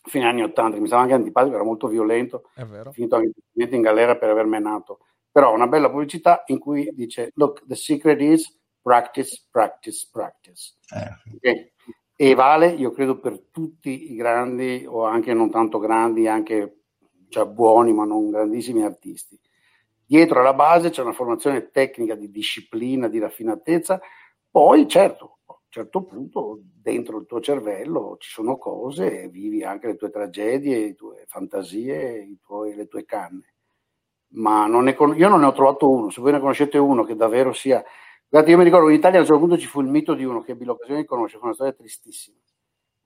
fine 0.05 0.25
anni 0.25 0.43
80, 0.43 0.79
mi 0.79 0.87
stava 0.87 1.01
anche 1.01 1.13
antipatico, 1.13 1.55
era 1.55 1.63
molto 1.63 1.87
violento, 1.87 2.49
è 2.53 2.63
vero. 2.63 2.91
finito 2.91 3.15
anche 3.15 3.31
in 3.75 3.81
galera 3.81 4.15
per 4.15 4.29
aver 4.29 4.45
menato. 4.45 4.99
Però 5.33 5.51
una 5.51 5.65
bella 5.65 5.89
pubblicità 5.89 6.43
in 6.47 6.59
cui 6.59 6.91
dice 6.93 7.31
look, 7.33 7.65
the 7.65 7.75
secret 7.75 8.21
is 8.21 8.55
practice, 8.79 9.47
practice, 9.49 10.07
practice. 10.11 10.75
Eh. 10.95 11.35
Okay? 11.37 11.71
E 12.15 12.35
vale, 12.35 12.67
io 12.67 12.91
credo, 12.91 13.19
per 13.19 13.39
tutti 13.49 14.11
i 14.11 14.15
grandi 14.15 14.85
o 14.87 15.05
anche 15.05 15.33
non 15.33 15.49
tanto 15.49 15.79
grandi, 15.79 16.27
anche 16.27 16.81
cioè 17.29 17.47
buoni 17.47 17.93
ma 17.93 18.05
non 18.05 18.29
grandissimi 18.29 18.83
artisti. 18.83 19.39
Dietro 20.05 20.41
alla 20.41 20.53
base 20.53 20.91
c'è 20.91 21.01
una 21.01 21.13
formazione 21.13 21.71
tecnica 21.71 22.13
di 22.13 22.29
disciplina, 22.29 23.07
di 23.07 23.17
raffinatezza, 23.17 23.99
poi 24.51 24.87
certo, 24.87 25.39
a 25.45 25.53
un 25.53 25.65
certo 25.69 26.03
punto 26.03 26.61
dentro 26.61 27.17
il 27.17 27.25
tuo 27.25 27.39
cervello 27.39 28.17
ci 28.19 28.29
sono 28.29 28.57
cose 28.59 29.23
e 29.23 29.29
vivi 29.29 29.63
anche 29.63 29.87
le 29.87 29.95
tue 29.95 30.11
tragedie, 30.11 30.79
le 30.79 30.93
tue 30.93 31.23
fantasie, 31.27 32.37
tuoi, 32.39 32.75
le 32.75 32.87
tue 32.87 33.03
canne. 33.03 33.52
Ma 34.35 34.65
non 34.65 34.83
ne, 34.85 34.95
io 35.15 35.29
non 35.29 35.39
ne 35.39 35.45
ho 35.45 35.51
trovato 35.53 35.89
uno, 35.89 36.09
se 36.09 36.21
voi 36.21 36.31
ne 36.31 36.39
conoscete 36.39 36.77
uno 36.77 37.03
che 37.03 37.15
davvero 37.15 37.53
sia... 37.53 37.83
Guardate, 38.27 38.53
io 38.53 38.59
mi 38.59 38.65
ricordo 38.65 38.89
in 38.89 38.95
Italia 38.95 39.17
a 39.17 39.21
un 39.21 39.27
certo 39.27 39.41
punto 39.41 39.57
ci 39.59 39.67
fu 39.67 39.81
il 39.81 39.87
mito 39.87 40.15
di 40.15 40.23
uno 40.23 40.41
che 40.41 40.53
ebbi 40.53 40.65
l'occasione 40.65 41.01
di 41.01 41.05
conoscere, 41.05 41.39
fu 41.39 41.45
una 41.45 41.53
storia 41.53 41.73
tristissima. 41.73 42.37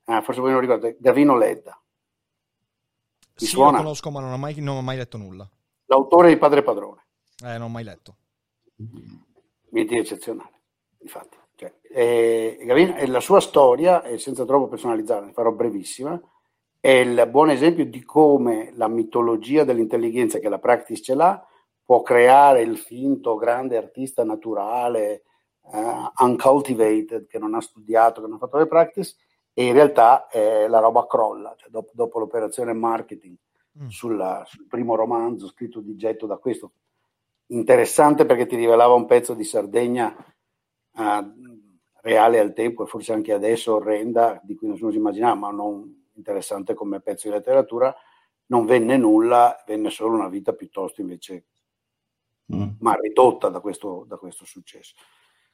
Eh, 0.06 0.22
forse 0.22 0.40
voi 0.40 0.52
non 0.52 0.62
ricordate, 0.62 0.96
Gavino 1.00 1.36
Ledda 1.38 1.78
ti 3.38 3.46
sì, 3.46 3.52
suona? 3.52 3.78
lo 3.78 3.84
conosco, 3.84 4.10
ma 4.10 4.20
non 4.20 4.32
ho, 4.32 4.38
mai, 4.38 4.56
non 4.60 4.78
ho 4.78 4.82
mai 4.82 4.98
letto 4.98 5.18
nulla. 5.18 5.48
L'autore 5.86 6.30
di 6.30 6.38
Padre 6.38 6.64
Padrone. 6.64 7.06
Eh, 7.44 7.54
non 7.54 7.64
ho 7.64 7.70
mai 7.70 7.84
letto. 7.84 8.16
Niente 9.70 9.94
di 9.94 10.00
eccezionale, 10.00 10.62
infatti. 11.00 11.38
Cioè, 11.56 11.74
eh, 11.82 12.58
Gavin, 12.64 12.96
la 13.12 13.20
sua 13.20 13.40
storia, 13.40 14.18
senza 14.18 14.44
troppo 14.44 14.68
personalizzare, 14.68 15.32
farò 15.34 15.52
brevissima, 15.52 16.20
è 16.80 16.90
il 16.90 17.28
buon 17.30 17.50
esempio 17.50 17.86
di 17.86 18.04
come 18.04 18.72
la 18.76 18.88
mitologia 18.88 19.64
dell'intelligenza 19.64 20.40
che 20.40 20.50
la 20.50 20.60
practice 20.60 21.02
ce 21.02 21.16
l'ha 21.16 21.46
può 21.84 22.02
creare 22.02 22.62
il 22.62 22.78
finto 22.78 23.36
grande 23.36 23.78
artista 23.78 24.26
naturale, 24.26 25.24
uh, 25.62 26.12
uncultivated, 26.18 27.28
che 27.28 27.40
non 27.40 27.56
ha 27.56 27.62
studiato, 27.62 28.20
che 28.20 28.28
non 28.28 28.36
ha 28.36 28.40
fatto 28.40 28.58
le 28.58 28.68
practice, 28.68 29.16
e 29.54 29.66
in 29.66 29.74
realtà 29.74 30.28
eh, 30.28 30.68
la 30.68 30.80
roba 30.80 31.08
crolla, 31.08 31.56
cioè 31.58 31.70
dopo, 31.70 31.92
dopo, 31.94 32.20
l'operazione 32.20 32.74
marketing 32.74 33.36
mm. 33.82 33.88
sulla, 33.88 34.44
sul 34.46 34.68
primo 34.68 34.96
romanzo 34.96 35.48
scritto 35.48 35.80
di 35.80 35.96
getto 35.96 36.26
da 36.26 36.36
questo, 36.36 36.74
interessante 37.48 38.26
perché 38.26 38.46
ti 38.46 38.58
rivelava 38.58 38.94
un 38.94 39.06
pezzo 39.06 39.34
di 39.34 39.46
Sardegna 39.46 40.14
uh, 40.92 41.34
reale 42.02 42.40
al 42.40 42.52
tempo 42.52 42.84
e 42.84 42.88
forse 42.88 43.14
anche 43.14 43.32
adesso 43.32 43.76
orrenda, 43.76 44.42
di 44.44 44.56
cui 44.56 44.68
nessuno 44.68 44.92
si 44.92 44.98
immaginava, 44.98 45.36
ma 45.36 45.52
non 45.52 45.97
interessante 46.18 46.74
come 46.74 47.00
pezzo 47.00 47.28
di 47.28 47.34
letteratura, 47.34 47.96
non 48.48 48.66
venne 48.66 48.98
nulla, 48.98 49.64
venne 49.66 49.90
solo 49.90 50.16
una 50.16 50.30
vita 50.30 50.54
piuttosto 50.54 51.02
invece 51.02 51.46
mm. 52.54 52.68
ma 52.80 52.96
ridotta 52.96 53.50
da 53.50 53.60
questo, 53.60 54.04
da 54.08 54.18
questo 54.18 54.46
successo. 54.46 54.96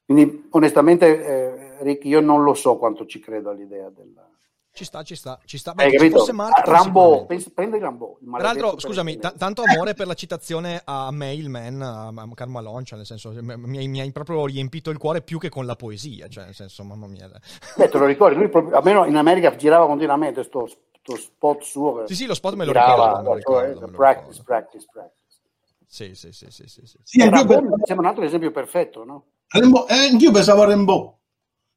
Quindi 0.06 0.48
onestamente, 0.52 1.26
eh, 1.26 1.84
Rick, 1.84 2.06
io 2.06 2.20
non 2.20 2.44
lo 2.44 2.54
so 2.54 2.78
quanto 2.78 3.06
ci 3.06 3.20
credo 3.20 3.50
all'idea 3.50 3.90
della... 3.90 4.28
Ci 4.76 4.86
sta, 4.86 5.04
ci 5.04 5.16
sta, 5.16 5.40
ci 5.46 5.60
sta. 5.60 5.76
Beh, 5.76 5.84
Hai 5.84 5.92
capito? 5.92 6.26
Rambo, 6.64 7.28
prendi 7.54 7.78
Rambo. 7.78 8.18
Tra 8.40 8.54
scusami, 8.80 9.20
t- 9.20 9.38
tanto 9.38 9.62
amore 9.62 9.94
per 9.96 10.08
la 10.08 10.16
citazione 10.16 10.82
a 10.84 11.12
Mailman, 11.12 11.80
a, 11.80 12.08
a 12.08 12.28
Carmalon, 12.34 12.84
cioè 12.84 12.98
nel 12.98 13.06
senso, 13.06 13.32
mi, 13.40 13.88
mi, 13.88 14.00
hai 14.00 14.12
proprio 14.12 14.48
riempito 14.48 14.90
il 14.90 14.98
cuore 14.98 15.22
più 15.22 15.38
che 15.38 15.50
con 15.50 15.68
la 15.68 15.76
poesia, 15.76 16.28
cioè 16.28 16.46
nel 16.46 16.56
senso, 16.56 16.84
mamma 16.84 17.06
mia. 17.06 17.30
Beh, 17.78 17.88
te 17.88 17.98
lo 18.00 18.06
ricordi, 18.06 18.36
lui 18.36 18.50
proprio, 18.50 18.76
almeno 18.76 19.06
in 19.06 19.16
America 19.16 19.56
girava 19.56 19.86
continuamente 19.86 20.42
sto, 20.42 20.66
sto 20.66 21.18
spot 21.18 21.62
suo. 21.62 22.08
Sì, 22.08 22.16
sì, 22.16 22.26
lo 22.26 22.34
spot 22.34 22.56
me 22.56 22.66
lo 22.66 22.72
girava, 22.72 23.20
ricordo. 23.20 23.22
Me 23.22 23.28
lo 23.28 23.36
ricordo, 23.36 23.60
me 23.60 23.74
lo 23.74 23.76
ricordo 23.76 23.98
practice, 23.98 24.42
practice, 24.44 24.88
practice. 24.92 25.38
Sì, 25.86 26.16
sì, 26.16 26.32
sì, 26.32 26.48
sì. 26.50 26.68
sì, 26.68 26.82
sì. 26.88 26.98
sì 27.04 27.30
Rambo, 27.30 27.46
per... 27.46 27.64
sembra 27.84 28.08
un 28.08 28.12
altro 28.12 28.24
esempio 28.24 28.50
perfetto, 28.50 29.04
no? 29.04 29.26
Rimbaud, 29.50 29.92
eh, 29.92 30.08
anch'io 30.10 30.32
pensavo 30.32 30.64
a 30.64 30.66
Rimbaud, 30.66 31.14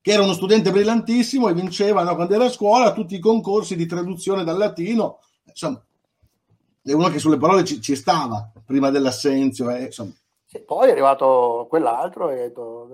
che 0.06 0.12
era 0.12 0.22
uno 0.22 0.34
studente 0.34 0.70
brillantissimo 0.70 1.48
e 1.48 1.52
vinceva 1.52 2.04
no, 2.04 2.14
quando 2.14 2.32
era 2.32 2.44
a 2.44 2.48
scuola 2.48 2.92
tutti 2.92 3.16
i 3.16 3.18
concorsi 3.18 3.74
di 3.74 3.86
traduzione 3.86 4.44
dal 4.44 4.56
latino. 4.56 5.18
Insomma, 5.48 5.84
è 6.80 6.92
uno 6.92 7.08
che 7.08 7.18
sulle 7.18 7.38
parole 7.38 7.64
ci, 7.64 7.80
ci 7.80 7.96
stava 7.96 8.48
prima 8.64 8.90
dell'assenzio. 8.90 9.68
Eh, 9.68 9.86
insomma. 9.86 10.12
Sì, 10.46 10.60
poi 10.60 10.90
è 10.90 10.92
arrivato 10.92 11.66
quell'altro 11.68 12.30
e 12.30 12.38
ha 12.38 12.42
detto 12.42 12.88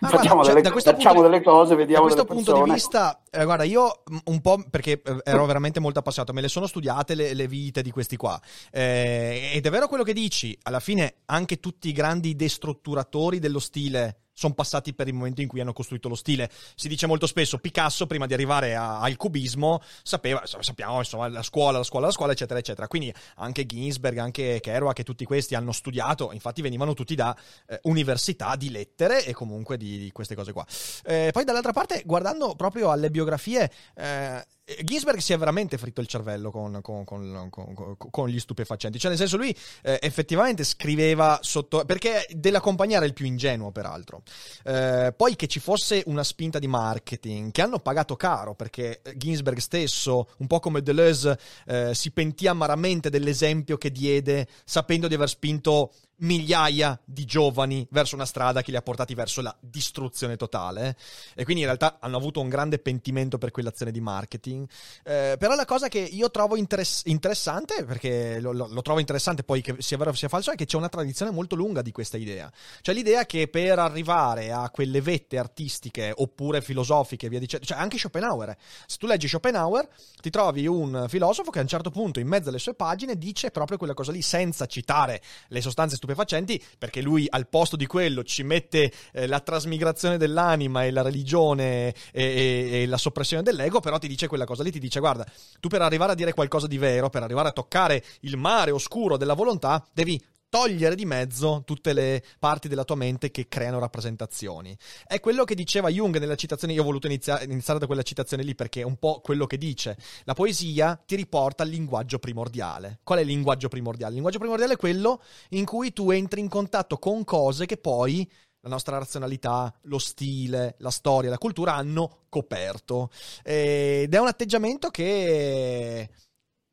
Ah, 0.00 0.08
facciamo, 0.08 0.42
guarda, 0.42 0.60
delle, 0.60 0.80
cioè, 0.80 0.92
facciamo 0.92 1.22
delle, 1.22 1.40
cose, 1.40 1.76
vediamo. 1.76 2.08
Da 2.08 2.12
questo 2.12 2.34
punto 2.34 2.64
di 2.64 2.72
vista, 2.72 3.22
eh, 3.30 3.44
guarda, 3.44 3.62
io 3.62 4.02
un 4.24 4.40
po' 4.40 4.62
perché 4.68 5.00
eh, 5.00 5.20
ero 5.22 5.46
veramente 5.46 5.78
molto 5.78 6.00
appassionato, 6.00 6.32
me 6.32 6.40
le 6.40 6.48
sono 6.48 6.66
studiate 6.66 7.14
le, 7.14 7.32
le 7.32 7.46
vite 7.46 7.80
di 7.82 7.92
questi 7.92 8.16
qua. 8.16 8.38
Eh, 8.72 9.52
ed 9.54 9.64
è 9.64 9.70
vero 9.70 9.86
quello 9.86 10.02
che 10.02 10.12
dici, 10.12 10.58
alla 10.64 10.80
fine 10.80 11.18
anche 11.26 11.60
tutti 11.60 11.88
i 11.88 11.92
grandi 11.92 12.34
destrutturatori 12.34 13.38
dello 13.38 13.60
stile 13.60 14.21
sono 14.32 14.54
passati 14.54 14.94
per 14.94 15.08
il 15.08 15.14
momento 15.14 15.40
in 15.40 15.48
cui 15.48 15.60
hanno 15.60 15.72
costruito 15.72 16.08
lo 16.08 16.14
stile. 16.14 16.50
Si 16.74 16.88
dice 16.88 17.06
molto 17.06 17.26
spesso 17.26 17.58
Picasso, 17.58 18.06
prima 18.06 18.26
di 18.26 18.34
arrivare 18.34 18.74
a- 18.74 19.00
al 19.00 19.16
cubismo, 19.16 19.80
sapeva, 20.02 20.42
sappiamo 20.44 20.98
insomma, 20.98 21.28
la 21.28 21.42
scuola, 21.42 21.78
la 21.78 21.84
scuola, 21.84 22.06
la 22.06 22.12
scuola, 22.12 22.32
eccetera, 22.32 22.58
eccetera. 22.58 22.88
Quindi 22.88 23.12
anche 23.36 23.66
Ginsberg, 23.66 24.18
anche 24.18 24.60
Kerouac 24.60 24.98
e 24.98 25.04
tutti 25.04 25.24
questi 25.24 25.54
hanno 25.54 25.72
studiato, 25.72 26.32
infatti 26.32 26.62
venivano 26.62 26.94
tutti 26.94 27.14
da 27.14 27.36
eh, 27.66 27.78
università 27.84 28.56
di 28.56 28.70
lettere 28.70 29.24
e 29.24 29.32
comunque 29.32 29.76
di, 29.76 29.98
di 29.98 30.12
queste 30.12 30.34
cose 30.34 30.52
qua. 30.52 30.66
Eh, 31.04 31.30
poi 31.32 31.44
dall'altra 31.44 31.72
parte, 31.72 32.02
guardando 32.04 32.54
proprio 32.54 32.90
alle 32.90 33.10
biografie, 33.10 33.70
eh, 33.94 34.44
Ginsberg 34.82 35.18
si 35.18 35.32
è 35.32 35.38
veramente 35.38 35.76
fritto 35.76 36.00
il 36.00 36.06
cervello 36.06 36.50
con, 36.50 36.80
con- 36.82 37.04
con- 37.04 37.48
con- 37.50 37.96
con 37.96 38.28
gli 38.28 38.38
stupefacenti. 38.38 38.98
Cioè, 38.98 39.10
nel 39.10 39.18
senso, 39.18 39.36
lui 39.36 39.54
eh, 39.82 39.98
effettivamente 40.00 40.62
scriveva 40.64 41.38
sotto. 41.42 41.84
Perché 41.84 42.26
della 42.30 42.60
compagnia 42.60 42.98
era 42.98 43.06
il 43.06 43.12
più 43.12 43.26
ingenuo, 43.26 43.72
peraltro. 43.72 44.22
Eh, 44.64 45.12
poi 45.16 45.34
che 45.34 45.48
ci 45.48 45.58
fosse 45.58 46.02
una 46.06 46.22
spinta 46.22 46.58
di 46.58 46.68
marketing 46.68 47.50
che 47.50 47.62
hanno 47.62 47.80
pagato 47.80 48.14
caro, 48.16 48.54
perché 48.54 49.02
Ginsberg 49.16 49.58
stesso, 49.58 50.28
un 50.38 50.46
po' 50.46 50.60
come 50.60 50.82
Deleuze, 50.82 51.38
eh, 51.66 51.94
si 51.94 52.12
pentì 52.12 52.46
amaramente 52.46 53.10
dell'esempio 53.10 53.76
che 53.76 53.90
diede, 53.90 54.46
sapendo 54.64 55.08
di 55.08 55.14
aver 55.14 55.28
spinto 55.28 55.92
migliaia 56.16 56.98
di 57.04 57.24
giovani 57.24 57.86
verso 57.90 58.14
una 58.14 58.26
strada 58.26 58.62
che 58.62 58.70
li 58.70 58.76
ha 58.76 58.82
portati 58.82 59.14
verso 59.14 59.40
la 59.40 59.54
distruzione 59.60 60.36
totale. 60.36 60.96
E 61.34 61.44
quindi 61.44 61.62
in 61.62 61.68
realtà 61.68 61.98
hanno 62.00 62.16
avuto 62.16 62.40
un 62.40 62.48
grande 62.48 62.78
pentimento 62.78 63.38
per 63.38 63.50
quell'azione 63.50 63.90
di 63.90 64.00
marketing. 64.00 64.68
Eh, 65.04 65.36
però 65.38 65.54
la 65.54 65.64
cosa 65.64 65.88
che 65.88 65.98
io 65.98 66.30
trovo 66.30 66.56
interess- 66.56 67.06
interessante, 67.06 67.84
perché 67.84 68.40
lo, 68.40 68.52
lo- 68.52 68.68
lo 68.68 68.82
trovo 68.82 69.00
interessante 69.00 69.42
poi 69.42 69.60
che 69.60 69.76
sia 69.78 69.96
vero 69.96 70.10
o 70.10 70.14
sia 70.14 70.28
falso, 70.28 70.52
è 70.52 70.54
che 70.54 70.64
c'è 70.64 70.76
una 70.76 70.88
tradizione 70.88 71.30
molto 71.32 71.56
lunga 71.56 71.82
di 71.82 71.92
questa 71.92 72.16
idea. 72.16 72.50
Cioè 72.80 72.94
l'idea 72.94 73.26
che 73.26 73.48
per 73.48 73.78
arrivare 73.78 74.52
a 74.52 74.70
quelle 74.70 75.00
vette 75.00 75.38
artistiche 75.38 76.12
oppure 76.14 76.60
filosofiche, 76.60 77.28
via 77.28 77.38
dicendo, 77.38 77.66
cioè 77.66 77.78
anche 77.78 77.98
Schopenhauer, 77.98 78.56
se 78.86 78.96
tu 78.98 79.06
leggi 79.06 79.28
Schopenhauer, 79.28 79.88
ti 80.20 80.30
trovi 80.30 80.66
un 80.66 81.06
filosofo 81.08 81.50
che 81.50 81.58
a 81.58 81.62
un 81.62 81.68
certo 81.68 81.90
punto 81.90 82.20
in 82.20 82.28
mezzo 82.28 82.48
alle 82.48 82.58
sue 82.58 82.74
pagine 82.74 83.16
dice 83.16 83.50
proprio 83.50 83.78
quella 83.78 83.94
cosa 83.94 84.12
lì 84.12 84.22
senza 84.22 84.66
citare 84.66 85.20
le 85.48 85.60
sostanze 85.60 85.96
stupefacenti, 86.02 86.60
perché 86.76 87.00
lui 87.00 87.26
al 87.30 87.46
posto 87.48 87.76
di 87.76 87.86
quello 87.86 88.24
ci 88.24 88.42
mette 88.42 88.92
eh, 89.12 89.28
la 89.28 89.38
trasmigrazione 89.38 90.18
dell'anima 90.18 90.84
e 90.84 90.90
la 90.90 91.02
religione 91.02 91.88
e, 91.88 91.94
e- 92.12 92.82
e 92.82 92.86
la 92.86 92.96
soppressione 92.96 93.44
dell'ego, 93.44 93.78
però 93.78 93.98
ti 93.98 94.08
dice 94.08 94.26
quella 94.26 94.44
cosa 94.44 94.64
lì, 94.64 94.72
ti 94.72 94.80
dice 94.80 94.98
guarda, 94.98 95.24
tu 95.60 95.68
per 95.68 95.82
arrivare 95.82 96.12
a 96.12 96.14
dire 96.16 96.34
qualcosa 96.34 96.66
di 96.66 96.78
vero, 96.78 97.08
per 97.08 97.22
arrivare 97.22 97.48
a 97.48 97.52
toccare 97.52 98.02
il 98.20 98.36
mare 98.36 98.72
oscuro 98.72 99.16
della 99.16 99.34
volontà, 99.34 99.84
devi 99.92 100.20
togliere 100.52 100.94
di 100.94 101.06
mezzo 101.06 101.62
tutte 101.64 101.94
le 101.94 102.22
parti 102.38 102.68
della 102.68 102.84
tua 102.84 102.94
mente 102.94 103.30
che 103.30 103.48
creano 103.48 103.78
rappresentazioni. 103.78 104.76
È 105.06 105.18
quello 105.18 105.44
che 105.44 105.54
diceva 105.54 105.88
Jung 105.88 106.18
nella 106.18 106.34
citazione, 106.34 106.74
io 106.74 106.82
ho 106.82 106.84
voluto 106.84 107.06
inizia- 107.06 107.42
iniziare 107.42 107.78
da 107.78 107.86
quella 107.86 108.02
citazione 108.02 108.42
lì 108.42 108.54
perché 108.54 108.82
è 108.82 108.84
un 108.84 108.98
po' 108.98 109.22
quello 109.22 109.46
che 109.46 109.56
dice. 109.56 109.96
La 110.24 110.34
poesia 110.34 111.02
ti 111.06 111.16
riporta 111.16 111.62
al 111.62 111.70
linguaggio 111.70 112.18
primordiale. 112.18 113.00
Qual 113.02 113.18
è 113.18 113.22
il 113.22 113.28
linguaggio 113.28 113.68
primordiale? 113.68 114.08
Il 114.08 114.16
linguaggio 114.16 114.40
primordiale 114.40 114.74
è 114.74 114.76
quello 114.76 115.22
in 115.50 115.64
cui 115.64 115.94
tu 115.94 116.10
entri 116.10 116.40
in 116.40 116.50
contatto 116.50 116.98
con 116.98 117.24
cose 117.24 117.64
che 117.64 117.78
poi 117.78 118.30
la 118.60 118.68
nostra 118.68 118.98
razionalità, 118.98 119.74
lo 119.84 119.98
stile, 119.98 120.74
la 120.80 120.90
storia, 120.90 121.30
la 121.30 121.38
cultura 121.38 121.76
hanno 121.76 122.24
coperto. 122.28 123.10
Ed 123.42 124.12
è 124.12 124.18
un 124.20 124.26
atteggiamento 124.26 124.90
che, 124.90 126.10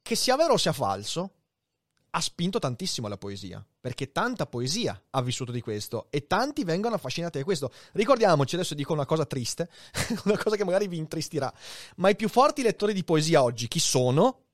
che 0.01 0.15
sia 0.15 0.36
vero 0.36 0.55
o 0.55 0.57
sia 0.57 0.73
falso, 0.73 1.36
ha 2.12 2.22
spinto 2.22 2.60
tantissimo 2.60 3.07
la 3.07 3.18
poesia, 3.18 3.66
perché 3.80 4.12
tanta 4.12 4.45
poesia 4.45 5.01
ha 5.12 5.22
vissuto 5.22 5.51
di 5.51 5.62
questo 5.62 6.07
e 6.10 6.28
tanti 6.28 6.64
vengono 6.64 6.95
affascinati 6.95 7.38
da 7.38 7.43
questo. 7.43 7.72
Ricordiamoci, 7.93 8.55
adesso 8.55 8.74
dico 8.74 8.93
una 8.93 9.05
cosa 9.05 9.26
triste, 9.26 9.70
una 10.26 10.38
cosa 10.38 10.55
che 10.55 10.64
magari 10.64 10.88
vi 10.88 10.97
intristirà, 10.97 11.51
ma 11.97 12.10
i 12.10 12.16
più 12.16 12.30
forti 12.30 12.62
lettori 12.62 12.93
di 12.93 13.03
poesia 13.03 13.43
oggi 13.43 13.68
chi 13.68 13.80
sono? 13.80 14.49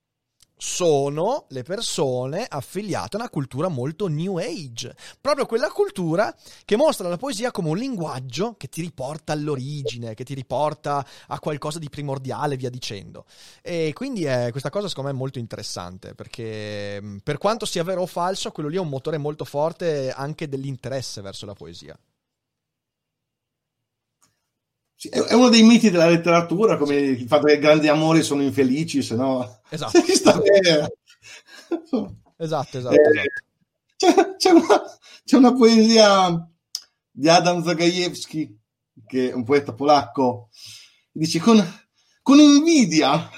Sono 0.58 1.48
le 1.50 1.64
persone 1.64 2.46
affiliate 2.48 3.18
a 3.18 3.20
una 3.20 3.30
cultura 3.30 3.68
molto 3.68 4.08
new 4.08 4.38
age, 4.38 4.96
proprio 5.20 5.46
quella 5.46 5.70
cultura 5.70 6.34
che 6.64 6.78
mostra 6.78 7.10
la 7.10 7.18
poesia 7.18 7.52
come 7.52 7.70
un 7.70 7.78
linguaggio 7.78 8.56
che 8.58 8.68
ti 8.68 8.82
riporta 8.82 9.34
all'origine, 9.34 10.14
che 10.14 10.24
ti 10.24 10.34
riporta 10.34 11.06
a 11.28 11.40
qualcosa 11.40 11.78
di 11.78 11.90
primordiale, 11.90 12.56
via 12.56 12.70
dicendo. 12.70 13.26
E 13.62 13.92
quindi 13.94 14.24
è, 14.24 14.48
questa 14.52 14.70
cosa 14.70 14.88
secondo 14.88 15.10
me 15.10 15.16
è 15.16 15.20
molto 15.20 15.40
interessante 15.40 16.16
perché 16.16 17.02
mh, 17.02 17.18
per 17.24 17.38
quanto 17.38 17.66
sia 17.66 17.84
vero 17.84 18.04
o 18.04 18.06
falso, 18.06 18.52
quello 18.52 18.70
lì 18.70 18.78
è 18.78 18.80
un 18.80 18.90
motore 18.90 19.18
molto 19.18 19.44
forte 19.44 20.12
anche 20.12 20.48
dell'interesse 20.48 21.22
verso 21.22 21.46
la 21.46 21.54
poesia. 21.54 22.00
Sì, 25.06 25.10
è 25.10 25.34
uno 25.34 25.50
dei 25.50 25.62
miti 25.62 25.92
della 25.92 26.10
letteratura, 26.10 26.78
come 26.78 26.96
il 26.96 27.28
fatto 27.28 27.46
che 27.46 27.54
i 27.54 27.60
grandi 27.60 27.88
amori 27.88 28.24
sono 28.24 28.42
infelici, 28.42 29.04
se 29.04 29.16
no... 29.16 29.62
Esatto. 29.70 30.02
Esatto, 32.38 32.78
esatto, 32.78 32.96
Eh, 32.96 33.00
esatto. 33.00 33.32
C'è, 33.96 34.36
c'è 34.36 34.50
una, 34.50 34.82
c'è 35.24 35.38
una 35.38 35.54
poesia 35.54 36.50
di 37.10 37.30
Adam 37.30 37.64
Zagajewski, 37.64 38.60
che 39.08 39.30
è 39.30 39.34
un 39.34 39.46
poeta 39.46 39.74
polacco, 39.74 40.50
dice 41.14 41.40
con, 41.40 41.64
con 42.22 42.40
invidia 42.40 43.30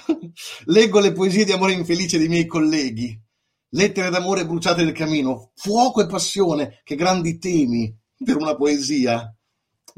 leggo 0.66 0.98
le 0.98 1.12
poesie 1.12 1.44
di 1.44 1.52
amore 1.52 1.74
infelice 1.74 2.18
dei 2.18 2.26
miei 2.26 2.46
colleghi, 2.46 3.16
lettere 3.70 4.10
d'amore 4.10 4.44
bruciate 4.46 4.82
nel 4.82 4.92
camino, 4.92 5.52
fuoco 5.54 6.00
e 6.02 6.06
passione, 6.06 6.80
che 6.82 6.96
grandi 6.96 7.38
temi 7.38 7.96
per 8.24 8.36
una 8.36 8.56
poesia. 8.56 9.32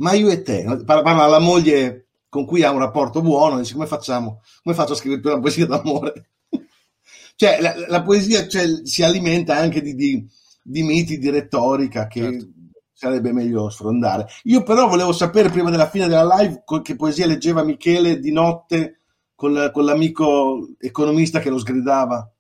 Ma 0.01 0.13
io 0.13 0.29
e 0.31 0.43
te, 0.43 0.65
parla, 0.85 1.25
alla 1.25 1.39
moglie 1.39 2.09
con 2.29 2.47
cui 2.47 2.63
ha 2.63 2.71
un 2.71 2.79
rapporto 2.79 3.21
buono, 3.21 3.59
dice 3.59 3.75
come 3.75 3.87
facciamo? 3.87 4.41
Come 4.63 4.75
faccio 4.75 4.93
a 4.93 4.97
scrivere 4.97 5.21
una 5.25 5.41
poesia 5.41 5.67
d'amore? 5.67 6.31
cioè, 7.37 7.61
la, 7.61 7.75
la 7.87 8.03
poesia 8.03 8.49
cioè, 8.49 8.85
si 8.85 9.03
alimenta 9.03 9.57
anche 9.57 9.83
di, 9.83 9.95
di, 9.95 10.27
di 10.63 10.83
miti, 10.83 11.19
di 11.19 11.29
retorica 11.29 12.07
che 12.07 12.21
Certo. 12.21 12.49
sarebbe 12.93 13.33
meglio 13.33 13.69
sfrondare. 13.69 14.27
Io 14.45 14.63
però 14.63 14.89
volevo 14.89 15.13
sapere 15.13 15.51
prima 15.51 15.71
della 15.71 15.89
fine 15.89 16.09
della 16.09 16.37
live 16.37 16.63
che 16.83 16.97
poesia 16.97 17.27
leggeva 17.27 17.63
Michele 17.63 18.21
di 18.21 18.33
notte 18.33 19.01
con, 19.35 19.71
con 19.73 19.85
l'amico 19.85 20.69
economista 20.79 21.41
che 21.41 21.51
lo 21.51 21.59
sgridava. 21.59 22.31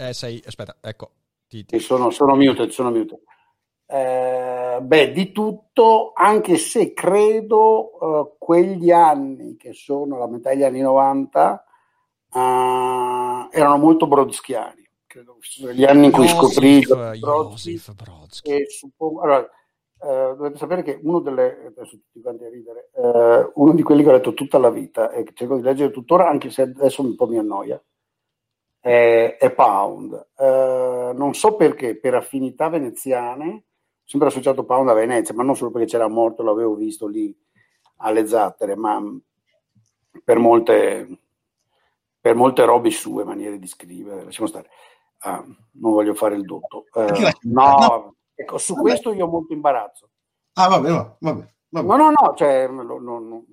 Eh, 0.00 0.14
sei, 0.14 0.42
aspetta, 0.46 0.76
ecco. 0.80 1.10
Ti, 1.46 1.66
Sì, 1.68 1.78
sono, 1.78 2.08
sono 2.08 2.34
muted, 2.34 2.70
sono 2.70 2.90
muted. 2.90 3.20
Eh, 3.84 4.78
beh, 4.80 5.12
di 5.12 5.30
tutto, 5.30 6.12
anche 6.14 6.56
se 6.56 6.94
credo 6.94 7.90
eh, 8.00 8.36
quegli 8.38 8.90
anni 8.90 9.56
che 9.58 9.74
sono 9.74 10.16
la 10.16 10.26
metà 10.26 10.50
degli 10.50 10.62
anni 10.62 10.80
90 10.80 11.64
eh, 12.32 12.38
erano 13.50 13.76
molto 13.76 14.06
brodskiani. 14.06 14.88
Credo 15.06 15.36
gli 15.70 15.84
anni 15.84 16.06
in 16.06 16.12
cui 16.12 16.28
scoprì 16.28 16.80
Brodsky 17.18 17.78
Brodsky. 17.94 18.70
suppongo, 18.70 19.20
allora, 19.20 19.42
eh, 19.42 20.34
dovete 20.34 20.56
sapere 20.56 20.82
che 20.82 20.98
uno 21.02 21.18
delle 21.18 21.66
adesso 21.66 21.98
tutti 21.98 22.22
quanti 22.22 22.44
a 22.44 22.48
ridere, 22.48 22.88
eh, 22.94 23.50
uno 23.54 23.74
di 23.74 23.82
quelli 23.82 24.02
che 24.02 24.08
ho 24.08 24.12
letto 24.12 24.32
tutta 24.32 24.56
la 24.56 24.70
vita 24.70 25.10
e 25.10 25.24
che 25.24 25.32
cerco 25.34 25.56
di 25.56 25.62
leggere 25.62 25.90
tuttora, 25.90 26.26
anche 26.26 26.48
se 26.48 26.62
adesso 26.62 27.02
un 27.02 27.16
po' 27.16 27.26
mi 27.26 27.36
annoia, 27.36 27.82
è, 28.80 29.36
è 29.38 29.50
Pound. 29.52 30.28
Eh, 30.36 31.12
non 31.14 31.34
so 31.34 31.54
perché, 31.54 31.98
per 31.98 32.14
affinità 32.14 32.68
veneziane, 32.68 33.64
sempre 34.04 34.28
associato 34.28 34.64
Pound 34.64 34.88
a 34.88 34.94
Venezia, 34.94 35.34
ma 35.34 35.42
non 35.42 35.54
solo 35.54 35.70
perché 35.70 35.86
c'era 35.86 36.08
morto, 36.08 36.42
l'avevo 36.42 36.74
visto 36.74 37.06
lì 37.06 37.36
alle 37.96 38.26
zattere, 38.26 38.74
ma 38.74 39.00
per 40.24 40.38
molte, 40.38 41.20
per 42.20 42.34
molte 42.34 42.64
robe 42.64 42.90
sue, 42.90 43.24
maniere 43.24 43.58
di 43.58 43.66
scrivere, 43.66 44.24
lasciamo 44.24 44.48
stare. 44.48 44.68
Ah, 45.18 45.44
non 45.44 45.92
voglio 45.92 46.14
fare 46.14 46.34
il 46.34 46.44
dotto. 46.44 46.86
Eh, 46.94 47.34
no, 47.42 47.76
no. 47.76 48.14
ecco, 48.34 48.56
su 48.56 48.72
Vabbè. 48.74 48.88
questo 48.88 49.12
io 49.12 49.26
ho 49.26 49.30
molto 49.30 49.52
imbarazzo. 49.52 50.08
Ah, 50.54 50.68
vabbè, 50.68 50.88
no, 50.88 51.16
vabbè, 51.20 51.46
vabbè. 51.68 51.86
No, 51.86 51.96
no, 51.96 52.10
no, 52.10 52.34
cioè, 52.34 52.66
no, 52.68 52.82
no, 52.82 53.44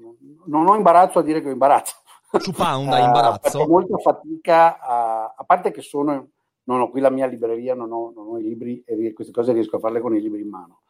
non 0.46 0.68
ho 0.68 0.76
imbarazzo 0.76 1.20
a 1.20 1.24
dire 1.24 1.42
che 1.42 1.50
ho 1.50 1.52
imbarazzo. 1.52 1.96
Su 2.40 2.52
Pound 2.52 2.92
Eh, 2.92 3.00
imbarazzo? 3.00 3.40
faccio 3.50 3.68
molta 3.68 3.98
fatica 3.98 4.80
a, 4.80 5.34
a 5.38 5.44
parte 5.46 5.72
che 5.72 5.82
sono 5.82 6.30
non 6.68 6.82
ho 6.82 6.90
qui 6.90 7.00
la 7.00 7.10
mia 7.10 7.26
libreria, 7.26 7.74
non 7.76 7.92
ho, 7.92 8.12
non 8.14 8.28
ho 8.28 8.38
i 8.38 8.44
libri 8.44 8.84
e 8.86 9.14
queste 9.14 9.32
cose 9.32 9.54
riesco 9.54 9.78
a 9.78 9.80
farle 9.80 10.02
con 10.02 10.14
i 10.16 10.22
libri 10.22 10.42
in 10.42 10.50
mano. 10.50 10.82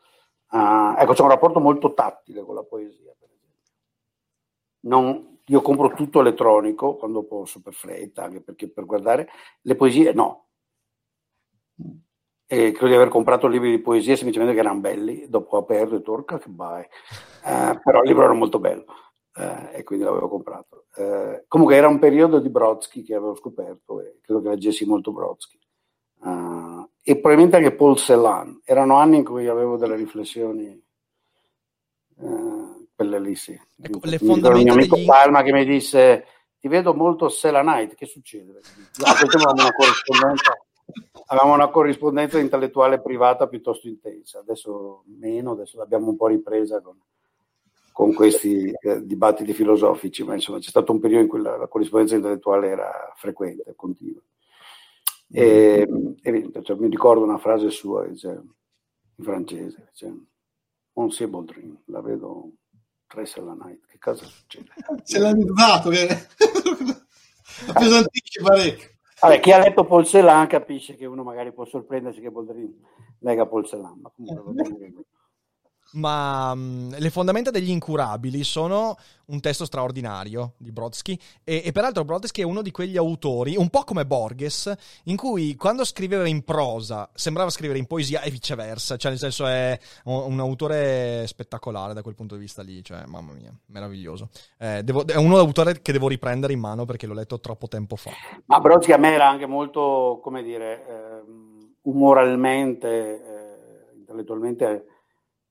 Ah, 0.48 0.96
ecco, 0.98 1.14
c'è 1.14 1.22
un 1.22 1.30
rapporto 1.30 1.60
molto 1.60 1.94
tattile 1.94 2.42
con 2.42 2.56
la 2.56 2.64
poesia, 2.64 3.14
per 3.18 3.30
esempio. 3.30 3.72
Non- 4.82 5.36
io 5.46 5.62
compro 5.62 5.94
tutto 5.94 6.20
elettronico 6.20 6.96
quando 6.96 7.24
posso, 7.24 7.62
per 7.62 7.74
fretta, 7.74 8.24
anche 8.24 8.42
perché 8.42 8.70
per 8.70 8.86
guardare 8.86 9.30
le 9.62 9.76
poesie 9.76 10.14
no. 10.14 10.48
E 12.50 12.72
credo 12.72 12.88
di 12.88 12.96
aver 12.96 13.10
comprato 13.10 13.48
libri 13.48 13.70
di 13.70 13.80
poesia 13.80 14.16
semplicemente 14.16 14.56
che 14.56 14.62
erano 14.62 14.80
belli, 14.80 15.30
dopo 15.30 15.58
ho 15.58 15.60
aperto 15.60 15.96
e 15.96 16.02
torca 16.02 16.40
che 16.40 16.50
vai. 16.50 16.82
Eh, 16.82 17.80
però 17.84 18.02
il 18.02 18.08
libro 18.08 18.24
era 18.24 18.34
molto 18.34 18.60
bello 18.60 18.86
eh, 19.38 19.78
e 19.78 19.84
quindi 19.84 20.04
l'avevo 20.04 20.28
comprato. 20.28 20.86
Eh, 20.96 21.46
comunque 21.48 21.76
era 21.76 21.88
un 21.88 22.00
periodo 22.00 22.40
di 22.40 22.50
Brodsky 22.50 23.04
che 23.04 23.14
avevo 23.14 23.36
scoperto 23.36 24.02
e 24.02 24.18
credo 24.22 24.42
che 24.42 24.50
leggessi 24.50 24.86
molto 24.86 25.12
Brodsky. 25.12 25.60
uh, 26.22 26.90
e 27.04 27.14
probabilmente 27.20 27.58
anche 27.58 27.76
Paul 27.76 27.98
Celan. 27.98 28.62
Erano 28.64 28.98
anni 28.98 29.18
in 29.18 29.24
cui 29.24 29.48
avevo 29.48 29.78
delle 29.78 29.96
riflessioni, 29.96 30.84
uh, 32.16 32.88
quelle 32.96 33.20
lì 33.20 33.36
sì. 33.36 33.60
Ecco, 33.80 34.00
le 34.04 34.18
mi 34.20 34.34
ricordo 34.34 34.58
il 34.58 34.64
mio 34.64 34.74
amico 34.74 34.96
degli... 34.96 35.06
Palma 35.06 35.44
che 35.44 35.54
mi 35.54 35.66
disse 35.66 36.26
ti 36.60 36.68
vedo 36.68 36.96
molto 36.96 37.30
Celanite, 37.30 37.94
che 37.94 38.08
succede? 38.08 38.60
avevamo 39.04 39.62
una 39.62 39.72
corrispondenza 39.72 40.58
avevamo 41.28 41.54
una 41.54 41.68
corrispondenza 41.70 42.40
intellettuale 42.40 43.02
privata 43.02 43.48
piuttosto 43.48 43.88
intensa, 43.88 44.40
adesso 44.40 45.04
meno, 45.20 45.52
adesso 45.52 45.78
l'abbiamo 45.78 46.10
un 46.10 46.16
po' 46.16 46.28
ripresa 46.28 46.82
con, 46.82 46.98
con 47.98 48.14
questi 48.14 48.72
eh, 48.80 49.04
dibattiti 49.04 49.54
filosofici, 49.54 50.24
ma 50.24 50.36
insomma 50.36 50.60
c'è 50.60 50.70
stato 50.70 50.92
un 50.92 51.00
periodo 51.00 51.24
in 51.24 51.28
cui 51.28 51.42
la, 51.42 51.58
la 51.58 51.68
corrispondenza 51.68 52.14
intellettuale 52.14 52.68
era 52.68 53.12
frequente, 53.16 53.74
continua. 53.76 54.22
E, 55.32 55.88
e 56.22 56.52
cioè, 56.62 56.78
mi 56.78 56.90
ricordo 56.90 57.24
una 57.24 57.40
frase 57.40 57.72
sua 57.72 58.06
dice, 58.06 58.40
in 59.16 59.24
francese, 59.24 59.90
dice, 59.90 60.16
on 60.94 61.10
c'est 61.10 61.28
Baudrin, 61.28 61.76
la 61.86 62.02
vedo 62.02 62.52
tre 63.08 63.24
la 63.38 63.56
night, 63.60 63.88
che 63.88 63.98
cosa 63.98 64.26
succede? 64.26 64.70
Se 65.02 65.18
l'ha 65.18 65.34
dato, 65.34 65.90
che 65.90 66.06
appesantisce 67.66 68.44
parecchio. 68.44 68.90
Vabbè, 69.22 69.40
chi 69.40 69.52
ha 69.52 69.58
letto 69.58 69.86
Paul 69.86 70.06
Celan 70.06 70.46
capisce 70.46 70.96
che 70.96 71.08
uno 71.08 71.24
magari 71.24 71.52
può 71.52 71.66
sorprendersi 71.66 72.22
che 72.22 72.30
Baudrin 72.30 72.80
lega 73.22 73.48
Paul 73.48 73.66
Celan, 73.66 74.02
ma 74.02 74.12
comunque 74.12 74.94
ma 75.94 76.52
um, 76.52 76.94
le 76.98 77.10
fondamenta 77.10 77.52
degli 77.52 77.70
incurabili 77.70 78.44
sono 78.44 78.98
un 79.28 79.40
testo 79.42 79.66
straordinario 79.66 80.54
di 80.58 80.72
Brodsky 80.72 81.20
e, 81.44 81.62
e, 81.66 81.72
peraltro 81.72 82.06
Brodsky 82.06 82.42
è 82.42 82.46
uno 82.46 82.62
di 82.62 82.72
quegli 82.72 82.98
autori, 82.98 83.56
un 83.58 83.70
po' 83.70 83.84
come 83.84 84.06
Borges, 84.06 84.74
in 85.06 85.18
cui 85.18 85.56
quando 85.56 85.84
scriveva 85.84 86.28
in 86.28 86.44
prosa 86.44 87.10
sembrava 87.14 87.50
scrivere 87.50 87.80
in 87.80 87.88
poesia 87.88 88.22
e 88.22 88.30
viceversa, 88.30 88.96
cioè 88.96 89.12
nel 89.12 89.20
senso 89.20 89.46
è 89.48 89.78
un, 90.06 90.34
un 90.34 90.40
autore 90.40 91.26
spettacolare 91.28 91.94
da 91.94 92.02
quel 92.02 92.16
punto 92.16 92.36
di 92.36 92.42
vista 92.42 92.62
lì, 92.62 92.84
cioè 92.84 93.04
mamma 93.06 93.34
mia, 93.34 93.54
meraviglioso. 93.68 94.30
Eh, 94.58 94.84
devo, 94.84 95.06
è 95.06 95.18
uno 95.18 95.38
autore 95.38 95.82
che 95.82 95.92
devo 95.92 96.08
riprendere 96.08 96.54
in 96.54 96.60
mano 96.60 96.86
perché 96.86 97.08
l'ho 97.08 97.14
letto 97.14 97.40
troppo 97.40 97.68
tempo 97.68 97.96
fa. 97.96 98.12
Ma 98.46 98.60
Brodsky 98.60 98.94
a 98.94 98.98
me 98.98 99.14
era 99.14 99.28
anche 99.28 99.46
molto, 99.46 100.20
come 100.22 100.42
dire, 100.42 100.86
eh, 100.88 101.22
umoralmente, 101.82 102.88
eh, 102.88 103.98
intellettualmente 103.98 104.97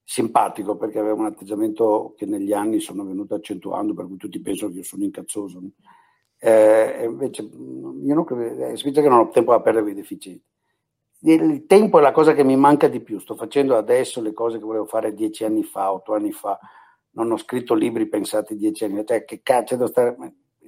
simpatico 0.08 0.76
perché 0.76 1.00
aveva 1.00 1.14
un 1.14 1.26
atteggiamento 1.26 2.14
che 2.16 2.26
negli 2.26 2.52
anni 2.52 2.78
sono 2.78 3.04
venuto 3.04 3.34
accentuando, 3.34 3.92
per 3.92 4.06
cui 4.06 4.16
tutti 4.16 4.40
pensano 4.40 4.70
che 4.70 4.78
io 4.78 4.84
sono 4.84 5.02
incazzoso. 5.02 5.60
Eh, 6.38 7.02
invece 7.04 7.42
io 7.42 8.14
non 8.14 8.24
credo, 8.24 8.66
eh, 8.66 8.76
che 8.76 9.08
non 9.08 9.18
ho 9.18 9.28
tempo 9.30 9.50
da 9.50 9.60
perdere 9.60 9.90
i 9.90 9.94
deficienti. 9.94 10.44
Il 11.22 11.66
tempo 11.66 11.98
è 11.98 12.02
la 12.02 12.12
cosa 12.12 12.34
che 12.34 12.44
mi 12.44 12.54
manca 12.56 12.86
di 12.86 13.00
più. 13.00 13.18
Sto 13.18 13.34
facendo 13.34 13.76
adesso 13.76 14.22
le 14.22 14.32
cose 14.32 14.58
che 14.58 14.64
volevo 14.64 14.86
fare 14.86 15.12
dieci 15.12 15.44
anni 15.44 15.64
fa, 15.64 15.92
otto 15.92 16.14
anni 16.14 16.30
fa. 16.30 16.56
Non 17.12 17.32
ho 17.32 17.36
scritto 17.36 17.74
libri 17.74 18.06
pensati 18.06 18.54
dieci 18.54 18.84
anni 18.84 18.98
fa. 18.98 19.04
Cioè, 19.06 19.24
che 19.24 19.40
cazzo 19.42 19.86
stare... 19.88 20.16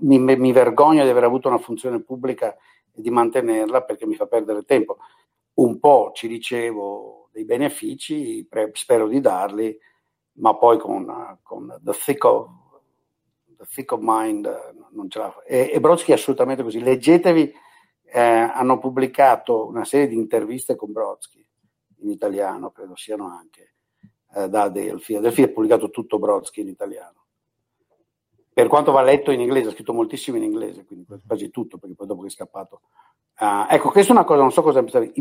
mi, 0.00 0.18
mi 0.18 0.50
vergogno 0.50 1.04
di 1.04 1.10
aver 1.10 1.22
avuto 1.22 1.46
una 1.46 1.58
funzione 1.58 2.02
pubblica 2.02 2.56
e 2.92 3.00
di 3.00 3.10
mantenerla 3.10 3.84
perché 3.84 4.04
mi 4.04 4.16
fa 4.16 4.26
perdere 4.26 4.64
tempo. 4.64 4.96
Un 5.54 5.78
po' 5.78 6.10
ci 6.12 6.26
ricevo 6.26 7.27
dei 7.38 7.44
benefici, 7.44 8.44
pre- 8.48 8.70
spero 8.74 9.06
di 9.06 9.20
darli, 9.20 9.76
ma 10.38 10.56
poi 10.56 10.78
con, 10.78 11.38
con 11.42 11.78
the, 11.82 11.92
thick 11.92 12.24
of, 12.24 12.50
the, 13.56 13.64
thick 13.72 13.92
of, 13.92 14.00
mind 14.02 14.48
non 14.90 15.08
ce 15.08 15.18
la 15.20 15.30
fa. 15.30 15.42
E, 15.42 15.70
e 15.72 15.80
Brodsky 15.80 16.10
è 16.10 16.14
assolutamente 16.14 16.64
così. 16.64 16.80
Leggetevi, 16.80 17.54
eh, 18.10 18.20
hanno 18.20 18.78
pubblicato 18.78 19.66
una 19.66 19.84
serie 19.84 20.08
di 20.08 20.16
interviste 20.16 20.74
con 20.74 20.90
Brodsky, 20.90 21.46
in 22.00 22.10
italiano 22.10 22.70
credo 22.70 22.96
siano 22.96 23.28
anche, 23.28 23.74
eh, 24.34 24.48
da 24.48 24.62
Adelphi. 24.62 25.14
Adelphi 25.14 25.42
ha 25.42 25.48
pubblicato 25.48 25.90
tutto 25.90 26.18
Brodsky 26.18 26.62
in 26.62 26.68
italiano. 26.68 27.26
Per 28.52 28.66
quanto 28.66 28.90
va 28.90 29.02
letto 29.02 29.30
in 29.30 29.40
inglese, 29.40 29.68
ha 29.68 29.72
scritto 29.72 29.92
moltissimo 29.92 30.36
in 30.36 30.42
inglese, 30.42 30.84
quindi 30.84 31.06
quasi 31.24 31.50
tutto, 31.50 31.78
perché 31.78 31.94
poi 31.94 32.08
dopo 32.08 32.22
che 32.22 32.26
è 32.26 32.30
scappato 32.30 32.80
Uh, 33.38 33.66
ecco, 33.68 33.90
questa 33.90 34.12
è 34.12 34.16
una 34.16 34.24
cosa, 34.24 34.40
non 34.40 34.52
so 34.52 34.62
cosa 34.62 34.80
pensare. 34.80 35.12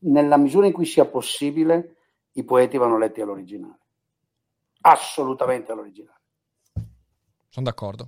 nella 0.00 0.36
misura 0.36 0.66
in 0.66 0.72
cui 0.72 0.84
sia 0.86 1.04
possibile, 1.04 1.96
i 2.32 2.44
poeti 2.44 2.76
vanno 2.76 2.98
letti 2.98 3.20
all'originale. 3.20 3.78
Assolutamente 4.82 5.72
all'originale. 5.72 6.20
Sono 7.48 7.66
d'accordo. 7.66 8.06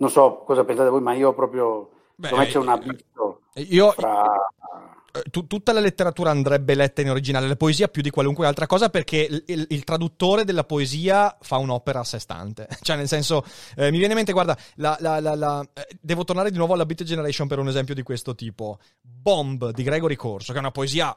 Non 0.00 0.10
so 0.10 0.44
cosa 0.44 0.64
pensate 0.64 0.90
voi, 0.90 1.02
ma 1.02 1.12
io 1.12 1.34
proprio... 1.34 1.92
Beh, 2.14 2.30
c'è 2.46 2.58
un 2.58 2.68
abisso 2.68 3.42
io, 3.54 3.92
fra 3.92 4.24
eh, 5.18 5.30
t- 5.30 5.46
tutta 5.46 5.72
la 5.72 5.80
letteratura 5.80 6.30
andrebbe 6.30 6.74
letta 6.74 7.00
in 7.00 7.10
originale, 7.10 7.48
la 7.48 7.56
poesia 7.56 7.88
più 7.88 8.02
di 8.02 8.10
qualunque 8.10 8.46
altra 8.46 8.66
cosa 8.66 8.88
perché 8.88 9.42
il, 9.46 9.66
il, 9.68 9.84
traduttore 9.84 10.44
della 10.44 10.64
poesia 10.64 11.36
fa 11.40 11.56
un'opera 11.56 12.00
a 12.00 12.04
sé 12.04 12.18
stante. 12.18 12.68
cioè, 12.82 12.96
nel 12.96 13.08
senso, 13.08 13.44
eh, 13.76 13.90
mi 13.90 13.98
viene 13.98 14.12
in 14.12 14.14
mente, 14.14 14.32
guarda, 14.32 14.56
la, 14.76 14.96
la, 15.00 15.20
la, 15.20 15.68
eh, 15.72 15.98
devo 16.00 16.24
tornare 16.24 16.50
di 16.50 16.56
nuovo 16.56 16.74
alla 16.74 16.86
Beat 16.86 17.02
Generation 17.02 17.48
per 17.48 17.58
un 17.58 17.68
esempio 17.68 17.94
di 17.94 18.02
questo 18.02 18.34
tipo. 18.34 18.78
Bomb 19.00 19.72
di 19.72 19.82
Gregory 19.82 20.16
Corso, 20.16 20.52
che 20.52 20.58
è 20.58 20.60
una 20.60 20.70
poesia 20.70 21.16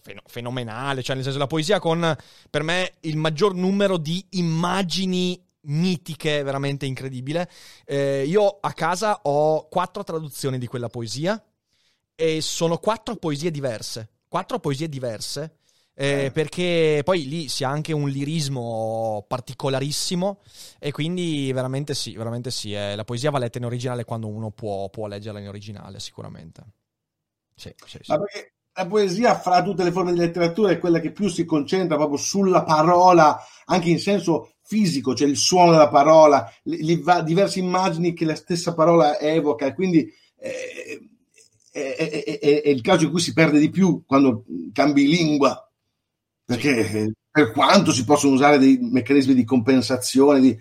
fen- 0.00 0.20
fenomenale, 0.26 1.02
cioè 1.02 1.14
nel 1.14 1.24
senso 1.24 1.38
la 1.38 1.46
poesia 1.46 1.78
con, 1.78 2.16
per 2.50 2.62
me, 2.62 2.94
il 3.00 3.16
maggior 3.16 3.54
numero 3.54 3.96
di 3.96 4.24
immagini 4.30 5.40
mitiche, 5.66 6.42
veramente 6.42 6.86
incredibile. 6.86 7.48
Eh, 7.84 8.24
io 8.26 8.58
a 8.60 8.72
casa 8.72 9.20
ho 9.22 9.68
quattro 9.68 10.04
traduzioni 10.04 10.58
di 10.58 10.66
quella 10.66 10.88
poesia 10.88 11.42
e 12.14 12.40
sono 12.40 12.78
quattro 12.78 13.16
poesie 13.16 13.50
diverse. 13.50 14.08
Quattro 14.28 14.58
poesie 14.58 14.88
diverse. 14.88 15.58
Eh, 15.96 16.24
eh. 16.24 16.30
Perché 16.32 17.02
poi 17.04 17.28
lì 17.28 17.48
si 17.48 17.62
ha 17.62 17.70
anche 17.70 17.92
un 17.92 18.08
lirismo 18.08 19.24
particolarissimo 19.28 20.40
e 20.80 20.90
quindi 20.90 21.52
veramente 21.52 21.94
sì, 21.94 22.14
veramente 22.16 22.50
sì. 22.50 22.72
Eh, 22.72 22.96
la 22.96 23.04
poesia 23.04 23.30
va 23.30 23.38
letta 23.38 23.58
in 23.58 23.64
originale 23.64 24.04
quando 24.04 24.26
uno 24.26 24.50
può, 24.50 24.88
può 24.90 25.06
leggerla 25.06 25.38
in 25.38 25.48
originale, 25.48 26.00
sicuramente. 26.00 26.62
Sì, 27.54 27.72
sì, 27.86 27.98
sì. 28.02 28.12
La 28.76 28.86
poesia, 28.88 29.38
fra 29.38 29.62
tutte 29.62 29.84
le 29.84 29.92
forme 29.92 30.12
di 30.12 30.18
letteratura, 30.18 30.72
è 30.72 30.80
quella 30.80 30.98
che 30.98 31.12
più 31.12 31.28
si 31.28 31.44
concentra 31.44 31.94
proprio 31.96 32.18
sulla 32.18 32.64
parola, 32.64 33.38
anche 33.66 33.88
in 33.88 34.00
senso 34.00 34.54
fisico, 34.62 35.14
cioè 35.14 35.28
il 35.28 35.36
suono 35.36 35.70
della 35.70 35.88
parola, 35.88 36.52
le, 36.64 36.78
le 36.82 37.22
diverse 37.22 37.60
immagini 37.60 38.14
che 38.14 38.24
la 38.24 38.34
stessa 38.34 38.74
parola 38.74 39.20
evoca. 39.20 39.72
Quindi 39.72 40.12
eh, 40.38 41.13
è, 41.74 41.96
è, 41.96 42.38
è, 42.38 42.62
è, 42.62 42.68
il 42.68 42.80
caso 42.82 43.04
in 43.04 43.10
cui 43.10 43.20
si 43.20 43.32
perde 43.32 43.58
di 43.58 43.68
più 43.68 44.04
quando 44.06 44.44
cambi 44.72 45.08
lingua, 45.08 45.68
perché 46.44 47.12
per 47.28 47.50
quanto 47.50 47.90
si 47.90 48.04
possono 48.04 48.34
usare 48.34 48.58
dei 48.58 48.78
meccanismi 48.80 49.34
di 49.34 49.42
compensazione, 49.42 50.38
di, 50.38 50.56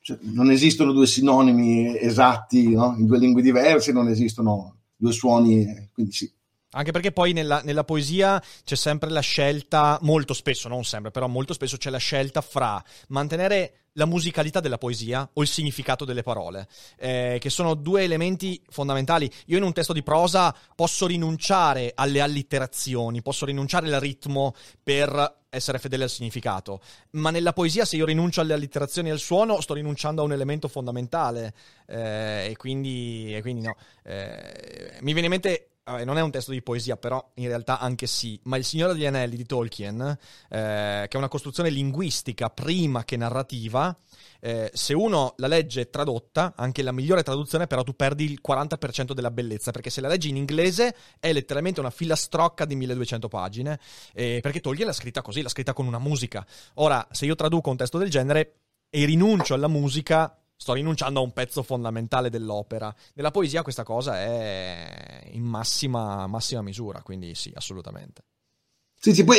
cioè, 0.00 0.18
non 0.20 0.50
esistono 0.50 0.92
due 0.92 1.06
sinonimi 1.06 1.98
esatti 1.98 2.68
no? 2.74 2.94
in 2.98 3.06
due 3.06 3.18
lingue 3.18 3.40
diverse, 3.40 3.92
non 3.92 4.08
esistono 4.08 4.80
due 4.94 5.12
suoni, 5.12 5.88
quindi 5.94 6.12
sì. 6.12 6.30
Anche 6.72 6.90
perché 6.92 7.12
poi 7.12 7.32
nella, 7.32 7.62
nella, 7.62 7.82
poesia 7.84 8.42
c'è 8.62 8.74
sempre 8.74 9.08
la 9.08 9.20
scelta, 9.20 9.98
molto 10.02 10.34
spesso, 10.34 10.68
non 10.68 10.84
sempre, 10.84 11.10
però 11.10 11.26
molto 11.26 11.54
spesso 11.54 11.78
c'è 11.78 11.88
la 11.88 11.96
scelta 11.96 12.42
fra 12.42 12.82
mantenere 13.08 13.88
la 13.92 14.04
musicalità 14.04 14.60
della 14.60 14.76
poesia 14.76 15.28
o 15.32 15.40
il 15.40 15.48
significato 15.48 16.04
delle 16.04 16.22
parole, 16.22 16.68
eh, 16.98 17.38
che 17.40 17.48
sono 17.48 17.74
due 17.74 18.02
elementi 18.02 18.62
fondamentali. 18.68 19.30
Io 19.46 19.56
in 19.56 19.62
un 19.62 19.72
testo 19.72 19.94
di 19.94 20.02
prosa 20.02 20.54
posso 20.74 21.06
rinunciare 21.06 21.92
alle 21.94 22.20
allitterazioni, 22.20 23.22
posso 23.22 23.46
rinunciare 23.46 23.92
al 23.92 24.00
ritmo 24.00 24.54
per 24.82 25.36
essere 25.50 25.78
fedele 25.78 26.04
al 26.04 26.10
significato, 26.10 26.80
ma 27.12 27.30
nella 27.30 27.54
poesia 27.54 27.86
se 27.86 27.96
io 27.96 28.04
rinuncio 28.04 28.42
alle 28.42 28.52
allitterazioni 28.52 29.08
e 29.08 29.12
al 29.12 29.18
suono 29.18 29.62
sto 29.62 29.72
rinunciando 29.72 30.20
a 30.20 30.24
un 30.24 30.32
elemento 30.32 30.68
fondamentale 30.68 31.54
eh, 31.86 32.48
e, 32.50 32.56
quindi, 32.56 33.34
e, 33.34 33.40
quindi, 33.40 33.62
no. 33.62 33.74
Eh, 34.04 34.98
mi 35.00 35.12
viene 35.12 35.26
in 35.26 35.30
mente 35.32 35.70
vabbè, 35.90 36.04
non 36.04 36.18
è 36.18 36.20
un 36.20 36.30
testo 36.30 36.52
di 36.52 36.62
poesia, 36.62 36.96
però 36.96 37.32
in 37.34 37.46
realtà 37.46 37.78
anche 37.78 38.06
sì, 38.06 38.38
ma 38.44 38.56
Il 38.56 38.64
Signore 38.64 38.92
degli 38.92 39.06
Anelli 39.06 39.36
di 39.36 39.44
Tolkien, 39.44 40.00
eh, 40.00 40.16
che 41.08 41.08
è 41.08 41.16
una 41.16 41.28
costruzione 41.28 41.70
linguistica 41.70 42.50
prima 42.50 43.04
che 43.04 43.16
narrativa, 43.16 43.96
eh, 44.40 44.70
se 44.72 44.94
uno 44.94 45.34
la 45.38 45.46
legge 45.46 45.90
tradotta, 45.90 46.54
anche 46.56 46.82
la 46.82 46.92
migliore 46.92 47.22
traduzione, 47.22 47.66
però 47.66 47.82
tu 47.82 47.94
perdi 47.94 48.24
il 48.24 48.40
40% 48.46 49.12
della 49.12 49.30
bellezza, 49.30 49.70
perché 49.70 49.90
se 49.90 50.00
la 50.00 50.08
leggi 50.08 50.28
in 50.28 50.36
inglese 50.36 50.94
è 51.18 51.32
letteralmente 51.32 51.80
una 51.80 51.90
filastrocca 51.90 52.64
di 52.64 52.76
1200 52.76 53.28
pagine, 53.28 53.80
eh, 54.14 54.38
perché 54.40 54.60
Tolkien 54.60 54.86
l'ha 54.86 54.92
scritta 54.92 55.22
così, 55.22 55.42
l'ha 55.42 55.48
scritta 55.48 55.72
con 55.72 55.86
una 55.86 55.98
musica. 55.98 56.46
Ora, 56.74 57.06
se 57.10 57.26
io 57.26 57.34
traduco 57.34 57.70
un 57.70 57.76
testo 57.76 57.98
del 57.98 58.10
genere 58.10 58.60
e 58.90 59.04
rinuncio 59.04 59.54
alla 59.54 59.68
musica, 59.68 60.37
sto 60.60 60.72
rinunciando 60.72 61.20
a 61.20 61.22
un 61.22 61.32
pezzo 61.32 61.62
fondamentale 61.62 62.30
dell'opera. 62.30 62.92
Nella 63.14 63.30
poesia 63.30 63.62
questa 63.62 63.84
cosa 63.84 64.18
è 64.18 65.22
in 65.30 65.44
massima, 65.44 66.26
massima 66.26 66.62
misura, 66.62 67.00
quindi 67.00 67.34
sì, 67.36 67.52
assolutamente. 67.54 68.24
Sì, 68.98 69.14
sì, 69.14 69.22
poi 69.22 69.38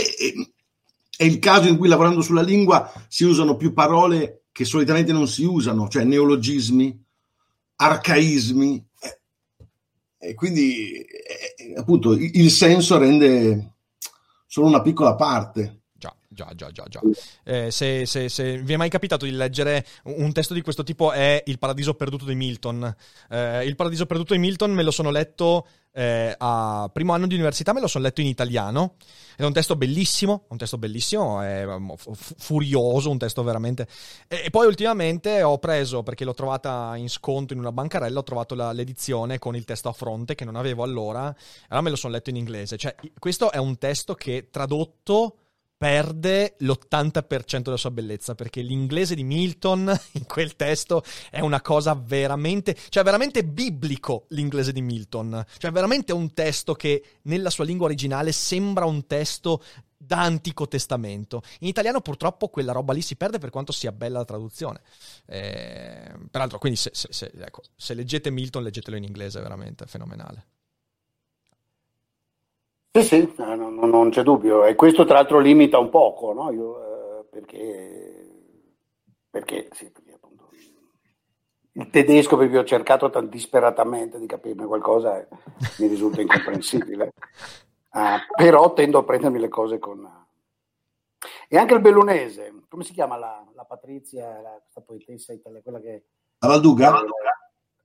è 1.17 1.25
il 1.25 1.39
caso 1.39 1.67
in 1.67 1.77
cui 1.77 1.89
lavorando 1.89 2.21
sulla 2.21 2.41
lingua 2.41 2.89
si 3.09 3.25
usano 3.25 3.57
più 3.57 3.73
parole 3.73 4.45
che 4.53 4.63
solitamente 4.63 5.11
non 5.11 5.27
si 5.27 5.43
usano, 5.43 5.89
cioè 5.89 6.05
neologismi, 6.05 7.03
arcaismi. 7.75 8.87
e 10.17 10.33
quindi 10.33 11.01
eh, 11.01 11.73
appunto 11.75 12.13
il 12.13 12.49
senso 12.49 12.97
rende 12.97 13.73
solo 14.47 14.67
una 14.67 14.81
piccola 14.81 15.15
parte. 15.15 15.78
Già, 16.39 16.53
già, 16.55 16.71
già, 16.71 16.85
già. 16.87 17.01
Eh, 17.43 17.69
se, 17.69 18.05
se, 18.05 18.29
se, 18.29 18.59
vi 18.59 18.71
è 18.71 18.77
mai 18.77 18.87
capitato 18.87 19.25
di 19.25 19.31
leggere 19.31 19.85
un 20.03 20.31
testo 20.31 20.53
di 20.53 20.61
questo 20.61 20.83
tipo 20.83 21.11
è 21.11 21.43
Il 21.47 21.59
paradiso 21.59 21.95
perduto 21.95 22.23
di 22.23 22.35
Milton. 22.35 22.95
Eh, 23.29 23.65
il 23.65 23.75
paradiso 23.75 24.05
perduto 24.05 24.31
di 24.31 24.39
Milton 24.39 24.71
me 24.71 24.83
lo 24.83 24.91
sono 24.91 25.11
letto 25.11 25.67
eh, 25.91 26.33
a 26.37 26.89
primo 26.93 27.11
anno 27.11 27.27
di 27.27 27.33
università, 27.33 27.73
me 27.73 27.81
lo 27.81 27.87
sono 27.87 28.05
letto 28.05 28.21
in 28.21 28.27
italiano. 28.27 28.95
È 29.35 29.43
un 29.43 29.51
testo 29.51 29.75
bellissimo, 29.75 30.45
un 30.47 30.57
testo 30.57 30.77
bellissimo, 30.77 31.41
è 31.41 31.65
f- 31.97 32.33
furioso, 32.37 33.09
un 33.09 33.17
testo 33.17 33.43
veramente... 33.43 33.85
E, 34.29 34.43
e, 34.45 34.49
poi 34.49 34.65
ultimamente 34.65 35.43
ho 35.43 35.57
preso, 35.57 36.03
perché 36.03 36.23
l'ho 36.23 36.33
trovata 36.33 36.95
in 36.95 37.09
sconto 37.09 37.51
in 37.51 37.59
una 37.59 37.73
bancarella, 37.73 38.19
ho 38.19 38.23
trovato 38.23 38.55
la, 38.55 38.71
l'edizione 38.71 39.39
con 39.39 39.57
il 39.57 39.65
testo 39.65 39.89
a 39.89 39.93
fronte 39.93 40.35
che 40.35 40.45
non 40.45 40.55
avevo 40.55 40.83
allora, 40.83 41.35
allora 41.67 41.81
me 41.81 41.89
lo 41.89 41.97
sono 41.97 42.13
letto 42.13 42.29
in 42.29 42.37
inglese. 42.37 42.77
Cioè, 42.77 42.95
questo 43.17 43.51
è 43.51 43.57
un 43.57 43.77
testo 43.77 44.15
che 44.15 44.47
tradotto 44.49 45.35
perde 45.79 46.57
l'80% 46.59 47.61
della 47.61 47.77
sua 47.77 47.89
bellezza 47.89 48.35
perché 48.35 48.59
l'inglese 48.59 49.15
di 49.15 49.23
Milton 49.23 49.97
in 50.11 50.25
quel 50.25 50.57
testo 50.57 51.01
è 51.31 51.39
una 51.39 51.61
cosa 51.61 51.93
veramente, 51.95 52.75
cioè 52.89 53.01
veramente 53.01 53.45
biblico 53.45 54.25
l'inglese 54.29 54.73
di 54.73 54.81
Milton, 54.81 55.41
cioè 55.57 55.71
veramente 55.71 56.11
un 56.11 56.33
testo 56.33 56.73
che 56.73 57.01
nella 57.23 57.49
sua 57.49 57.63
lingua 57.63 57.85
originale 57.85 58.33
sembra 58.33 58.83
un 58.83 59.07
testo 59.07 59.63
da 59.95 60.19
Antico 60.19 60.67
Testamento. 60.67 61.41
In 61.59 61.69
italiano 61.69 62.01
purtroppo 62.01 62.49
quella 62.49 62.73
roba 62.73 62.91
lì 62.91 63.01
si 63.01 63.15
perde 63.15 63.37
per 63.37 63.49
quanto 63.49 63.71
sia 63.71 63.93
bella 63.93 64.17
la 64.17 64.25
traduzione. 64.25 64.81
Eh, 65.27 66.11
peraltro, 66.29 66.57
quindi 66.59 66.77
se, 66.77 66.91
se, 66.93 67.07
se, 67.09 67.31
ecco, 67.37 67.61
se 67.77 67.93
leggete 67.93 68.29
Milton, 68.31 68.63
leggetelo 68.63 68.97
in 68.97 69.05
inglese, 69.05 69.39
è 69.39 69.41
veramente 69.41 69.85
fenomenale. 69.85 70.47
Sì, 72.91 73.03
sì, 73.03 73.33
no, 73.37 73.55
no, 73.55 73.85
non 73.85 74.09
c'è 74.09 74.23
dubbio. 74.23 74.65
E 74.65 74.73
questo 74.73 75.05
tra 75.05 75.15
l'altro 75.15 75.37
limita 75.39 75.77
un 75.77 75.89
poco, 75.89 76.33
no? 76.33 76.51
Io, 76.51 77.19
eh, 77.19 77.23
perché, 77.29 78.29
perché, 79.29 79.67
sì, 79.73 79.91
perché 79.91 80.13
appunto, 80.13 80.49
il 81.73 81.89
tedesco, 81.91 82.35
perché 82.35 82.57
ho 82.57 82.63
cercato 82.63 83.11
tan 83.11 83.29
disperatamente 83.29 84.17
di 84.17 84.25
capirne 84.25 84.65
qualcosa, 84.65 85.19
eh, 85.19 85.27
mi 85.77 85.87
risulta 85.87 86.21
incomprensibile. 86.21 87.13
Uh, 87.91 88.17
però 88.35 88.73
tendo 88.73 88.97
a 88.97 89.03
prendermi 89.03 89.39
le 89.39 89.49
cose 89.49 89.77
con... 89.77 90.27
E 91.47 91.57
anche 91.57 91.73
il 91.75 91.81
bellunese, 91.81 92.63
come 92.67 92.83
si 92.83 92.93
chiama 92.93 93.17
la, 93.17 93.45
la 93.53 93.65
Patrizia, 93.65 94.41
la, 94.41 94.59
questa 94.61 94.81
poetessa 94.81 95.31
italiana, 95.31 95.63
quella 95.63 95.79
che... 95.79 96.05
La 96.39 96.47
Valduga? 96.47 97.03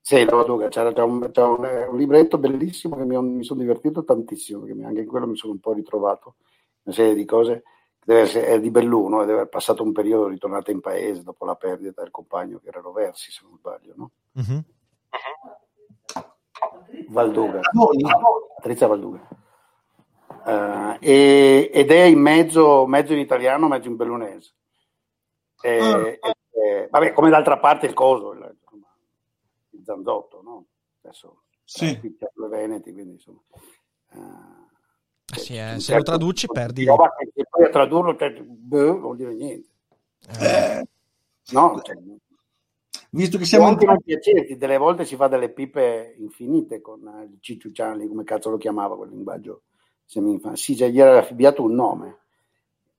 Sì, 0.07 0.23
Duca, 0.27 0.69
c'era, 0.69 0.93
c'era, 0.93 1.05
un, 1.05 1.31
c'era 1.33 1.47
un, 1.47 1.87
un, 1.89 1.97
libretto 1.97 2.37
bellissimo 2.37 2.95
che 2.95 3.07
mi, 3.07 3.19
mi, 3.23 3.43
sono 3.43 3.61
divertito 3.61 4.05
tantissimo, 4.05 4.61
perché 4.61 4.85
anche 4.85 5.01
in 5.01 5.07
quello 5.07 5.27
mi 5.27 5.35
sono 5.35 5.55
un 5.55 5.61
po' 5.61 5.73
ritrovato, 5.73 6.35
una 6.83 6.95
serie 6.95 7.15
di 7.15 7.25
cose, 7.25 7.63
deve 8.05 8.21
essere, 8.21 8.47
è 8.49 8.61
di 8.61 8.71
Belluno 8.71 9.23
e 9.23 9.25
deve 9.25 9.39
aver 9.39 9.49
passato 9.49 9.83
un 9.83 9.93
periodo 9.93 10.29
ritornata 10.29 10.71
in 10.71 10.81
paese 10.81 11.23
dopo 11.23 11.47
la 11.47 11.55
perdita 11.55 12.03
del 12.03 12.11
compagno 12.11 12.59
che 12.59 12.69
era 12.69 12.83
Roversi, 12.83 13.33
se 13.33 13.47
non 13.49 13.57
sbaglio, 13.57 13.95
no? 13.97 14.11
Mm-hmm. 14.39 14.59
Valduga, 17.09 17.61
Patrizia 18.57 18.87
Valduga. 18.87 19.27
Uh, 20.45 20.99
e, 21.01 21.71
ed 21.73 21.91
è 21.91 22.03
in 22.03 22.21
mezzo, 22.21 22.85
mezzo 22.85 23.15
in 23.15 23.21
italiano, 23.21 23.69
mezzo 23.69 23.89
in 23.89 23.97
bellunese. 23.97 24.53
E, 25.63 25.79
ah. 25.79 26.09
e, 26.09 26.89
vabbè, 26.91 27.15
come 27.15 27.31
d'altra 27.31 27.59
parte 27.59 27.87
il 27.87 27.95
coso, 27.95 28.33
il, 28.33 28.55
Zanzotto, 29.85 30.43
no? 30.43 30.67
Adesso 31.03 31.45
sì. 31.65 31.99
qui 31.99 32.17
le 32.19 32.49
Veneti, 32.49 32.93
quindi 32.93 33.13
insomma... 33.13 33.41
Uh, 34.11 34.63
sì, 35.25 35.57
eh, 35.57 35.75
se 35.75 35.81
certo, 35.81 35.97
lo 35.97 36.03
traduci 36.03 36.47
perdi... 36.47 36.83
E 36.83 37.47
poi 37.49 37.65
a 37.65 37.69
tradurlo 37.71 38.17
cioè, 38.17 38.33
boh, 38.43 39.01
vuol 39.01 39.17
dire 39.17 39.35
niente. 39.35 39.69
Eh. 40.41 40.87
No, 41.53 41.81
cioè, 41.83 41.97
visto 43.11 43.37
che 43.37 43.45
siamo 43.45 43.67
anche 43.67 43.85
non 43.85 44.01
piacerti, 44.01 44.57
delle 44.57 44.79
volte 44.79 45.05
si 45.05 45.17
fa 45.17 45.29
delle 45.29 45.51
pipe 45.51 46.15
infinite 46.19 46.81
con 46.81 47.01
il 47.31 47.39
Cicciuciani, 47.41 48.09
come 48.09 48.25
cazzo 48.25 48.51
lo 48.51 48.57
chiamava 48.57 48.97
quel 48.97 49.11
linguaggio 49.11 49.63
semi-infantile. 50.05 50.57
Sì, 50.57 50.75
già 50.75 50.87
gli 50.87 51.01
era 51.01 51.19
affibbiato 51.19 51.63
un 51.63 51.75
nome. 51.75 52.19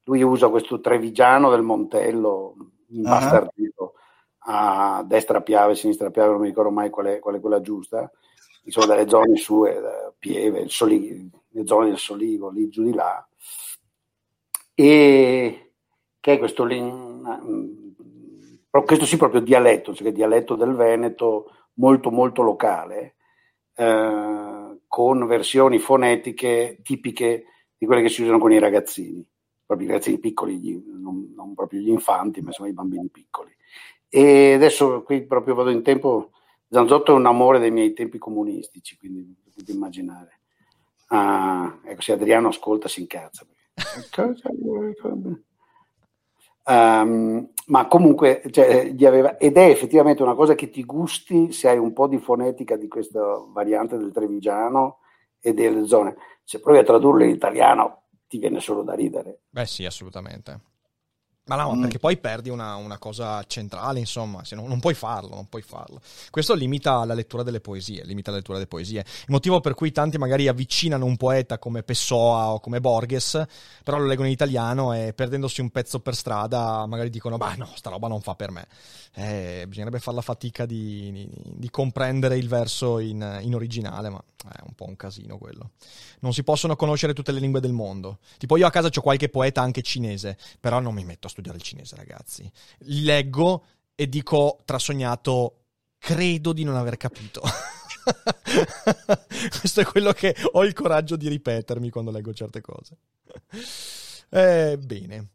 Lui 0.04 0.22
usa 0.22 0.50
questo 0.50 0.80
trevigiano 0.80 1.50
del 1.50 1.64
Montello, 1.64 2.56
imbastardito. 2.90 3.84
Uh-huh 3.84 3.95
a 4.48 5.04
destra 5.06 5.42
Piave, 5.42 5.76
sinistra 5.76 6.12
Piave, 6.12 6.32
non 6.32 6.42
mi 6.42 6.48
ricordo 6.48 6.72
mai 6.72 6.90
qual 6.90 7.08
è, 7.08 7.20
qual 7.20 7.36
è 7.36 7.40
quella 7.40 7.62
giusta, 7.62 8.12
sono 8.68 8.86
delle 8.86 9.08
zone 9.08 9.36
sue, 9.36 10.14
Pieve, 10.18 10.68
Soligo, 10.68 11.44
le 11.50 11.66
zone 11.66 11.88
del 11.88 11.98
Soligo, 11.98 12.50
lì 12.50 12.70
giù 12.70 12.84
di 12.84 12.94
là, 12.94 13.28
e 14.74 15.72
che 16.20 16.34
è 16.34 16.38
questo, 16.38 16.68
questo 18.70 19.06
sì 19.06 19.18
proprio 19.18 19.42
dialetto, 19.42 19.94
cioè 19.94 20.12
dialetto 20.12 20.56
del 20.56 20.76
Veneto 20.76 21.52
molto 21.76 22.12
molto 22.12 22.42
locale, 22.42 23.16
eh, 23.76 24.80
con 24.88 25.28
versioni 25.28 25.80
fonetiche 25.80 26.80
tipiche 26.84 27.46
di 27.78 27.86
quelle 27.86 28.02
che 28.02 28.10
si 28.10 28.22
usano 28.22 28.40
con 28.40 28.52
i 28.52 28.60
ragazzini, 28.60 29.26
proprio 29.66 29.88
i 29.88 29.92
ragazzini 29.92 30.20
piccoli, 30.20 30.60
gli, 30.60 30.84
non, 30.86 31.34
non 31.36 31.54
proprio 31.54 31.82
gli 31.82 31.90
infanti, 31.90 32.42
ma 32.42 32.52
sono 32.52 32.68
i 32.68 32.74
bambini 32.74 33.10
piccoli. 33.10 33.55
E 34.16 34.54
adesso 34.54 35.04
qui 35.04 35.26
proprio 35.26 35.56
vado 35.56 35.72
in 35.72 35.84
tempo. 35.84 36.30
Zanzotto 36.70 37.12
è 37.12 37.16
un 37.16 37.26
amore 37.26 37.60
dei 37.60 37.70
miei 37.70 37.92
tempi 37.92 38.18
comunistici, 38.18 38.98
quindi 38.98 39.36
potete 39.44 39.74
immaginare. 39.74 40.40
Ah, 41.08 41.80
ecco, 41.84 42.02
se 42.02 42.14
Adriano 42.14 42.48
ascolta 42.48 42.88
si 42.88 43.02
incazza. 43.02 43.46
Um, 46.64 47.50
ma 47.68 47.88
comunque 47.88 48.42
cioè, 48.52 48.96
aveva, 49.02 49.38
ed 49.38 49.58
è 49.58 49.70
effettivamente 49.70 50.24
una 50.24 50.34
cosa 50.34 50.56
che 50.56 50.70
ti 50.70 50.86
gusti 50.86 51.52
se 51.52 51.68
hai 51.68 51.78
un 51.78 51.92
po' 51.92 52.08
di 52.08 52.18
fonetica 52.18 52.78
di 52.78 52.88
questa 52.88 53.20
variante 53.50 53.98
del 53.98 54.14
trevigiano 54.14 55.00
e 55.42 55.54
delle 55.54 55.86
zone. 55.88 56.16
Se 56.42 56.62
provi 56.62 56.80
a 56.80 56.84
tradurlo 56.84 57.26
in 57.26 57.32
italiano 57.32 58.04
ti 58.28 58.38
viene 58.38 58.62
solo 58.62 58.82
da 58.82 58.94
ridere. 58.94 59.42
Beh 59.50 59.66
sì, 59.66 59.86
assolutamente. 59.86 60.75
Ma 61.48 61.56
no, 61.58 61.76
mm. 61.76 61.82
perché 61.82 62.00
poi 62.00 62.18
perdi 62.18 62.50
una, 62.50 62.76
una, 62.76 62.98
cosa 62.98 63.44
centrale, 63.46 64.00
insomma, 64.00 64.44
se 64.44 64.56
no, 64.56 64.68
non 64.68 64.80
puoi 64.80 64.96
farlo, 64.96 65.36
non 65.36 65.48
puoi 65.48 65.62
farlo. 65.62 66.02
Questo 66.32 66.56
limita 66.56 67.06
la 67.06 67.14
lettura 67.14 67.44
delle 67.44 67.62
poesie, 67.62 68.04
limita 68.04 68.32
la 68.32 68.38
lettura 68.38 68.58
delle 68.58 68.68
poesie. 68.68 69.02
Il 69.02 69.26
motivo 69.28 69.62
per 69.62 69.76
cui 69.76 69.92
tanti 69.92 70.18
magari 70.18 70.48
avvicinano 70.48 71.06
un 71.06 71.18
poeta 71.18 71.60
come 71.60 71.84
Pessoa 71.84 72.52
o 72.52 72.60
come 72.60 72.82
Borges, 72.82 73.46
però 73.84 74.00
lo 74.00 74.08
leggono 74.08 74.26
in 74.26 74.34
italiano 74.34 74.92
e 74.94 75.14
perdendosi 75.14 75.62
un 75.62 75.70
pezzo 75.70 76.00
per 76.00 76.16
strada 76.16 76.88
magari 76.88 77.12
dicono, 77.12 77.38
bah 77.38 77.54
no, 77.56 77.70
sta 77.76 77.92
roba 77.92 78.08
non 78.08 78.22
fa 78.22 78.34
per 78.34 78.50
me. 78.50 78.68
Eh, 79.14 79.66
bisognerebbe 79.68 80.00
fare 80.00 80.16
la 80.16 80.24
fatica 80.24 80.66
di, 80.66 81.30
di, 81.32 81.70
comprendere 81.70 82.38
il 82.38 82.50
verso 82.50 83.00
in, 83.00 83.40
in, 83.44 83.56
originale, 83.56 84.10
ma 84.10 84.22
è 84.52 84.62
un 84.66 84.74
po' 84.74 84.86
un 84.88 84.98
casino 84.98 85.38
quello. 85.38 85.72
Non 86.20 86.34
si 86.34 86.44
possono 86.44 86.76
conoscere 86.76 87.14
tutte 87.14 87.32
le 87.32 87.40
lingue 87.40 87.62
del 87.62 87.72
mondo. 87.72 88.18
Tipo 88.38 88.58
io 88.58 88.68
a 88.68 88.72
casa 88.72 88.90
ho 88.94 89.02
qualche 89.02 89.30
poeta 89.30 89.62
anche 89.62 89.84
cinese, 89.84 90.38
però 90.60 90.80
non 90.80 90.94
mi 90.94 91.06
metto 91.06 91.30
studiare 91.36 91.58
il 91.58 91.64
cinese, 91.64 91.98
ragazzi. 91.98 92.50
Li 92.80 93.04
leggo 93.04 93.66
e 93.94 94.08
dico 94.08 94.60
trasognato, 94.64 95.66
credo 95.98 96.54
di 96.54 96.64
non 96.64 96.76
aver 96.76 96.96
capito. 96.96 97.42
Questo 99.60 99.82
è 99.82 99.84
quello 99.84 100.14
che 100.14 100.34
ho 100.54 100.64
il 100.64 100.74
coraggio 100.74 101.18
di 101.18 101.28
ripetermi 101.28 101.90
quando 101.90 102.12
leggo 102.12 102.34
certe 102.34 102.62
cose. 102.62 102.98
Eh, 104.30 104.78
bene. 104.82 105.30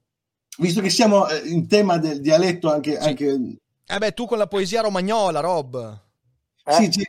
Visto 0.57 0.81
che 0.81 0.91
siamo 0.91 1.29
eh, 1.29 1.49
in 1.49 1.69
tema 1.69 1.99
del 1.99 2.21
dialetto, 2.21 2.73
anche, 2.73 2.99
sì. 2.99 3.07
anche... 3.07 3.57
Eh 3.87 3.99
beh, 3.99 4.13
tu 4.13 4.25
con 4.25 4.39
la 4.39 4.47
poesia 4.47 4.81
romagnola, 4.81 5.41
Rob. 5.41 6.01
Eh? 6.65 6.73
Sì, 6.73 6.93
sì 6.93 7.07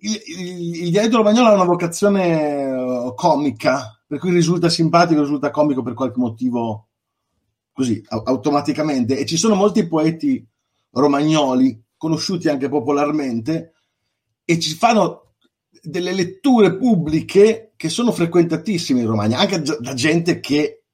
il, 0.00 0.22
il, 0.38 0.82
il, 0.84 0.90
dialetto 0.90 1.18
romagnolo 1.18 1.48
ha 1.48 1.54
una 1.54 1.64
vocazione 1.64 2.70
uh, 2.70 3.14
comica, 3.14 4.00
per 4.06 4.18
cui 4.18 4.30
risulta 4.30 4.68
simpatico, 4.68 5.20
risulta 5.20 5.50
comico 5.50 5.82
per 5.82 5.94
qualche 5.94 6.18
motivo 6.18 6.88
così 7.72 8.02
automaticamente 8.08 9.18
e 9.18 9.24
ci 9.26 9.36
sono 9.36 9.54
molti 9.54 9.86
poeti 9.86 10.46
romagnoli 10.90 11.82
conosciuti 11.96 12.48
anche 12.48 12.68
popolarmente 12.68 13.74
e 14.44 14.58
ci 14.58 14.74
fanno 14.74 15.34
delle 15.82 16.12
letture 16.12 16.76
pubbliche 16.76 17.72
che 17.76 17.88
sono 17.88 18.12
frequentatissime 18.12 19.00
in 19.00 19.06
Romagna, 19.06 19.38
anche 19.38 19.60
da 19.60 19.94
gente 19.94 20.38
che 20.40 20.84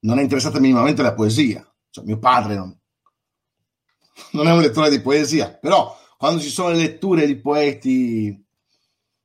non 0.00 0.18
è 0.18 0.22
interessata 0.22 0.60
minimamente 0.60 1.00
alla 1.00 1.14
poesia. 1.14 1.66
Cioè, 1.90 2.04
mio 2.04 2.18
padre 2.18 2.54
non, 2.54 2.78
non 4.32 4.46
è 4.46 4.52
un 4.52 4.60
lettore 4.60 4.90
di 4.90 5.00
poesia, 5.00 5.52
però 5.52 5.94
quando 6.16 6.40
ci 6.40 6.48
sono 6.48 6.70
le 6.70 6.76
letture 6.76 7.26
di 7.26 7.36
poeti 7.36 8.46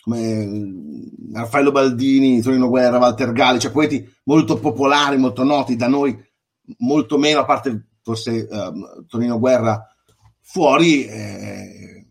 come 0.01 1.11
Raffaello 1.33 1.71
Baldini, 1.71 2.41
Torino 2.41 2.69
Guerra, 2.69 2.99
Walter 2.99 3.31
Gali, 3.31 3.59
cioè 3.59 3.71
poeti 3.71 4.07
molto 4.25 4.59
popolari, 4.59 5.17
molto 5.17 5.43
noti 5.43 5.75
da 5.75 5.87
noi, 5.87 6.15
molto 6.79 7.17
meno, 7.17 7.39
a 7.39 7.45
parte 7.45 7.87
forse 8.01 8.47
uh, 8.49 9.05
Torino 9.07 9.39
Guerra, 9.39 9.83
fuori 10.41 11.05
eh, 11.05 12.07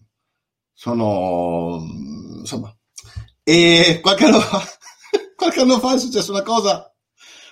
sono 0.72 1.86
insomma 2.40 2.76
E 3.44 4.00
qualche 4.02 4.24
anno 4.24 4.40
fa, 4.40 4.60
qualche 5.36 5.60
anno 5.60 5.78
fa 5.78 5.94
è 5.94 5.98
successa 5.98 6.32
una 6.32 6.42
cosa, 6.42 6.92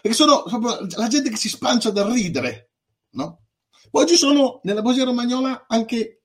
perché 0.01 0.17
sono 0.17 0.43
proprio 0.43 0.87
la 0.97 1.09
gente 1.09 1.31
che 1.31 1.37
si 1.37 1.49
spancia 1.49 1.91
dal 1.91 2.11
ridere, 2.11 2.73
no? 3.11 3.39
Ci 4.07 4.17
sono 4.17 4.61
nella 4.65 4.83
poesia 4.83 5.05
romagnola 5.05 5.67
anche 5.69 6.23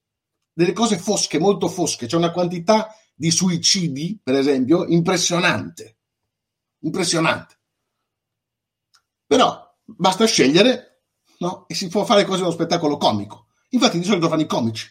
delle 0.53 0.73
cose 0.73 0.97
fosche, 0.97 1.37
molto 1.37 1.67
fosche, 1.67 2.07
c'è 2.07 2.15
una 2.15 2.31
quantità 2.31 2.95
di 3.13 3.29
suicidi, 3.29 4.19
per 4.23 4.35
esempio, 4.35 4.85
impressionante. 4.85 5.97
Impressionante. 6.79 7.59
Però 9.25 9.66
basta 9.95 10.25
scegliere, 10.25 11.03
no? 11.39 11.65
E 11.67 11.73
si 11.73 11.87
può 11.87 12.03
fare 12.03 12.25
cose 12.25 12.41
uno 12.41 12.51
spettacolo 12.51 12.97
comico. 12.97 13.47
Infatti 13.69 13.99
di 13.99 14.05
solito 14.05 14.27
fanno 14.27 14.41
i 14.41 14.47
comici. 14.47 14.87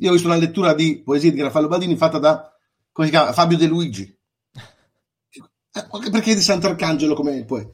Io 0.00 0.10
ho 0.10 0.12
visto 0.12 0.28
una 0.28 0.36
lettura 0.36 0.74
di 0.74 1.02
poesia 1.02 1.32
di 1.32 1.40
Raffaello 1.40 1.68
Badini 1.68 1.96
fatta 1.96 2.18
da 2.18 2.52
chiama? 2.92 3.32
Fabio 3.32 3.56
De 3.56 3.66
Luigi. 3.66 4.16
Perché 6.10 6.34
di 6.34 6.40
Sant'Arcangelo 6.40 7.14
come 7.14 7.44
poi. 7.44 7.66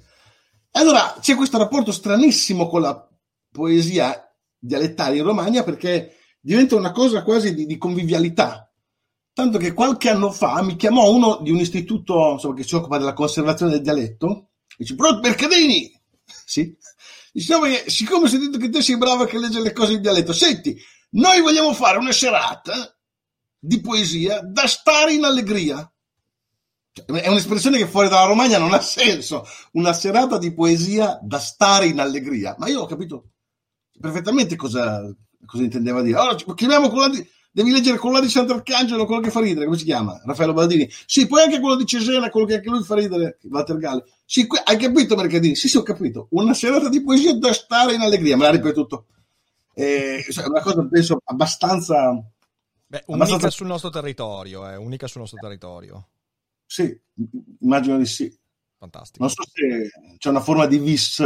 Allora 0.72 1.16
c'è 1.20 1.34
questo 1.36 1.58
rapporto 1.58 1.92
stranissimo 1.92 2.66
con 2.66 2.80
la 2.80 3.08
poesia 3.50 4.20
dialettale 4.58 5.16
in 5.16 5.22
Romagna 5.22 5.62
perché 5.62 6.16
diventa 6.40 6.74
una 6.74 6.90
cosa 6.90 7.22
quasi 7.22 7.54
di, 7.54 7.66
di 7.66 7.78
convivialità. 7.78 8.68
Tanto 9.32 9.58
che 9.58 9.72
qualche 9.72 10.10
anno 10.10 10.30
fa 10.30 10.62
mi 10.62 10.76
chiamò 10.76 11.10
uno 11.10 11.38
di 11.42 11.50
un 11.50 11.58
istituto 11.58 12.32
insomma, 12.32 12.54
che 12.54 12.64
si 12.64 12.74
occupa 12.74 12.98
della 12.98 13.12
conservazione 13.12 13.72
del 13.72 13.82
dialetto 13.82 14.50
e 14.68 14.76
dice: 14.78 14.94
Però 14.94 15.18
Mercadini! 15.20 15.92
Sì. 16.44 16.76
Diciamo 17.32 17.64
che 17.64 17.84
siccome 17.88 18.26
ho 18.26 18.28
sentito 18.28 18.58
che 18.58 18.68
te 18.68 18.82
sei 18.82 18.96
bravo 18.96 19.24
a 19.24 19.38
leggere 19.38 19.62
le 19.62 19.72
cose 19.72 19.94
in 19.94 20.00
dialetto, 20.00 20.32
senti, 20.32 20.76
noi 21.10 21.40
vogliamo 21.40 21.72
fare 21.74 21.98
una 21.98 22.12
serata 22.12 22.96
di 23.58 23.80
poesia 23.80 24.40
da 24.42 24.66
stare 24.66 25.14
in 25.14 25.24
allegria. 25.24 25.88
Cioè, 26.92 27.06
è 27.06 27.28
un'espressione 27.28 27.78
che 27.78 27.86
fuori 27.86 28.08
dalla 28.08 28.26
Romagna 28.26 28.58
non 28.58 28.72
ha 28.72 28.80
senso. 28.80 29.44
Una 29.72 29.92
serata 29.92 30.38
di 30.38 30.52
poesia 30.52 31.18
da 31.22 31.38
stare 31.38 31.86
in 31.86 31.98
allegria. 31.98 32.54
Ma 32.58 32.68
io 32.68 32.82
ho 32.82 32.86
capito 32.86 33.30
perfettamente 33.98 34.54
cosa, 34.54 35.02
cosa 35.44 35.62
intendeva 35.62 36.02
dire. 36.02 36.18
Allora, 36.18 36.36
chiamiamo 36.54 36.90
quello 36.90 37.08
di, 37.08 37.28
devi 37.54 37.70
leggere 37.70 37.98
quello 37.98 38.20
di 38.20 38.28
Sant'Arcangelo, 38.28 39.06
quello 39.06 39.20
che 39.20 39.30
fa 39.30 39.38
ridere, 39.38 39.66
come 39.66 39.78
si 39.78 39.84
chiama? 39.84 40.20
Raffaello 40.24 40.52
Baldini. 40.52 40.90
Sì, 41.06 41.28
poi 41.28 41.42
anche 41.42 41.60
quello 41.60 41.76
di 41.76 41.86
Cesena, 41.86 42.28
quello 42.28 42.46
che 42.46 42.56
anche 42.56 42.68
lui 42.68 42.82
fa 42.82 42.96
ridere, 42.96 43.38
Walter 43.44 43.78
Galli. 43.78 44.02
Sì, 44.24 44.46
hai 44.64 44.76
capito 44.76 45.14
Mercadini? 45.14 45.54
Sì, 45.54 45.68
sì, 45.68 45.76
ho 45.76 45.82
capito. 45.82 46.26
Una 46.30 46.52
serata 46.52 46.88
di 46.88 47.00
poesia 47.00 47.34
da 47.38 47.52
stare 47.52 47.94
in 47.94 48.00
allegria, 48.00 48.36
me 48.36 48.42
l'ha 48.42 48.50
ripetuto 48.50 49.06
eh, 49.74 50.24
è 50.24 50.46
una 50.46 50.62
cosa 50.62 50.86
penso 50.86 51.20
abbastanza... 51.24 52.12
Beh, 52.86 53.02
unica 53.06 53.24
abbastanza... 53.24 53.50
sul 53.50 53.66
nostro 53.66 53.90
territorio, 53.90 54.68
eh, 54.68 54.76
unica 54.76 55.06
sul 55.06 55.20
nostro 55.22 55.38
territorio. 55.40 56.08
Sì, 56.64 56.96
immagino 57.60 57.98
di 57.98 58.06
sì. 58.06 58.32
Fantastico. 58.78 59.24
Non 59.24 59.32
so 59.32 59.42
se 59.50 59.90
c'è 60.18 60.28
una 60.28 60.40
forma 60.40 60.66
di 60.66 60.78
vis 60.78 61.20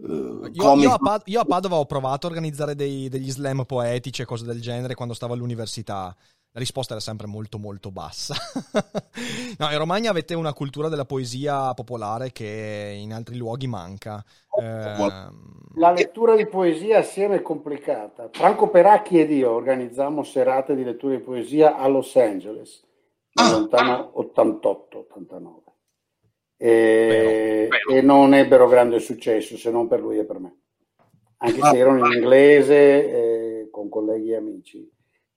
Uh, 0.00 0.48
io, 0.52 0.74
io, 0.76 0.92
a 0.92 0.98
Pad- 0.98 1.22
io, 1.26 1.40
a 1.40 1.44
Padova 1.44 1.76
ho 1.76 1.86
provato 1.86 2.26
a 2.26 2.30
organizzare 2.30 2.74
dei, 2.74 3.08
degli 3.08 3.30
slam 3.30 3.64
poetici 3.64 4.22
e 4.22 4.24
cose 4.24 4.44
del 4.44 4.60
genere 4.60 4.94
quando 4.94 5.14
stavo 5.14 5.34
all'università 5.34 6.14
la 6.54 6.60
risposta 6.60 6.92
era 6.92 7.02
sempre 7.02 7.26
molto 7.26 7.58
molto 7.58 7.90
bassa. 7.90 8.36
no, 9.58 9.70
in 9.70 9.76
Romagna 9.76 10.10
avete 10.10 10.34
una 10.34 10.52
cultura 10.52 10.88
della 10.88 11.04
poesia 11.04 11.74
popolare 11.74 12.30
che 12.30 12.96
in 12.96 13.12
altri 13.12 13.36
luoghi 13.36 13.66
manca. 13.66 14.24
Eh... 14.56 15.32
La 15.74 15.90
lettura 15.90 16.36
di 16.36 16.46
poesia 16.46 16.98
assieme 16.98 17.36
è 17.36 17.42
complicata. 17.42 18.28
Franco 18.30 18.68
Peracchi 18.68 19.18
ed 19.18 19.32
io 19.32 19.50
organizzammo 19.50 20.22
serate 20.22 20.76
di 20.76 20.84
lettura 20.84 21.16
di 21.16 21.22
poesia 21.22 21.76
a 21.76 21.88
Los 21.88 22.14
Angeles 22.14 22.84
nel 23.32 23.46
ah. 23.46 23.50
lontano 23.50 24.12
88-89 24.16 25.63
e, 26.56 27.68
e, 27.90 28.00
non 28.02 28.34
ebbero 28.34 28.68
grande 28.68 29.00
successo 29.00 29.56
se 29.56 29.70
non 29.70 29.88
per 29.88 30.00
lui 30.00 30.18
e 30.18 30.24
per 30.24 30.38
me. 30.38 30.56
Anche 31.38 31.60
se 31.60 31.76
erano 31.76 32.06
in 32.06 32.12
inglese 32.12 32.74
eh, 32.74 33.68
con 33.70 33.88
colleghi 33.88 34.30
e 34.30 34.36
amici 34.36 34.92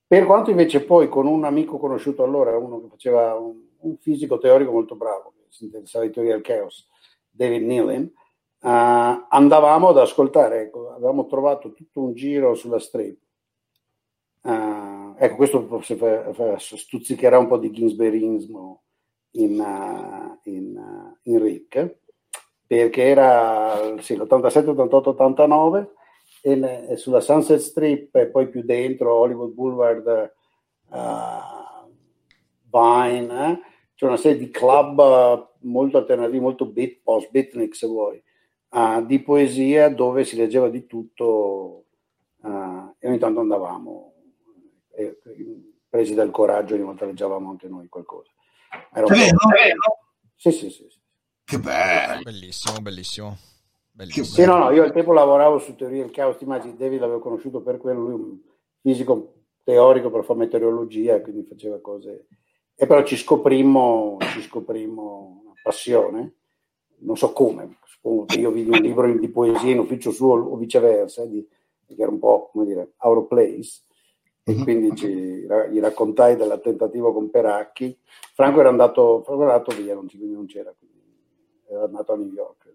per 0.08 0.24
quanto 0.24 0.48
invece 0.48 0.86
poi 0.86 1.06
con 1.06 1.26
un 1.26 1.44
amico 1.44 1.76
conosciuto 1.76 2.22
allora, 2.22 2.56
uno 2.56 2.80
che 2.80 2.88
faceva 2.88 3.34
un, 3.34 3.60
un 3.80 3.98
fisico 3.98 4.38
teorico 4.38 4.72
molto 4.72 4.96
bravo, 4.96 5.34
che 5.36 5.44
si 5.50 5.64
interessava 5.64 6.06
di 6.06 6.12
teoria 6.12 6.32
del 6.32 6.40
chaos, 6.40 6.88
David 7.28 7.62
Nealon, 7.66 8.04
uh, 8.04 9.26
andavamo 9.28 9.88
ad 9.88 9.98
ascoltare, 9.98 10.62
ecco, 10.62 10.94
avevamo 10.94 11.26
trovato 11.26 11.74
tutto 11.74 12.00
un 12.00 12.14
giro 12.14 12.54
sulla 12.54 12.78
strip. 12.78 13.18
Uh, 14.40 15.14
ecco, 15.18 15.36
questo 15.36 15.66
forse 15.66 15.96
fa, 15.96 16.32
fa, 16.32 16.58
stuzzicherà 16.58 17.38
un 17.38 17.46
po' 17.46 17.58
di 17.58 17.70
Ginsbergismo 17.70 18.84
in, 19.32 19.60
uh, 19.60 20.38
in, 20.48 21.16
in 21.22 21.42
Rick, 21.42 21.98
perché 22.66 23.02
era 23.02 23.96
sì, 24.00 24.16
l'87, 24.16 24.68
88, 24.68 25.10
89 25.10 25.92
e, 26.42 26.96
sulla 26.96 27.20
Sunset 27.20 27.58
Strip 27.58 28.14
e 28.14 28.28
poi 28.28 28.48
più 28.48 28.62
dentro 28.62 29.14
Hollywood 29.14 29.52
Boulevard, 29.52 30.32
uh, 30.90 31.86
Vine, 32.70 33.50
eh? 33.50 33.60
c'è 33.94 34.06
una 34.06 34.16
serie 34.16 34.38
di 34.38 34.50
club 34.50 34.98
uh, 34.98 35.66
molto 35.66 35.98
alternativi, 35.98 36.40
molto 36.40 36.66
beat, 36.66 36.98
post 37.02 37.30
beatnik 37.30 37.74
se 37.74 37.86
vuoi, 37.86 38.22
uh, 38.70 39.04
di 39.04 39.20
poesia 39.20 39.88
dove 39.88 40.24
si 40.24 40.36
leggeva 40.36 40.68
di 40.68 40.86
tutto 40.86 41.84
e 42.40 43.08
ogni 43.08 43.18
tanto 43.18 43.40
andavamo, 43.40 44.12
e, 44.94 45.18
presi 45.88 46.14
dal 46.14 46.30
coraggio, 46.30 46.74
ogni 46.74 46.84
volta 46.84 47.04
leggevamo 47.04 47.50
anche 47.50 47.68
noi 47.68 47.88
qualcosa. 47.88 48.30
Era 48.92 49.06
un 49.06 49.14
sì, 50.36 50.52
sì, 50.52 50.70
sì, 50.70 50.86
sì. 50.88 51.00
Che 51.44 51.58
bello! 51.58 52.22
Bellissimo, 52.22 52.78
bellissimo. 52.80 53.36
Bellissimo. 53.90 54.26
Sì, 54.26 54.44
no, 54.44 54.58
no, 54.58 54.70
io 54.70 54.84
al 54.84 54.92
tempo 54.92 55.12
lavoravo 55.12 55.58
su 55.58 55.74
teoria 55.74 56.02
del 56.02 56.12
caos, 56.12 56.36
ti 56.36 56.44
immagini, 56.44 56.76
David 56.76 57.00
l'avevo 57.00 57.18
conosciuto 57.18 57.60
per 57.62 57.78
quello, 57.78 58.00
lui 58.00 58.12
un 58.12 58.38
fisico 58.80 59.34
teorico 59.64 60.10
per 60.10 60.24
fare 60.24 60.38
meteorologia, 60.38 61.20
quindi 61.20 61.44
faceva 61.48 61.80
cose... 61.80 62.28
E 62.80 62.86
però 62.86 63.02
ci 63.02 63.16
scoprimmo, 63.16 64.18
ci 64.20 64.40
scoprimmo 64.42 65.40
una 65.42 65.52
passione, 65.60 66.36
non 66.98 67.16
so 67.16 67.32
come, 67.32 67.78
suppongo 67.84 68.26
che 68.26 68.38
io 68.38 68.52
vidi 68.52 68.70
un 68.70 68.78
libro 68.78 69.12
di 69.12 69.28
poesia 69.28 69.72
in 69.72 69.80
ufficio 69.80 70.12
suo 70.12 70.34
o 70.34 70.56
viceversa, 70.56 71.26
di, 71.26 71.44
che 71.86 72.00
era 72.00 72.12
un 72.12 72.20
po', 72.20 72.50
come 72.52 72.66
dire, 72.66 72.92
out 72.98 73.16
of 73.16 73.26
place, 73.26 73.82
e 74.48 74.54
mhm. 74.54 74.62
quindi 74.62 74.96
ci, 74.96 75.46
gli 75.70 75.78
raccontai 75.78 76.34
del 76.34 76.58
tentativo 76.62 77.12
con 77.12 77.28
Peracchi. 77.28 77.96
Franco 78.32 78.60
era 78.60 78.70
andato, 78.70 79.22
Franco 79.22 79.42
era 79.42 79.54
andato 79.54 79.76
via, 79.76 79.94
non, 79.94 80.08
non 80.10 80.46
c'era, 80.46 80.74
quindi 80.76 81.02
era 81.68 81.84
andato 81.84 82.12
a 82.12 82.16
New 82.16 82.32
York. 82.32 82.66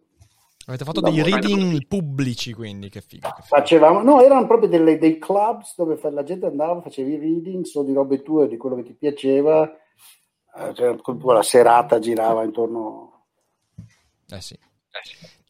Avete 0.65 0.85
fatto 0.85 1.01
dei 1.01 1.21
reading 1.23 1.87
pubblici, 1.87 2.53
quindi 2.53 2.89
che 2.89 3.01
figo. 3.01 3.27
Che 3.27 3.41
figo. 3.41 3.55
Facevamo, 3.55 4.01
no, 4.03 4.21
erano 4.21 4.45
proprio 4.45 4.69
delle, 4.69 4.97
dei 4.97 5.17
clubs 5.17 5.75
dove 5.75 5.99
la 6.11 6.23
gente 6.23 6.45
andava, 6.45 6.79
facevi 6.81 7.17
readings 7.17 7.73
o 7.75 7.83
di 7.83 7.91
robe 7.91 8.21
tue, 8.21 8.47
di 8.47 8.55
quello 8.55 8.75
che 8.75 8.83
ti 8.83 8.93
piaceva, 8.93 9.69
eh, 10.55 10.73
cioè, 10.73 10.95
la 11.33 11.43
serata 11.43 11.99
girava 11.99 12.43
intorno. 12.43 13.25
Eh 14.29 14.41
sì. 14.41 14.57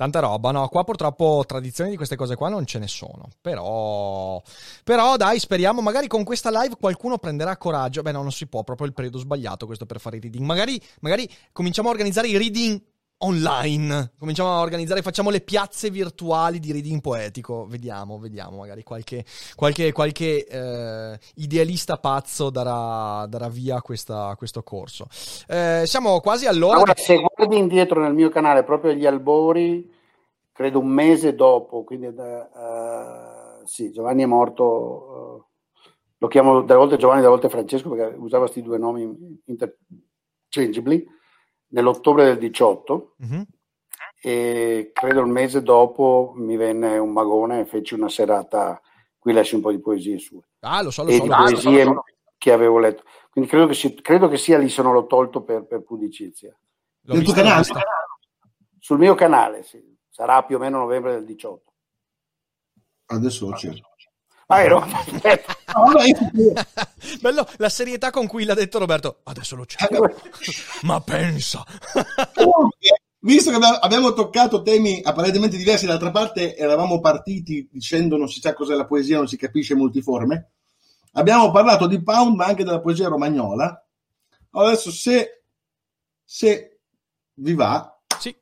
Tanta 0.03 0.19
roba, 0.19 0.51
no? 0.51 0.67
Qua 0.67 0.83
purtroppo 0.83 1.45
tradizioni 1.47 1.91
di 1.91 1.95
queste 1.95 2.17
cose 2.17 2.35
qua 2.35 2.49
non 2.49 2.65
ce 2.65 2.77
ne 2.77 2.89
sono. 2.89 3.29
Però, 3.39 4.41
però 4.83 5.15
dai, 5.15 5.39
speriamo. 5.39 5.79
Magari 5.79 6.07
con 6.07 6.25
questa 6.25 6.49
live 6.49 6.75
qualcuno 6.77 7.17
prenderà 7.17 7.55
coraggio. 7.55 8.01
Beh, 8.01 8.11
no, 8.11 8.21
non 8.21 8.33
si 8.33 8.47
può, 8.47 8.63
proprio 8.65 8.85
il 8.87 8.93
periodo 8.93 9.17
sbagliato 9.17 9.65
questo 9.65 9.85
per 9.85 10.01
fare 10.01 10.17
i 10.17 10.19
reading. 10.19 10.45
Magari, 10.45 10.77
magari 10.99 11.25
cominciamo 11.53 11.87
a 11.87 11.91
organizzare 11.91 12.27
i 12.27 12.35
reading 12.35 12.81
online. 13.19 14.11
Cominciamo 14.19 14.51
a 14.51 14.59
organizzare, 14.59 15.01
facciamo 15.01 15.29
le 15.29 15.39
piazze 15.39 15.89
virtuali 15.89 16.59
di 16.59 16.73
reading 16.73 16.99
poetico. 16.99 17.65
Vediamo, 17.65 18.19
vediamo, 18.19 18.57
magari 18.57 18.83
qualche, 18.83 19.23
qualche, 19.55 19.93
qualche 19.93 20.45
eh, 20.45 21.19
idealista 21.35 21.95
pazzo 21.95 22.49
darà, 22.49 23.25
darà 23.27 23.47
via 23.47 23.81
questa, 23.81 24.35
questo 24.37 24.63
corso. 24.63 25.07
Eh, 25.47 25.83
siamo 25.85 26.19
quasi 26.19 26.45
all'ora. 26.45 26.75
Allora, 26.75 26.93
se 26.97 27.15
guardi 27.15 27.57
indietro 27.57 28.01
nel 28.01 28.13
mio 28.13 28.27
canale, 28.27 28.63
proprio 28.63 28.91
agli 28.91 29.05
albori, 29.05 29.92
credo 30.53 30.79
un 30.79 30.87
mese 30.87 31.35
dopo, 31.35 31.83
quindi 31.83 32.05
uh, 32.05 33.65
sì, 33.65 33.91
Giovanni 33.91 34.23
è 34.23 34.27
morto. 34.27 34.63
Uh, 34.63 35.45
lo 36.19 36.27
chiamo 36.29 36.61
delle 36.61 36.79
volte 36.79 36.95
Giovanni, 36.95 37.19
delle 37.19 37.33
volte 37.33 37.49
Francesco 37.49 37.89
perché 37.89 38.15
usava 38.15 38.43
questi 38.43 38.61
due 38.61 38.77
nomi 38.77 39.41
interchangeably 39.43 41.05
nell'ottobre 41.73 42.23
del 42.23 42.37
18 42.37 42.93
uh-huh. 42.93 43.27
Mhm. 43.27 43.43
e 44.21 44.91
credo 44.93 45.19
il 45.19 45.27
mese 45.27 45.61
dopo 45.61 46.31
mi 46.35 46.55
venne 46.55 46.97
un 46.97 47.11
magone 47.11 47.59
e 47.59 47.65
feci 47.65 47.93
una 47.93 48.07
serata, 48.07 48.79
qui 49.17 49.33
lessi 49.33 49.55
un 49.55 49.61
po' 49.61 49.71
di 49.71 49.81
poesie 49.81 50.17
sue. 50.17 50.47
Ah, 50.61 50.81
lo 50.81 50.91
so, 50.91 51.03
lo 51.03 51.09
e 51.09 51.17
so. 51.17 51.23
Di 51.23 51.29
poesie 51.29 51.83
so, 51.83 52.03
che 52.37 52.53
avevo 52.53 52.79
letto. 52.79 53.03
Quindi 53.29 53.49
credo 53.49 53.67
che, 53.67 53.73
si, 53.73 53.93
credo 53.95 54.29
che 54.29 54.37
sia 54.37 54.57
lì 54.57 54.69
se 54.69 54.81
non 54.81 54.93
l'ho 54.93 55.07
tolto 55.07 55.41
per, 55.43 55.65
per 55.65 55.81
pudicizia. 55.81 56.55
Nel 57.01 57.23
tuo 57.23 57.33
canale? 57.33 57.63
Sul 58.79 58.99
mio 58.99 59.15
canale, 59.15 59.63
sì. 59.63 59.81
Sarà 60.15 60.43
più 60.43 60.57
o 60.57 60.59
meno 60.59 60.77
novembre 60.77 61.13
del 61.13 61.25
18. 61.25 61.73
Adesso 63.07 63.49
lo 63.49 63.57
cerco. 63.57 63.89
Ah. 64.47 64.61
No, 65.73 65.93
Bello 67.19 67.47
la 67.57 67.69
serietà 67.69 68.11
con 68.11 68.27
cui 68.27 68.43
l'ha 68.43 68.53
detto 68.53 68.77
Roberto. 68.77 69.21
Adesso 69.23 69.55
lo 69.55 69.65
cerco. 69.65 70.07
Ma 70.83 71.01
pensa. 71.01 71.65
Visto 73.19 73.49
che 73.49 73.55
abbiamo- 73.55 73.77
abbiamo 73.77 74.13
toccato 74.13 74.61
temi 74.61 75.01
apparentemente 75.01 75.57
diversi, 75.57 75.87
d'altra 75.87 76.11
parte 76.11 76.55
eravamo 76.55 76.99
partiti 76.99 77.67
dicendo 77.71 78.17
non 78.17 78.29
si 78.29 78.39
sa 78.39 78.53
cos'è 78.53 78.75
la 78.75 78.85
poesia, 78.85 79.17
non 79.17 79.27
si 79.27 79.35
capisce 79.37 79.73
multiforme. 79.73 80.51
Abbiamo 81.13 81.49
parlato 81.49 81.87
di 81.87 82.03
Pound, 82.03 82.35
ma 82.35 82.45
anche 82.45 82.63
della 82.63 82.81
poesia 82.81 83.07
romagnola. 83.07 83.83
Adesso, 84.51 84.91
se, 84.91 85.43
se 86.23 86.79
vi 87.35 87.53
va, 87.55 87.99
Sì. 88.19 88.35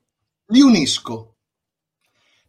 li 0.47 0.59
unisco. 0.61 1.30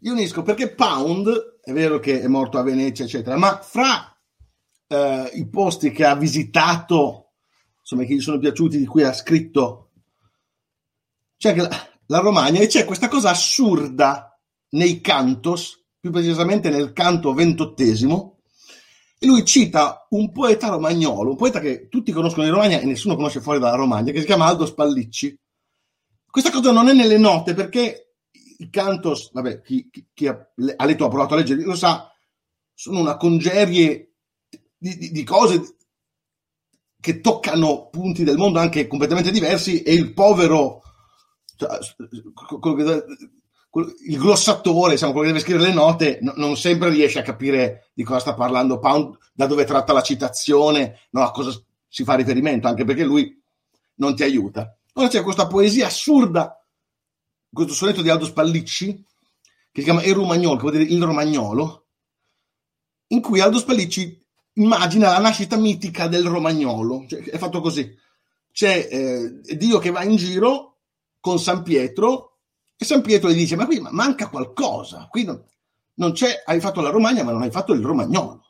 Li 0.03 0.09
unisco 0.09 0.43
perché 0.43 0.75
Pound, 0.75 1.61
è 1.63 1.73
vero 1.73 2.01
che 2.01 2.21
è 2.21 2.27
morto 2.27 2.59
a 2.59 2.63
Venezia, 2.63 3.05
eccetera, 3.05 3.37
ma 3.37 3.61
fra 3.63 4.13
eh, 4.89 5.31
i 5.35 5.49
posti 5.49 5.93
che 5.93 6.05
ha 6.05 6.17
visitato, 6.17 7.35
insomma, 7.79 8.03
che 8.03 8.15
gli 8.15 8.21
sono 8.21 8.39
piaciuti, 8.39 8.79
di 8.79 8.87
cui 8.87 9.05
ha 9.05 9.13
scritto, 9.13 9.93
c'è 11.37 11.55
la, 11.55 11.69
la 12.07 12.19
Romagna 12.19 12.59
e 12.59 12.67
c'è 12.67 12.85
questa 12.85 13.07
cosa 13.07 13.31
assurda 13.31 14.37
nei 14.71 15.01
cantos, 15.01 15.85
più 16.01 16.11
precisamente 16.11 16.69
nel 16.69 16.93
canto 16.93 17.33
ventottesimo, 17.33 18.41
e 19.21 19.27
lui 19.27 19.45
cita 19.45 20.09
un 20.11 20.33
poeta 20.33 20.67
romagnolo, 20.67 21.31
un 21.31 21.37
poeta 21.37 21.61
che 21.61 21.87
tutti 21.87 22.11
conoscono 22.11 22.45
in 22.45 22.53
Romagna 22.53 22.81
e 22.81 22.87
nessuno 22.87 23.15
conosce 23.15 23.41
fuori 23.41 23.61
dalla 23.61 23.77
Romagna, 23.77 24.11
che 24.11 24.19
si 24.19 24.27
chiama 24.27 24.47
Aldo 24.47 24.67
Spallicci. 24.67 25.39
Questa 26.29 26.51
cosa 26.51 26.73
non 26.73 26.89
è 26.89 26.93
nelle 26.93 27.19
note 27.19 27.55
perché 27.55 28.12
i 28.63 28.71
cantos, 28.71 29.31
vabbè, 29.33 29.61
chi, 29.63 29.89
chi- 29.91 30.07
chi 30.13 30.27
ha, 30.27 30.39
ha 30.77 30.85
letto, 30.85 31.05
ha 31.05 31.09
provato 31.09 31.35
a 31.35 31.37
leggere, 31.39 31.63
lo 31.63 31.75
sa, 31.75 32.11
sono 32.75 33.01
una 33.01 33.17
congerie 33.17 34.13
di, 34.77 34.97
di- 34.97 35.11
di 35.11 35.25
cose 35.25 35.77
che 37.01 37.21
toccano 37.21 37.89
punti 37.91 38.23
del 38.23 38.37
mondo 38.37 38.61
anche 38.61 38.87
completamente 38.87 39.33
diversi 39.33 39.83
e 39.83 39.93
il 39.93 40.13
povero, 40.13 40.83
cioè, 41.57 41.79
il 44.07 44.19
glossatore, 44.19 44.93
diciamo, 44.93 45.13
quello 45.13 45.27
che 45.29 45.33
deve 45.33 45.45
scrivere 45.45 45.69
le 45.69 45.75
note, 45.75 46.19
no- 46.21 46.35
non 46.37 46.57
sempre 46.57 46.91
riesce 46.91 47.19
a 47.19 47.23
capire 47.23 47.91
di 47.95 48.05
cosa 48.05 48.21
sta 48.21 48.35
parlando 48.35 48.79
Pound, 48.79 49.17
da 49.33 49.47
dove 49.47 49.65
tratta 49.65 49.93
la 49.93 50.03
citazione, 50.03 51.07
no, 51.11 51.23
a 51.23 51.31
cosa 51.31 51.51
si 51.89 52.05
fa 52.05 52.15
riferimento, 52.15 52.69
anche 52.69 52.85
perché 52.85 53.05
lui 53.05 53.41
non 53.97 54.15
ti 54.15 54.23
aiuta. 54.23 54.77
Ora 54.95 55.09
c'è 55.09 55.23
questa 55.23 55.47
poesia 55.47 55.87
assurda, 55.87 56.62
questo 57.53 57.75
sonetto 57.75 58.03
di 58.03 58.09
Aldo 58.09 58.25
Spallicci, 58.25 59.05
che 59.71 59.81
si 59.81 59.85
chiama 59.85 60.03
Il 60.03 60.15
Romagnolo, 60.15 60.57
che 60.57 60.63
vuol 60.63 60.73
dire 60.73 60.85
il 60.85 61.03
romagnolo, 61.03 61.87
in 63.09 63.21
cui 63.21 63.41
Aldo 63.41 63.59
Spallicci 63.59 64.21
immagina 64.55 65.11
la 65.11 65.19
nascita 65.19 65.57
mitica 65.57 66.09
del 66.09 66.27
romagnolo. 66.27 67.05
Cioè, 67.07 67.23
è 67.25 67.39
fatto 67.39 67.61
così. 67.61 67.95
C'è 68.51 68.89
eh, 68.91 69.57
Dio 69.57 69.79
che 69.79 69.91
va 69.91 70.03
in 70.03 70.17
giro 70.17 70.81
con 71.21 71.39
San 71.39 71.63
Pietro 71.63 72.39
e 72.77 72.85
San 72.85 73.03
Pietro 73.03 73.31
gli 73.31 73.37
dice, 73.37 73.57
ma 73.57 73.67
qui 73.67 73.81
manca 73.81 74.29
qualcosa, 74.29 75.07
qui 75.11 75.25
non, 75.25 75.43
non 75.95 76.13
c'è, 76.13 76.43
hai 76.45 76.61
fatto 76.61 76.81
la 76.81 76.91
Romagna 76.91 77.23
ma 77.23 77.33
non 77.33 77.43
hai 77.43 77.51
fatto 77.51 77.73
il 77.73 77.83
romagnolo. 77.83 78.41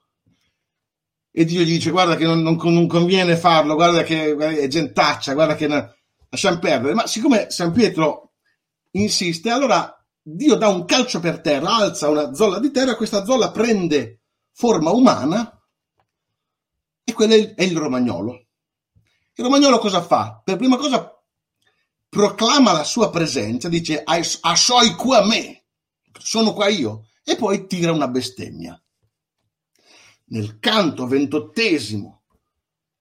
E 1.30 1.44
Dio 1.44 1.62
gli 1.62 1.72
dice, 1.72 1.90
guarda 1.90 2.16
che 2.16 2.24
non, 2.24 2.40
non- 2.40 2.58
non 2.62 2.86
conviene 2.86 3.36
farlo, 3.36 3.74
guarda 3.74 4.02
che 4.02 4.36
è 4.36 4.66
gentaccia, 4.68 5.34
guarda 5.34 5.54
che 5.54 5.68
lasciamo 6.28 6.58
perdere. 6.58 6.94
Ma 6.94 7.06
siccome 7.06 7.50
San 7.50 7.72
Pietro 7.72 8.31
insiste, 8.92 9.50
allora 9.50 9.96
Dio 10.20 10.54
dà 10.54 10.68
un 10.68 10.84
calcio 10.84 11.20
per 11.20 11.40
terra, 11.40 11.74
alza 11.74 12.08
una 12.08 12.32
zolla 12.32 12.58
di 12.58 12.70
terra, 12.70 12.96
questa 12.96 13.24
zolla 13.24 13.50
prende 13.50 14.22
forma 14.52 14.90
umana 14.90 15.60
e 17.04 17.12
quello 17.12 17.34
è 17.34 17.62
il, 17.62 17.76
romagnolo. 17.76 18.46
Il 19.34 19.44
romagnolo 19.44 19.78
cosa 19.78 20.02
fa? 20.02 20.40
Per 20.44 20.56
prima 20.56 20.76
cosa 20.76 21.10
proclama 22.08 22.72
la 22.72 22.84
sua 22.84 23.10
presenza, 23.10 23.68
dice 23.68 24.02
"Ai- 24.04 24.24
ascioi 24.42 24.94
qua 24.94 25.24
me, 25.24 25.64
sono 26.18 26.52
qua 26.52 26.68
io, 26.68 27.08
e 27.24 27.36
poi 27.36 27.66
tira 27.66 27.92
una 27.92 28.08
bestemmia. 28.08 28.80
Nel 30.26 30.58
canto 30.60 31.06
ventottesimo 31.06 32.22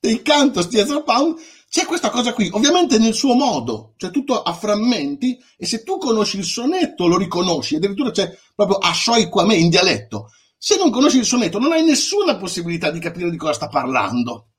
dei 0.00 0.22
cantos 0.22 0.68
di 0.68 0.78
Ezra 0.78 1.02
Pound 1.02 1.38
c'è 1.74 1.86
questa 1.86 2.08
cosa 2.08 2.32
qui, 2.34 2.48
ovviamente 2.52 2.98
nel 2.98 3.14
suo 3.14 3.34
modo, 3.34 3.94
cioè 3.96 4.12
tutto 4.12 4.40
a 4.40 4.54
frammenti, 4.54 5.36
e 5.56 5.66
se 5.66 5.82
tu 5.82 5.98
conosci 5.98 6.38
il 6.38 6.44
sonetto 6.44 7.08
lo 7.08 7.18
riconosci, 7.18 7.74
addirittura 7.74 8.12
c'è 8.12 8.32
proprio 8.54 8.78
ascioi 8.78 9.28
qua 9.28 9.44
me 9.44 9.56
in 9.56 9.70
dialetto. 9.70 10.30
Se 10.56 10.76
non 10.76 10.92
conosci 10.92 11.18
il 11.18 11.24
sonetto 11.24 11.58
non 11.58 11.72
hai 11.72 11.84
nessuna 11.84 12.36
possibilità 12.36 12.92
di 12.92 13.00
capire 13.00 13.28
di 13.28 13.36
cosa 13.36 13.54
sta 13.54 13.66
parlando. 13.66 14.50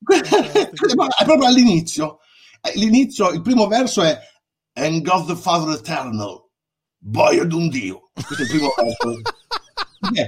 è 0.12 1.24
proprio 1.24 1.46
all'inizio. 1.46 2.18
Eh, 2.60 2.78
L'inizio, 2.78 3.30
il 3.30 3.40
primo 3.40 3.66
verso 3.66 4.02
è 4.02 4.18
And 4.74 5.00
God 5.00 5.28
the 5.28 5.36
Father 5.36 5.78
Eternal, 5.78 6.50
boia 6.98 7.46
d'un 7.46 7.70
Dio. 7.70 8.10
Questo 8.12 8.34
è 8.34 8.40
il 8.42 8.48
primo 8.50 8.74
verso. 8.76 9.20
Eh. 10.14 10.26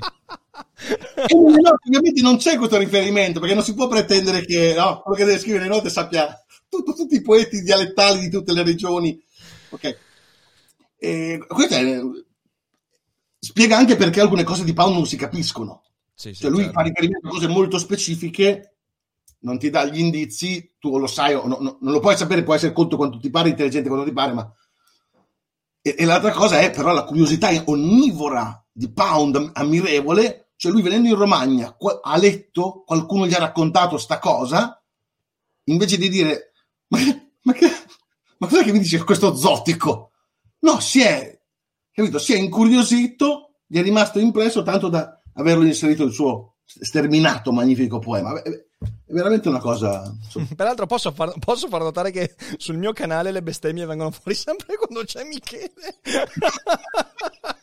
E 1.29 1.35
nelle 1.35 1.61
note 1.61 1.87
ovviamente 1.87 2.21
non 2.23 2.37
c'è 2.37 2.57
questo 2.57 2.77
riferimento 2.79 3.41
perché 3.41 3.55
non 3.55 3.65
si 3.65 3.75
può 3.75 3.89
pretendere 3.89 4.45
che 4.45 4.75
no, 4.77 5.01
quello 5.03 5.17
che 5.17 5.25
deve 5.25 5.39
scrivere 5.41 5.65
le 5.65 5.71
note 5.71 5.91
sappia 5.91 6.29
tutto- 6.69 6.95
tutti 6.95 7.17
i 7.17 7.23
poeti 7.23 7.61
dialettali 7.63 8.21
di 8.21 8.31
tutte 8.31 8.53
le 8.53 8.63
regioni. 8.63 9.21
Ok. 9.71 9.99
E 10.99 11.45
questo 11.49 11.75
è- 11.75 12.01
spiega 13.39 13.77
anche 13.77 13.97
perché 13.97 14.21
alcune 14.21 14.45
cose 14.45 14.65
di 14.65 14.73
Pound 14.73 14.95
non 14.95 15.07
si 15.07 15.17
capiscono. 15.17 15.83
Sì, 16.15 16.33
sì, 16.33 16.43
Cioè 16.43 16.51
lui 16.51 16.63
certo. 16.63 16.75
fa 16.75 16.83
riferimento 16.83 17.27
a 17.27 17.31
cose 17.31 17.49
molto 17.49 17.79
specifiche, 17.79 18.77
non 19.41 19.59
ti 19.59 19.69
dà 19.71 19.85
gli 19.85 19.99
indizi, 19.99 20.75
tu 20.79 20.97
lo 20.99 21.07
sai 21.07 21.35
o 21.35 21.47
no- 21.47 21.59
no- 21.61 21.79
non 21.81 21.93
lo 21.93 22.01
puoi 22.01 22.17
sapere, 22.17 22.45
puoi 22.45 22.57
essere 22.57 22.73
conto 22.73 22.97
quanto 22.97 23.19
ti 23.19 23.31
pare, 23.31 23.49
intelligente 23.51 23.89
quanto 23.89 24.07
ti 24.07 24.13
pare, 24.15 24.33
ma... 24.33 24.53
E, 25.83 25.95
e 25.99 26.05
l'altra 26.07 26.31
cosa 26.31 26.61
è 26.61 26.71
però 26.71 26.93
la 26.93 27.05
curiosità 27.05 27.51
onnivora 27.67 28.65
di 28.73 28.91
Pound, 28.91 29.51
ammirevole, 29.53 30.44
cioè 30.65 30.73
lui 30.73 30.81
venendo 30.81 31.09
in 31.09 31.15
Romagna 31.15 31.77
ha 32.03 32.17
letto, 32.17 32.85
qualcuno 32.87 33.27
gli 33.27 33.35
ha 33.35 33.39
raccontato 33.39 33.99
sta 33.99 34.19
cosa, 34.19 34.83
invece 35.65 35.99
di 35.99 36.09
dire, 36.09 36.53
ma, 36.89 36.99
ma, 37.43 37.53
che, 37.53 37.69
ma 38.39 38.47
cos'è 38.47 38.65
che 38.65 38.73
mi 38.73 38.79
dice 38.79 39.05
questo 39.05 39.37
zotico? 39.37 40.13
No, 40.61 40.81
si 40.81 41.03
è, 41.03 41.39
capito, 41.93 42.19
si 42.19 42.33
è 42.33 42.39
incuriosito, 42.39 43.57
gli 43.67 43.79
è 43.79 43.83
rimasto 43.83 44.19
impresso 44.19 44.63
tanto 44.63 44.89
da 44.89 45.21
averlo 45.35 45.67
inserito 45.67 46.05
nel 46.05 46.15
suo 46.15 46.57
sterminato 46.65 47.53
magnifico 47.53 47.99
poema. 47.99 48.33
È, 49.07 49.13
veramente 49.13 49.49
una 49.49 49.61
cosa... 49.61 50.13
Peraltro 50.57 50.87
posso 50.87 51.13
far, 51.13 51.33
posso 51.39 51.69
far 51.69 51.83
notare 51.83 52.11
che 52.11 52.35
sul 52.57 52.77
mio 52.77 52.93
canale 52.93 53.31
le 53.31 53.43
bestemmie 53.43 53.87
vengono 53.87 54.11
fuori 54.11 54.37
sempre 54.37 54.77
quando 54.77 55.05
c'è 55.05 55.25
Michele. 55.25 55.71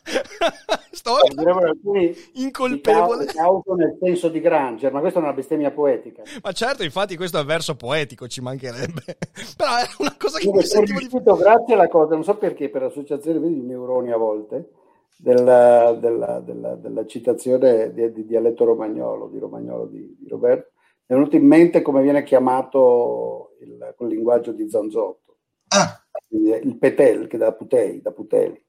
Sto 0.90 1.16
alcuni 1.16 2.14
incolpevole. 2.34 3.24
cauto 3.26 3.74
nel 3.74 3.96
senso 4.00 4.28
di 4.28 4.40
Granger, 4.40 4.92
ma 4.92 5.00
questa 5.00 5.18
è 5.18 5.22
una 5.22 5.32
bestemmia 5.32 5.70
poetica. 5.70 6.22
Ma 6.42 6.52
certo, 6.52 6.84
infatti 6.84 7.16
questo 7.16 7.40
è 7.40 7.44
verso 7.44 7.74
poetico, 7.74 8.28
ci 8.28 8.40
mancherebbe. 8.40 9.16
Però 9.56 9.76
è 9.76 9.86
una 9.98 10.14
cosa 10.18 10.38
che 10.38 10.46
Io 10.46 10.52
mi 10.52 10.62
sentivo 10.62 10.98
di... 10.98 11.08
grazie 11.38 11.74
alla 11.74 11.88
cosa, 11.88 12.14
non 12.14 12.24
so 12.24 12.36
perché, 12.36 12.68
per 12.68 12.84
associazione 12.84 13.40
di 13.40 13.62
neuroni 13.62 14.12
a 14.12 14.16
volte, 14.16 14.70
della, 15.16 15.96
della- 15.98 16.40
della- 16.40 16.74
della 16.74 17.06
citazione 17.06 17.92
di, 17.92 18.12
di 18.12 18.26
dialetto 18.26 18.64
romagnolo, 18.64 19.28
di 19.28 19.38
romagnolo 19.38 19.86
di, 19.86 20.16
di 20.18 20.28
Roberto, 20.28 20.70
è 21.06 21.12
venuto 21.14 21.36
in 21.36 21.46
mente 21.46 21.82
come 21.82 22.02
viene 22.02 22.22
chiamato 22.22 23.56
il, 23.60 23.94
quel 23.96 24.08
linguaggio 24.10 24.52
di 24.52 24.68
Zanzotto, 24.70 25.38
Ah, 25.70 26.02
quindi 26.28 26.50
il 26.50 26.76
petel, 26.78 27.26
che 27.26 27.36
da 27.36 27.52
putei, 27.52 28.00
da 28.00 28.12
puteli. 28.12 28.62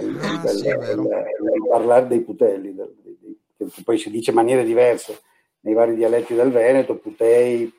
Il, 0.00 0.06
Ah, 0.22 0.46
il- 0.46 0.46
sì, 0.46 0.68
il- 0.68 1.54
il 1.56 1.68
parlare 1.68 2.06
dei 2.06 2.20
putelli, 2.22 2.74
del- 2.74 2.96
che 3.56 3.82
poi 3.84 3.98
si 3.98 4.10
dice 4.10 4.30
in 4.30 4.36
maniere 4.36 4.64
diverse 4.64 5.20
nei 5.60 5.74
vari 5.74 5.94
dialetti 5.96 6.34
del 6.34 6.50
Veneto, 6.52 6.96
putei, 6.98 7.72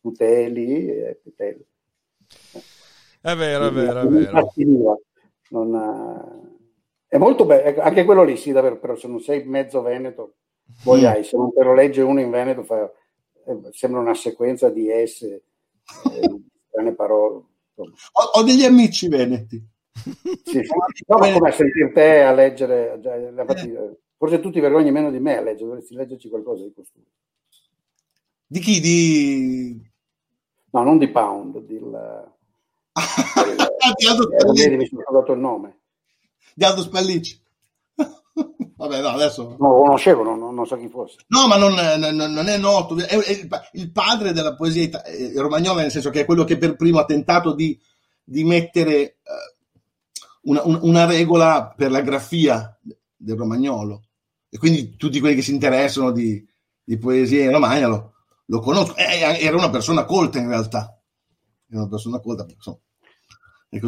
puteli 0.00 0.88
e 0.88 1.20
putelli. 1.22 1.64
È 3.20 3.34
vero, 3.34 3.68
è 3.68 3.72
vero, 3.72 4.02
è 4.04 4.06
vero. 4.08 4.54
Non, 5.48 5.74
eh, 5.74 7.14
è 7.16 7.18
molto 7.18 7.44
bello, 7.44 7.62
ecco, 7.68 7.80
anche 7.80 8.04
quello 8.04 8.24
lì 8.24 8.36
sì, 8.36 8.52
davvero, 8.52 8.78
però 8.78 8.96
se 8.96 9.06
non 9.08 9.20
sei 9.20 9.44
mezzo 9.44 9.80
veneto, 9.82 10.36
poi 10.82 11.00
Mm. 11.02 11.06
hai, 11.06 11.24
se 11.24 11.36
non 11.36 11.52
te 11.52 11.62
lo 11.62 11.72
legge 11.74 12.02
uno 12.02 12.20
in 12.20 12.30
veneto, 12.30 12.64
fa- 12.64 12.82
eh, 12.84 12.92
sembra 13.70 14.00
una 14.00 14.14
sequenza 14.14 14.68
di 14.70 14.88
S, 14.88 15.22
eh, 15.22 15.40
strane 16.68 16.94
parole. 16.94 17.44
ho, 17.74 18.22
ho 18.34 18.42
degli 18.42 18.64
amici 18.64 19.08
veneti. 19.08 19.62
Sì. 20.44 20.60
No, 21.06 21.18
ma 21.18 21.32
come 21.32 21.52
sentire 21.52 21.92
te 21.92 22.20
a 22.22 22.32
leggere, 22.32 23.00
eh, 23.00 23.98
forse 24.16 24.40
tu 24.40 24.50
ti 24.50 24.60
vergogni 24.60 24.90
meno 24.90 25.10
di 25.10 25.18
me 25.18 25.38
a 25.38 25.40
leggere, 25.40 25.68
dovresti 25.68 25.94
leggerci 25.94 26.28
qualcosa 26.28 26.64
di 26.64 26.72
questo. 26.72 26.98
Di 28.46 28.60
chi? 28.60 28.80
Di... 28.80 29.90
No, 30.70 30.82
non 30.82 30.98
di 30.98 31.08
Pound, 31.08 31.58
di, 31.60 31.74
il, 31.74 32.32
di 33.96 34.06
Aldo 34.06 34.30
eh, 34.30 34.40
Spallicci. 34.40 34.76
mi 34.76 34.86
sono 34.86 35.04
dato 35.10 35.32
il 35.32 35.40
nome. 35.40 35.78
Di 36.54 36.64
Aldo 36.64 36.82
Spallicci. 36.82 37.40
Vabbè, 38.76 39.00
no, 39.00 39.08
adesso... 39.08 39.56
Non 39.58 39.70
lo 39.70 39.76
conoscevo, 39.82 40.22
non, 40.22 40.54
non 40.54 40.66
so 40.66 40.76
chi 40.76 40.88
fosse. 40.88 41.16
No, 41.28 41.46
ma 41.46 41.56
non, 41.56 41.72
non- 41.74 42.32
non 42.32 42.46
è 42.48 42.58
noto. 42.58 42.96
È, 42.98 43.06
è 43.06 43.30
il 43.32 43.48
pa- 43.48 43.66
il 43.72 43.90
padre 43.90 44.32
della 44.32 44.54
poesia 44.54 44.82
ita- 44.82 45.02
eh, 45.04 45.32
romagnola, 45.36 45.80
nel 45.80 45.90
senso 45.90 46.10
che 46.10 46.20
è 46.20 46.24
quello 46.26 46.44
che 46.44 46.58
per 46.58 46.76
primo 46.76 46.98
ha 46.98 47.04
tentato 47.06 47.54
di, 47.54 47.78
di 48.22 48.44
mettere 48.44 48.94
eh, 49.00 49.16
una, 50.42 50.62
un- 50.64 50.78
una 50.82 51.06
regola 51.06 51.72
per 51.74 51.90
la 51.90 52.02
grafia 52.02 52.78
del 53.16 53.36
romagnolo. 53.36 54.02
E 54.50 54.58
quindi 54.58 54.96
tutti 54.96 55.20
quelli 55.20 55.36
che 55.36 55.42
si 55.42 55.52
interessano 55.52 56.10
di, 56.12 56.46
di 56.84 56.98
poesia 56.98 57.44
in 57.44 57.52
Romagna 57.52 57.88
lo, 57.88 58.12
lo 58.44 58.60
conoscono. 58.60 58.98
Eh, 58.98 59.38
era 59.40 59.56
una 59.56 59.70
persona 59.70 60.04
colta 60.04 60.38
in 60.38 60.48
realtà. 60.48 61.00
Era 61.70 61.80
una 61.80 61.88
persona 61.88 62.20
colta. 62.20 62.44
insomma. 62.48 62.78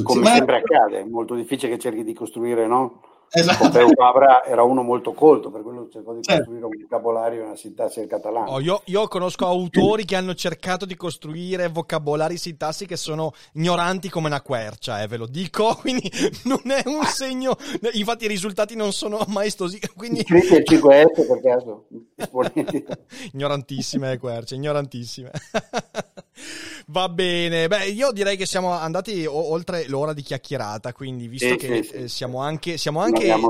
Come 0.03 0.26
sempre 0.26 0.57
accade, 0.57 1.01
è 1.01 1.05
molto 1.05 1.34
difficile 1.34 1.72
che 1.72 1.78
cerchi 1.78 2.03
di 2.05 2.12
costruire, 2.12 2.66
no? 2.66 3.03
Esatto. 3.30 3.58
Pompeo 3.58 3.88
Fabra 3.94 4.44
era 4.44 4.62
uno 4.62 4.82
molto 4.82 5.12
colto, 5.12 5.50
per 5.50 5.62
quello 5.62 5.88
cercò 5.90 6.14
di 6.14 6.22
Certo. 6.22 6.44
costruire 6.44 6.64
un 6.64 6.82
vocabolario 6.82 7.42
e 7.42 7.44
una 7.44 7.56
sintassi 7.56 8.06
catalana. 8.06 8.50
Oh, 8.50 8.60
io, 8.60 8.82
io 8.86 9.06
conosco 9.08 9.46
autori 9.46 10.04
che 10.04 10.16
hanno 10.16 10.34
cercato 10.34 10.86
di 10.86 10.96
costruire 10.96 11.68
vocabolari 11.68 12.36
sintassi 12.36 12.86
che 12.86 12.96
sono 12.96 13.32
ignoranti 13.54 14.08
come 14.08 14.28
una 14.28 14.40
quercia, 14.40 15.02
eh, 15.02 15.06
ve 15.06 15.16
lo 15.18 15.26
dico, 15.26 15.76
quindi 15.80 16.10
non 16.44 16.60
è 16.64 16.82
un 16.86 17.04
segno, 17.04 17.56
infatti 17.92 18.24
i 18.24 18.28
risultati 18.28 18.74
non 18.74 18.92
sono 18.92 19.22
maestosi, 19.28 19.78
quindi 19.94 20.20
Iscritti 20.20 20.54
al 20.54 20.64
5S 20.66 21.26
per 21.26 21.40
caso? 21.42 21.86
Ignorantissime 23.32 24.08
le 24.10 24.18
querce, 24.18 24.54
ignorantissime. 24.54 25.30
Va 26.91 27.11
bene, 27.11 27.68
beh 27.68 27.89
io 27.89 28.12
direi 28.12 28.39
che 28.39 28.47
siamo 28.47 28.70
andati 28.72 29.26
o- 29.26 29.53
oltre 29.53 29.86
l'ora 29.89 30.14
di 30.14 30.22
chiacchierata, 30.22 30.95
quindi 30.95 31.28
visto 31.28 31.49
Sì, 31.49 31.57
che 31.57 31.82
sì, 31.82 31.93
eh, 31.93 32.09
siamo 32.09 32.41
anche, 32.41 32.78
siamo 32.78 33.01
anche 33.01 33.26
in 33.26 33.47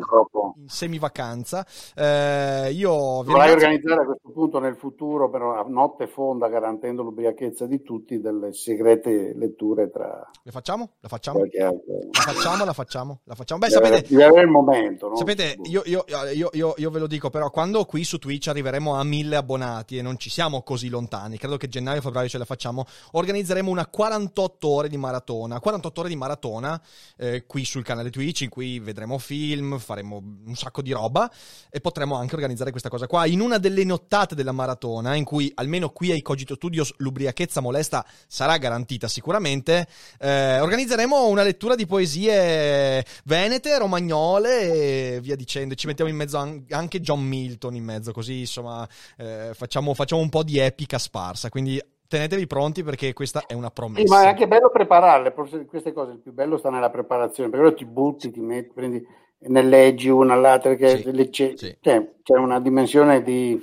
semivacanza, 0.66 1.64
eh, 1.94 2.72
io 2.72 3.22
ringrazio- 3.22 3.52
organizzare 3.54 4.02
a 4.02 4.04
questo 4.06 4.30
punto 4.32 4.58
nel 4.58 4.74
futuro, 4.74 5.30
però 5.30 5.54
a 5.54 5.64
notte 5.68 6.08
fonda, 6.08 6.48
garantendo 6.48 7.04
l'ubriachezza 7.04 7.66
di 7.66 7.80
tutti, 7.82 8.20
delle 8.20 8.52
segrete 8.52 9.32
letture 9.36 9.88
tra 9.88 10.28
Le 10.42 10.50
facciamo? 10.50 10.90
La 10.98 11.08
facciamo? 11.08 11.38
La 11.38 12.20
facciamo, 12.20 12.64
la 12.64 12.72
facciamo, 12.72 13.20
la 13.22 13.34
facciamo. 13.36 13.60
Beh, 13.60 13.68
Deve 13.68 13.86
sapete, 13.86 14.14
deve 14.16 14.40
il 14.40 14.48
momento, 14.48 15.08
no? 15.10 15.16
sapete 15.16 15.56
io, 15.62 15.82
io- 15.84 16.04
io- 16.34 16.50
io- 16.52 16.74
io 16.76 16.90
ve 16.90 16.98
lo 16.98 17.06
dico, 17.06 17.30
però, 17.30 17.50
quando 17.50 17.84
qui 17.84 18.02
su 18.02 18.18
Twitch 18.18 18.48
arriveremo 18.48 18.96
a 18.96 19.04
mille 19.04 19.36
abbonati 19.36 19.96
e 19.96 20.02
non 20.02 20.18
ci 20.18 20.28
siamo 20.28 20.62
così 20.62 20.88
lontani, 20.88 21.38
credo 21.38 21.56
che 21.56 21.68
gennaio-febbraio 21.68 22.28
ce 22.28 22.38
la 22.38 22.44
facciamo, 22.44 22.84
organizzeremo 23.28 23.70
una 23.70 23.86
48 23.86 24.68
ore 24.68 24.88
di 24.88 24.96
maratona. 24.96 25.60
48 25.60 26.00
ore 26.00 26.08
di 26.08 26.16
maratona 26.16 26.80
eh, 27.16 27.44
qui 27.46 27.64
sul 27.64 27.84
canale 27.84 28.10
Twitch, 28.10 28.40
in 28.40 28.48
cui 28.48 28.78
vedremo 28.78 29.18
film, 29.18 29.78
faremo 29.78 30.16
un 30.16 30.54
sacco 30.54 30.80
di 30.80 30.92
roba 30.92 31.30
e 31.70 31.80
potremo 31.80 32.16
anche 32.16 32.34
organizzare 32.34 32.70
questa 32.70 32.88
cosa 32.88 33.06
qua. 33.06 33.26
In 33.26 33.40
una 33.40 33.58
delle 33.58 33.84
nottate 33.84 34.34
della 34.34 34.52
maratona, 34.52 35.14
in 35.14 35.24
cui 35.24 35.52
almeno 35.54 35.90
qui 35.90 36.10
ai 36.10 36.22
Cogito 36.22 36.54
Studios 36.54 36.94
l'ubriachezza 36.98 37.60
molesta 37.60 38.04
sarà 38.26 38.56
garantita 38.56 39.08
sicuramente, 39.08 39.86
eh, 40.18 40.60
organizzeremo 40.60 41.26
una 41.26 41.42
lettura 41.42 41.74
di 41.74 41.86
poesie 41.86 43.04
venete, 43.24 43.76
romagnole 43.78 45.16
e 45.16 45.20
via 45.20 45.36
dicendo. 45.36 45.74
Ci 45.74 45.86
mettiamo 45.86 46.10
in 46.10 46.16
mezzo 46.16 46.38
an- 46.38 46.64
anche 46.70 47.00
John 47.00 47.22
Milton 47.22 47.74
in 47.74 47.84
mezzo, 47.84 48.12
così 48.12 48.40
insomma 48.40 48.88
eh, 49.16 49.50
facciamo, 49.54 49.92
facciamo 49.92 50.22
un 50.22 50.30
po' 50.30 50.42
di 50.42 50.58
epica 50.58 50.98
sparsa. 50.98 51.50
Quindi 51.50 51.80
tenetevi 52.08 52.46
pronti 52.46 52.82
perché 52.82 53.12
questa 53.12 53.46
è 53.46 53.54
una 53.54 53.70
promessa. 53.70 54.02
Sì, 54.02 54.08
ma 54.08 54.22
è 54.24 54.26
anche 54.28 54.48
bello 54.48 54.70
prepararle, 54.70 55.32
forse 55.32 55.64
queste 55.66 55.92
cose 55.92 56.12
il 56.12 56.18
più 56.20 56.32
bello 56.32 56.56
sta 56.56 56.70
nella 56.70 56.90
preparazione, 56.90 57.50
perché 57.50 57.66
ora 57.66 57.74
ti 57.74 57.84
butti, 57.84 58.30
ti 58.30 58.40
metti, 58.40 58.72
prendi, 58.72 59.04
ne 59.40 59.62
leggi 59.62 60.08
una 60.08 60.34
all'altra, 60.34 60.74
che 60.74 61.02
Sì, 61.02 61.10
le- 61.12 61.28
c'è, 61.30 61.54
sì. 61.56 61.76
c'è- 61.80 62.14
c'è 62.22 62.36
una 62.36 62.60
dimensione 62.60 63.22
di 63.22 63.60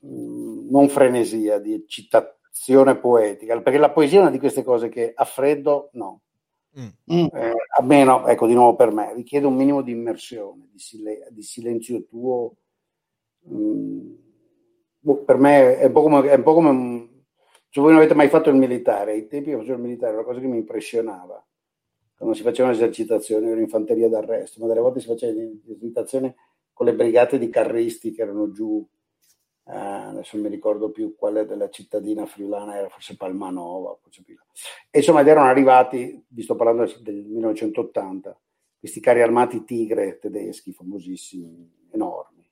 mh, 0.00 0.68
non 0.70 0.88
frenesia, 0.88 1.58
di 1.58 1.74
eccitazione 1.74 2.96
poetica, 2.96 3.60
perché 3.60 3.78
la 3.78 3.90
poesia 3.90 4.18
è 4.18 4.22
una 4.22 4.30
di 4.30 4.38
queste 4.38 4.62
cose 4.64 4.88
che 4.88 5.12
a 5.14 5.24
freddo 5.24 5.90
no, 5.92 6.20
Mm. 6.76 6.92
Mm. 7.10 7.28
eh, 7.32 7.52
a 7.78 7.82
meno, 7.82 8.26
ecco 8.26 8.46
di 8.46 8.54
nuovo 8.54 8.76
per 8.76 8.92
me, 8.92 9.14
richiede 9.14 9.46
un 9.46 9.54
minimo 9.54 9.82
di 9.82 9.92
immersione, 9.92 10.68
di, 10.72 10.78
sile- 10.78 11.28
di 11.30 11.42
silenzio 11.42 12.04
tuo. 12.06 12.54
Mm, 13.48 14.14
boh, 15.00 15.24
per 15.24 15.36
me 15.36 15.78
è 15.78 15.86
un 15.86 15.92
po' 15.92 16.02
come, 16.02 16.28
è 16.28 16.34
un 16.34 16.42
se 17.76 17.82
voi 17.82 17.90
non 17.90 18.00
avete 18.00 18.14
mai 18.14 18.30
fatto 18.30 18.48
il 18.48 18.56
militare, 18.56 19.12
ai 19.12 19.26
tempi 19.26 19.50
che 19.50 19.56
facevo 19.58 19.74
il 19.74 19.82
militare, 19.82 20.12
era 20.12 20.20
una 20.20 20.26
cosa 20.26 20.40
che 20.40 20.46
mi 20.46 20.56
impressionava. 20.56 21.46
Quando 22.16 22.34
si 22.34 22.42
facevano 22.42 22.72
esercitazioni, 22.72 23.50
ero 23.50 23.60
in 23.60 23.68
fanteria 23.68 24.08
d'arresto, 24.08 24.62
ma 24.62 24.66
delle 24.66 24.80
volte 24.80 25.00
si 25.00 25.08
faceva 25.08 25.38
l'esercitazione 25.38 26.36
con 26.72 26.86
le 26.86 26.94
brigate 26.94 27.38
di 27.38 27.50
carristi 27.50 28.12
che 28.12 28.22
erano 28.22 28.50
giù, 28.50 28.82
eh, 29.66 29.76
adesso 29.76 30.38
non 30.38 30.46
mi 30.46 30.50
ricordo 30.50 30.90
più 30.90 31.16
quale 31.16 31.44
della 31.44 31.68
cittadina 31.68 32.24
friulana 32.24 32.78
era, 32.78 32.88
forse 32.88 33.14
Palmanova, 33.14 33.98
forse 34.00 34.22
più. 34.22 34.36
E 34.90 34.98
insomma, 35.00 35.20
ed 35.20 35.28
erano 35.28 35.48
arrivati, 35.48 36.24
vi 36.28 36.42
sto 36.42 36.56
parlando 36.56 36.90
del 37.02 37.26
1980, 37.26 38.40
questi 38.78 39.00
carri 39.00 39.20
armati 39.20 39.64
Tigre 39.64 40.18
tedeschi, 40.18 40.72
famosissimi, 40.72 41.88
enormi. 41.90 42.50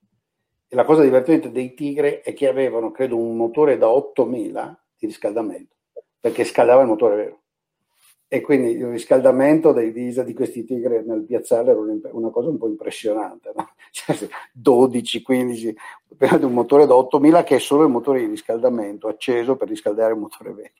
E 0.69 0.77
la 0.77 0.85
cosa 0.85 1.01
divertente 1.01 1.51
dei 1.51 1.73
Tigre 1.73 2.21
è 2.21 2.35
che 2.35 2.47
avevano, 2.47 2.91
credo, 2.91 3.17
un 3.17 3.39
motore 3.39 3.79
da 3.79 3.89
8000 3.89 4.81
di 5.05 5.13
riscaldamento, 5.13 5.75
perché 6.19 6.45
scaldava 6.45 6.83
il 6.83 6.89
motore 6.89 7.17
vero. 7.17 7.39
E 8.27 8.41
quindi 8.41 8.71
il 8.71 8.87
riscaldamento 8.87 9.73
dei 9.73 9.93
diesel 9.93 10.25
di 10.25 10.35
questi 10.35 10.65
Tigre 10.65 11.03
nel 11.03 11.25
piazzale 11.25 11.71
era 11.71 11.79
un- 11.79 12.01
una 12.11 12.31
cosa 12.31 12.49
un 12.49 12.59
po' 12.59 12.67
impressionante, 12.67 13.53
no? 13.55 13.69
Cioè, 13.95 14.29
12, 14.53 15.23
15, 15.23 15.77
per 16.17 16.43
un 16.45 16.53
motore 16.53 16.87
da 16.87 16.97
8000 16.97 17.45
che 17.45 17.57
è 17.57 17.59
solo 17.61 17.85
il 17.85 17.91
motore 17.91 18.21
di 18.21 18.27
riscaldamento 18.27 19.07
acceso 19.07 19.57
per 19.57 19.69
riscaldare 19.69 20.15
il 20.15 20.19
motore 20.19 20.53
vero. 20.53 20.73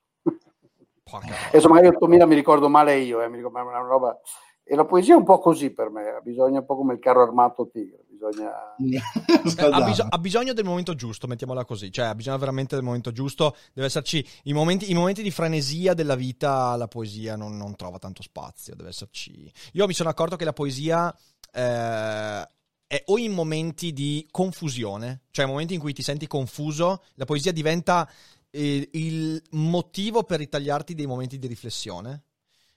Adesso 1.49 1.69
magari 1.69 1.89
8000 1.89 2.27
mi 2.27 2.35
ricordo 2.35 2.69
male 2.69 2.97
io, 2.97 3.23
eh, 3.23 3.29
mi 3.29 3.37
ricordo, 3.37 3.59
ma 3.59 3.65
è 3.65 3.67
una 3.67 3.87
roba... 3.87 4.19
E 4.65 4.75
la 4.75 4.87
poesia 4.87 5.15
è 5.15 5.19
un 5.19 5.25
po' 5.25 5.39
così 5.39 5.71
per 5.73 5.91
me, 5.91 6.19
bisogna 6.23 6.61
un 6.61 6.65
po' 6.65 6.75
come 6.75 6.95
il 6.95 6.99
carro 6.99 7.23
armato 7.23 7.69
tigre, 7.69 8.04
bisogna... 8.29 8.77
Eh, 8.77 9.71
ha, 9.71 9.85
bisog- 9.85 10.13
ha 10.13 10.19
bisogno 10.19 10.53
del 10.53 10.65
momento 10.65 10.95
giusto, 10.95 11.27
mettiamola 11.27 11.65
così, 11.65 11.91
cioè 11.91 12.07
ha 12.07 12.15
bisogno 12.15 12.39
veramente 12.39 12.75
del 12.75 12.85
momento 12.85 13.13
giusto, 13.13 13.57
deve 13.73 13.87
esserci 13.87 14.27
i 14.45 14.53
momenti, 14.53 14.91
i 14.91 14.95
momenti 14.95 15.23
di 15.23 15.31
frenesia 15.31 15.95
della 15.95 16.15
vita, 16.15 16.77
la 16.77 16.89
poesia 16.89 17.37
non, 17.37 17.57
non 17.57 17.77
trova 17.77 17.99
tanto 17.99 18.23
spazio, 18.23 18.75
deve 18.75 18.91
esserci... 18.91 19.51
Io 19.73 19.87
mi 19.87 19.95
sono 19.95 20.09
accorto 20.09 20.37
che 20.37 20.45
la 20.45 20.53
poesia 20.53 21.15
eh, 21.53 22.49
è 22.87 23.03
o 23.07 23.19
in 23.19 23.33
momenti 23.33 23.93
di 23.93 24.27
confusione, 24.31 25.23
cioè 25.31 25.47
momenti 25.47 25.75
in 25.75 25.81
cui 25.81 25.93
ti 25.93 26.03
senti 26.03 26.27
confuso, 26.27 27.03
la 27.15 27.25
poesia 27.25 27.53
diventa 27.53 28.09
eh, 28.51 28.89
il 28.93 29.43
motivo 29.51 30.23
per 30.23 30.39
ritagliarti 30.39 30.95
dei 30.95 31.07
momenti 31.07 31.39
di 31.39 31.47
riflessione. 31.47 32.25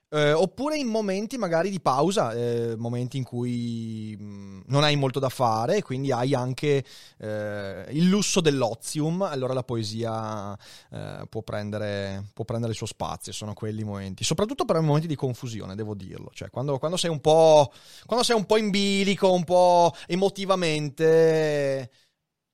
Eh, 0.10 0.32
oppure 0.32 0.78
in 0.78 0.88
momenti 0.88 1.38
magari 1.38 1.70
di 1.70 1.82
pausa, 1.82 2.32
eh, 2.32 2.76
momenti 2.78 3.18
in 3.18 3.26
cui 3.26 4.16
mh, 4.18 4.62
non 4.68 4.86
hai 4.86 4.95
molto 4.95 5.20
da 5.20 5.28
fare 5.28 5.76
e 5.76 5.82
quindi 5.82 6.14
hai 6.14 6.34
anche 6.34 6.82
eh, 7.18 7.86
il 7.89 8.08
lusso 8.08 8.39
dell'ozium, 8.39 9.24
allora 9.24 9.51
la 9.53 9.64
poesia 9.64 10.58
eh, 10.91 11.26
può, 11.28 11.41
prendere, 11.41 12.30
può 12.34 12.45
prendere 12.45 12.72
il 12.72 12.78
suo 12.78 12.88
spazio, 12.88 13.34
sono 13.34 13.53
quelli 13.53 13.82
i 13.82 13.84
momenti, 13.84 14.24
soprattutto 14.24 14.64
per 14.64 14.78
i 14.78 14.82
momenti 14.82 15.08
di 15.08 15.16
confusione, 15.16 15.76
devo 15.76 15.93
dirlo, 15.93 16.30
cioè 16.34 16.49
quando, 16.49 16.78
quando 16.80 16.95
sei 16.95 17.10
un 17.10 17.20
quando 17.20 18.24
sei 18.24 18.38
un 18.38 18.45
po' 18.45 18.55
in 18.58 18.70
bilico, 18.70 19.34
un 19.34 19.43
po' 19.43 19.93
emotivamente 20.08 21.89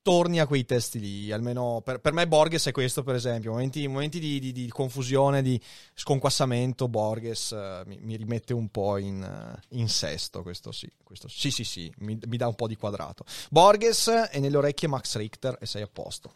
torni 0.04 0.38
a 0.38 0.46
quei 0.46 0.66
testi 0.66 1.00
lì, 1.00 1.32
almeno 1.32 1.80
per, 1.82 1.98
per 1.98 2.12
me 2.12 2.28
Borges 2.28 2.66
è 2.66 2.72
questo 2.72 3.02
per 3.02 3.14
esempio, 3.14 3.52
momenti, 3.52 3.88
momenti 3.88 4.20
di, 4.20 4.38
di- 4.38 4.52
di 4.52 4.68
confusione, 4.68 5.40
di 5.40 5.58
sconquassamento, 5.94 6.88
Borges 6.88 7.52
eh, 7.52 7.82
mi, 7.86 7.98
mi 8.02 8.14
rimette 8.16 8.52
un 8.52 8.68
po' 8.68 8.98
in, 8.98 9.22
eh, 9.22 9.62
in 9.78 9.88
sesto, 9.88 10.42
questo 10.42 10.72
sì, 10.72 10.86
questo 11.02 11.26
sì 11.28 11.50
sì 11.50 11.64
sì, 11.64 11.90
mi, 12.00 12.18
mi 12.26 12.36
dà 12.36 12.46
un 12.46 12.54
po' 12.54 12.66
di 12.68 12.76
quadrato. 12.76 13.24
Borges 13.48 14.08
e 14.30 14.40
nelle 14.40 14.58
orecchie 14.58 14.88
Max 14.88 15.16
Richter 15.16 15.56
e 15.58 15.64
sei 15.64 15.80
a 15.80 15.88
posto. 15.90 16.30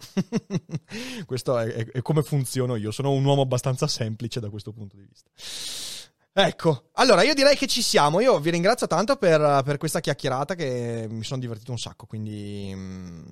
questo 1.27 1.59
è, 1.59 1.67
è- 1.67 1.91
è 1.91 2.01
come 2.01 2.23
funziono 2.23 2.75
io, 2.77 2.91
sono 2.91 3.11
un 3.13 3.23
uomo 3.23 3.43
abbastanza 3.43 3.87
semplice 3.87 4.41
da 4.41 4.49
questo 4.49 4.73
punto 4.73 4.97
di 4.97 5.07
vista. 5.07 5.29
Ecco, 6.41 6.91
allora 6.93 7.25
io 7.25 7.35
direi 7.35 7.57
che 7.57 7.67
ci 7.67 7.83
siamo. 7.83 8.21
Io 8.21 8.39
vi 8.39 8.51
ringrazio 8.51 8.87
tanto 8.87 9.17
per, 9.17 9.63
per 9.65 9.77
questa 9.77 9.99
chiacchierata 9.99 10.55
che 10.55 11.09
mi 11.11 11.25
sono 11.25 11.41
divertito 11.41 11.73
un 11.73 11.79
sacco. 11.79 12.07
Quindi, 12.07 12.73
mm, 12.73 13.23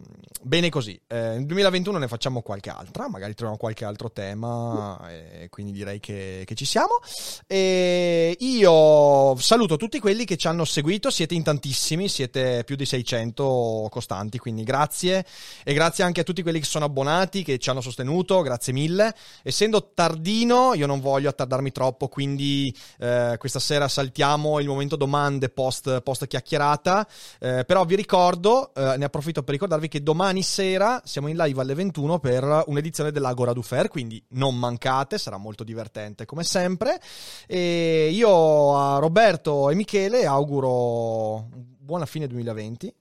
bene 0.42 0.70
così. 0.70 1.00
Eh, 1.06 1.16
nel 1.16 1.46
2021 1.46 1.98
ne 1.98 2.08
facciamo 2.08 2.42
qualche 2.42 2.68
altra, 2.68 3.08
magari 3.08 3.34
troviamo 3.34 3.58
qualche 3.58 3.84
altro 3.84 4.10
tema. 4.10 5.08
E 5.08 5.48
quindi 5.50 5.70
direi 5.70 6.00
che, 6.00 6.42
che 6.44 6.54
ci 6.56 6.64
siamo. 6.64 6.98
E 7.46 8.36
io 8.40 9.36
saluto 9.36 9.76
tutti 9.76 10.00
quelli 10.00 10.24
che 10.24 10.36
ci 10.36 10.48
hanno 10.48 10.64
seguito. 10.64 11.08
Siete 11.08 11.34
in 11.34 11.44
tantissimi, 11.44 12.08
siete 12.08 12.64
più 12.64 12.74
di 12.74 12.86
600 12.86 13.86
costanti. 13.88 14.38
Quindi 14.38 14.64
grazie. 14.64 15.24
E 15.62 15.74
grazie 15.74 16.02
anche 16.02 16.22
a 16.22 16.24
tutti 16.24 16.42
quelli 16.42 16.58
che 16.58 16.66
sono 16.66 16.86
abbonati, 16.86 17.44
che 17.44 17.58
ci 17.58 17.70
hanno 17.70 17.80
sostenuto. 17.80 18.42
Grazie 18.42 18.72
mille. 18.72 19.14
Essendo 19.44 19.92
tardino, 19.94 20.74
io 20.74 20.86
non 20.86 20.98
voglio 20.98 21.28
attardarmi 21.28 21.70
troppo, 21.70 22.08
quindi 22.08 22.74
eh, 22.98 23.36
questa 23.38 23.58
sera 23.58 23.88
saltiamo 23.88 24.60
il 24.60 24.66
momento 24.66 24.96
domande 24.96 25.48
post, 25.48 26.00
post 26.02 26.26
chiacchierata, 26.26 27.06
eh, 27.38 27.64
però 27.64 27.84
vi 27.84 27.96
ricordo, 27.96 28.74
eh, 28.74 28.96
ne 28.96 29.04
approfitto 29.04 29.42
per 29.42 29.54
ricordarvi 29.54 29.88
che 29.88 30.02
domani 30.02 30.42
sera 30.42 31.00
siamo 31.04 31.28
in 31.28 31.36
live 31.36 31.60
alle 31.60 31.74
21 31.74 32.18
per 32.18 32.64
un'edizione 32.66 33.10
dell'Agora 33.10 33.52
du 33.52 33.62
Fair, 33.62 33.88
quindi 33.88 34.22
non 34.30 34.58
mancate, 34.58 35.18
sarà 35.18 35.36
molto 35.36 35.64
divertente 35.64 36.24
come 36.24 36.44
sempre. 36.44 37.00
E 37.46 38.10
io 38.12 38.76
a 38.76 38.98
Roberto 38.98 39.70
e 39.70 39.74
Michele 39.74 40.26
auguro 40.26 41.48
buona 41.86 42.06
fine 42.06 42.26
2020, 42.26 42.86
eh, 42.86 42.94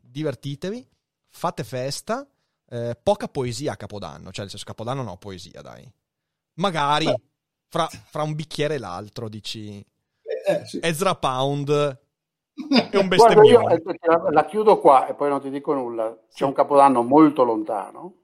divertitevi, 0.00 0.88
fate 1.28 1.64
festa, 1.64 2.26
eh, 2.68 2.98
poca 3.00 3.28
poesia 3.28 3.72
a 3.72 3.76
Capodanno, 3.76 4.30
cioè 4.30 4.40
nel 4.40 4.50
senso 4.50 4.64
Capodanno 4.64 5.02
no 5.02 5.16
poesia, 5.16 5.60
dai. 5.60 5.90
Magari 6.54 7.12
fra, 7.76 7.88
fra 7.88 8.22
un 8.22 8.34
bicchiere 8.34 8.74
e 8.74 8.78
l'altro 8.78 9.28
dici 9.28 9.84
Eh, 10.48 10.64
sì. 10.64 10.80
Ezra 10.82 11.14
Pound 11.16 11.70
è 12.90 12.96
un 12.96 13.08
bestemmione. 13.08 13.74
eh, 13.74 13.82
la, 14.06 14.30
la 14.30 14.44
chiudo 14.46 14.78
qua 14.80 15.06
e 15.06 15.14
poi 15.14 15.28
non 15.28 15.40
ti 15.40 15.50
dico 15.50 15.74
nulla. 15.74 16.16
C'è 16.32 16.44
un 16.44 16.52
capodanno 16.54 17.02
molto 17.02 17.44
lontano 17.44 18.14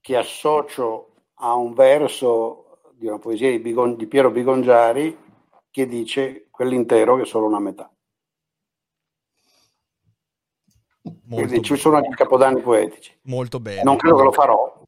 che 0.00 0.16
associo 0.16 1.14
a 1.42 1.54
un 1.54 1.74
verso 1.74 2.80
di 2.94 3.06
una 3.06 3.18
poesia 3.18 3.50
di, 3.50 3.58
Bigon- 3.58 3.96
di 3.96 4.06
Piero 4.06 4.30
Bigongiari 4.30 5.18
che 5.70 5.86
dice 5.86 6.46
quell'intero 6.50 7.16
che 7.16 7.22
è 7.22 7.26
solo 7.26 7.46
una 7.46 7.58
metà. 7.60 7.90
Molto, 11.02 11.46
Quindi 11.46 11.62
ci 11.62 11.76
sono 11.76 11.96
anche 11.96 12.10
capodanni 12.10 12.60
poetici. 12.60 13.16
molto 13.22 13.58
bene. 13.60 13.82
Non 13.82 13.96
credo 13.96 14.16
che 14.16 14.22
lo 14.24 14.32
farò, 14.32 14.79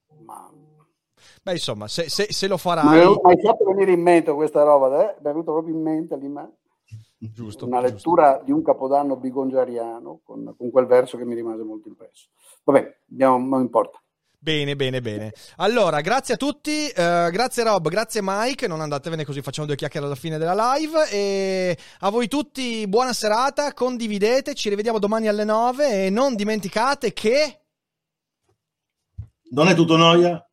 Beh, 1.43 1.53
insomma, 1.53 1.89
se, 1.89 2.09
se- 2.09 2.33
se 2.33 2.47
lo 2.47 2.55
mi 2.55 2.61
farai, 2.61 3.01
è 3.01 3.21
mai 3.21 3.41
fatto 3.41 3.65
venire 3.65 3.93
in 3.93 4.01
mente 4.01 4.33
questa 4.33 4.63
roba, 4.63 5.03
eh? 5.03 5.15
mi 5.15 5.19
è 5.19 5.23
venuto 5.23 5.53
proprio 5.53 5.75
in 5.75 5.83
mente 5.83 6.17
lì, 6.17 6.29
ma- 6.29 6.49
giusto, 7.19 7.67
una 7.67 7.81
giusto. 7.81 7.95
lettura 7.95 8.41
di 8.45 8.53
un 8.53 8.63
capodanno 8.63 9.17
bigongiariano 9.17 10.21
con, 10.23 10.55
con 10.57 10.71
quel 10.71 10.87
verso 10.87 11.17
che 11.17 11.25
mi 11.25 11.35
rimase 11.35 11.65
molto 11.65 11.89
impresso. 11.89 12.29
Vabbè, 12.65 12.97
andiamo, 13.11 13.39
non 13.39 13.61
importa. 13.63 14.01
Bene, 14.39 14.75
bene, 14.75 15.01
bene. 15.01 15.33
Allora, 15.59 16.01
grazie 16.01 16.35
a 16.35 16.37
tutti, 16.37 16.89
eh, 16.89 17.29
grazie 17.31 17.63
Rob, 17.63 17.89
grazie 17.89 18.21
Mike, 18.25 18.67
non 18.67 18.81
andatevene 18.81 19.25
così 19.25 19.41
facciamo 19.41 19.69
due 19.69 19.77
chiacchiere 19.77 20.07
alla 20.07 20.17
fine 20.17 20.37
della 20.37 20.75
live 20.75 21.09
e 21.11 21.79
a 22.01 22.11
voi 22.11 22.27
tutti 22.27 22.85
buona 22.89 23.13
serata, 23.13 23.73
condividete, 23.73 24.55
ci 24.55 24.69
rivediamo 24.69 24.99
domani 24.99 25.29
alle 25.29 25.45
9 25.45 26.07
e 26.07 26.11
non 26.11 26.35
dimenticate 26.35 27.13
che... 27.13 27.61
Non 29.51 29.69
è 29.69 29.75
tutto 29.77 29.97
noia? 29.97 30.45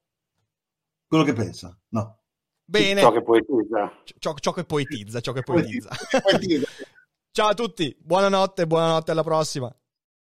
Quello 1.09 1.23
che 1.23 1.33
pensa, 1.33 1.75
no. 1.89 2.19
Bene, 2.63 3.01
Ciò 3.01 3.11
che 3.11 3.23
poetizza. 3.23 3.91
ciò, 4.19 4.35
ciò 4.35 4.51
che 4.51 4.63
poetizza, 4.63 5.19
ciò 5.21 5.31
che 5.31 5.41
poetizza. 5.41 5.89
Poetizza. 6.21 6.67
Ciao 7.33 7.47
a 7.47 7.53
tutti, 7.55 7.97
buonanotte, 7.99 8.67
buonanotte, 8.67 9.09
alla 9.09 9.23
prossima. 9.23 9.75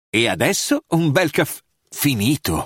E 0.10 0.28
adesso 0.28 0.84
un 0.88 1.12
bel 1.12 1.30
caffè 1.30 1.62
finito. 1.88 2.66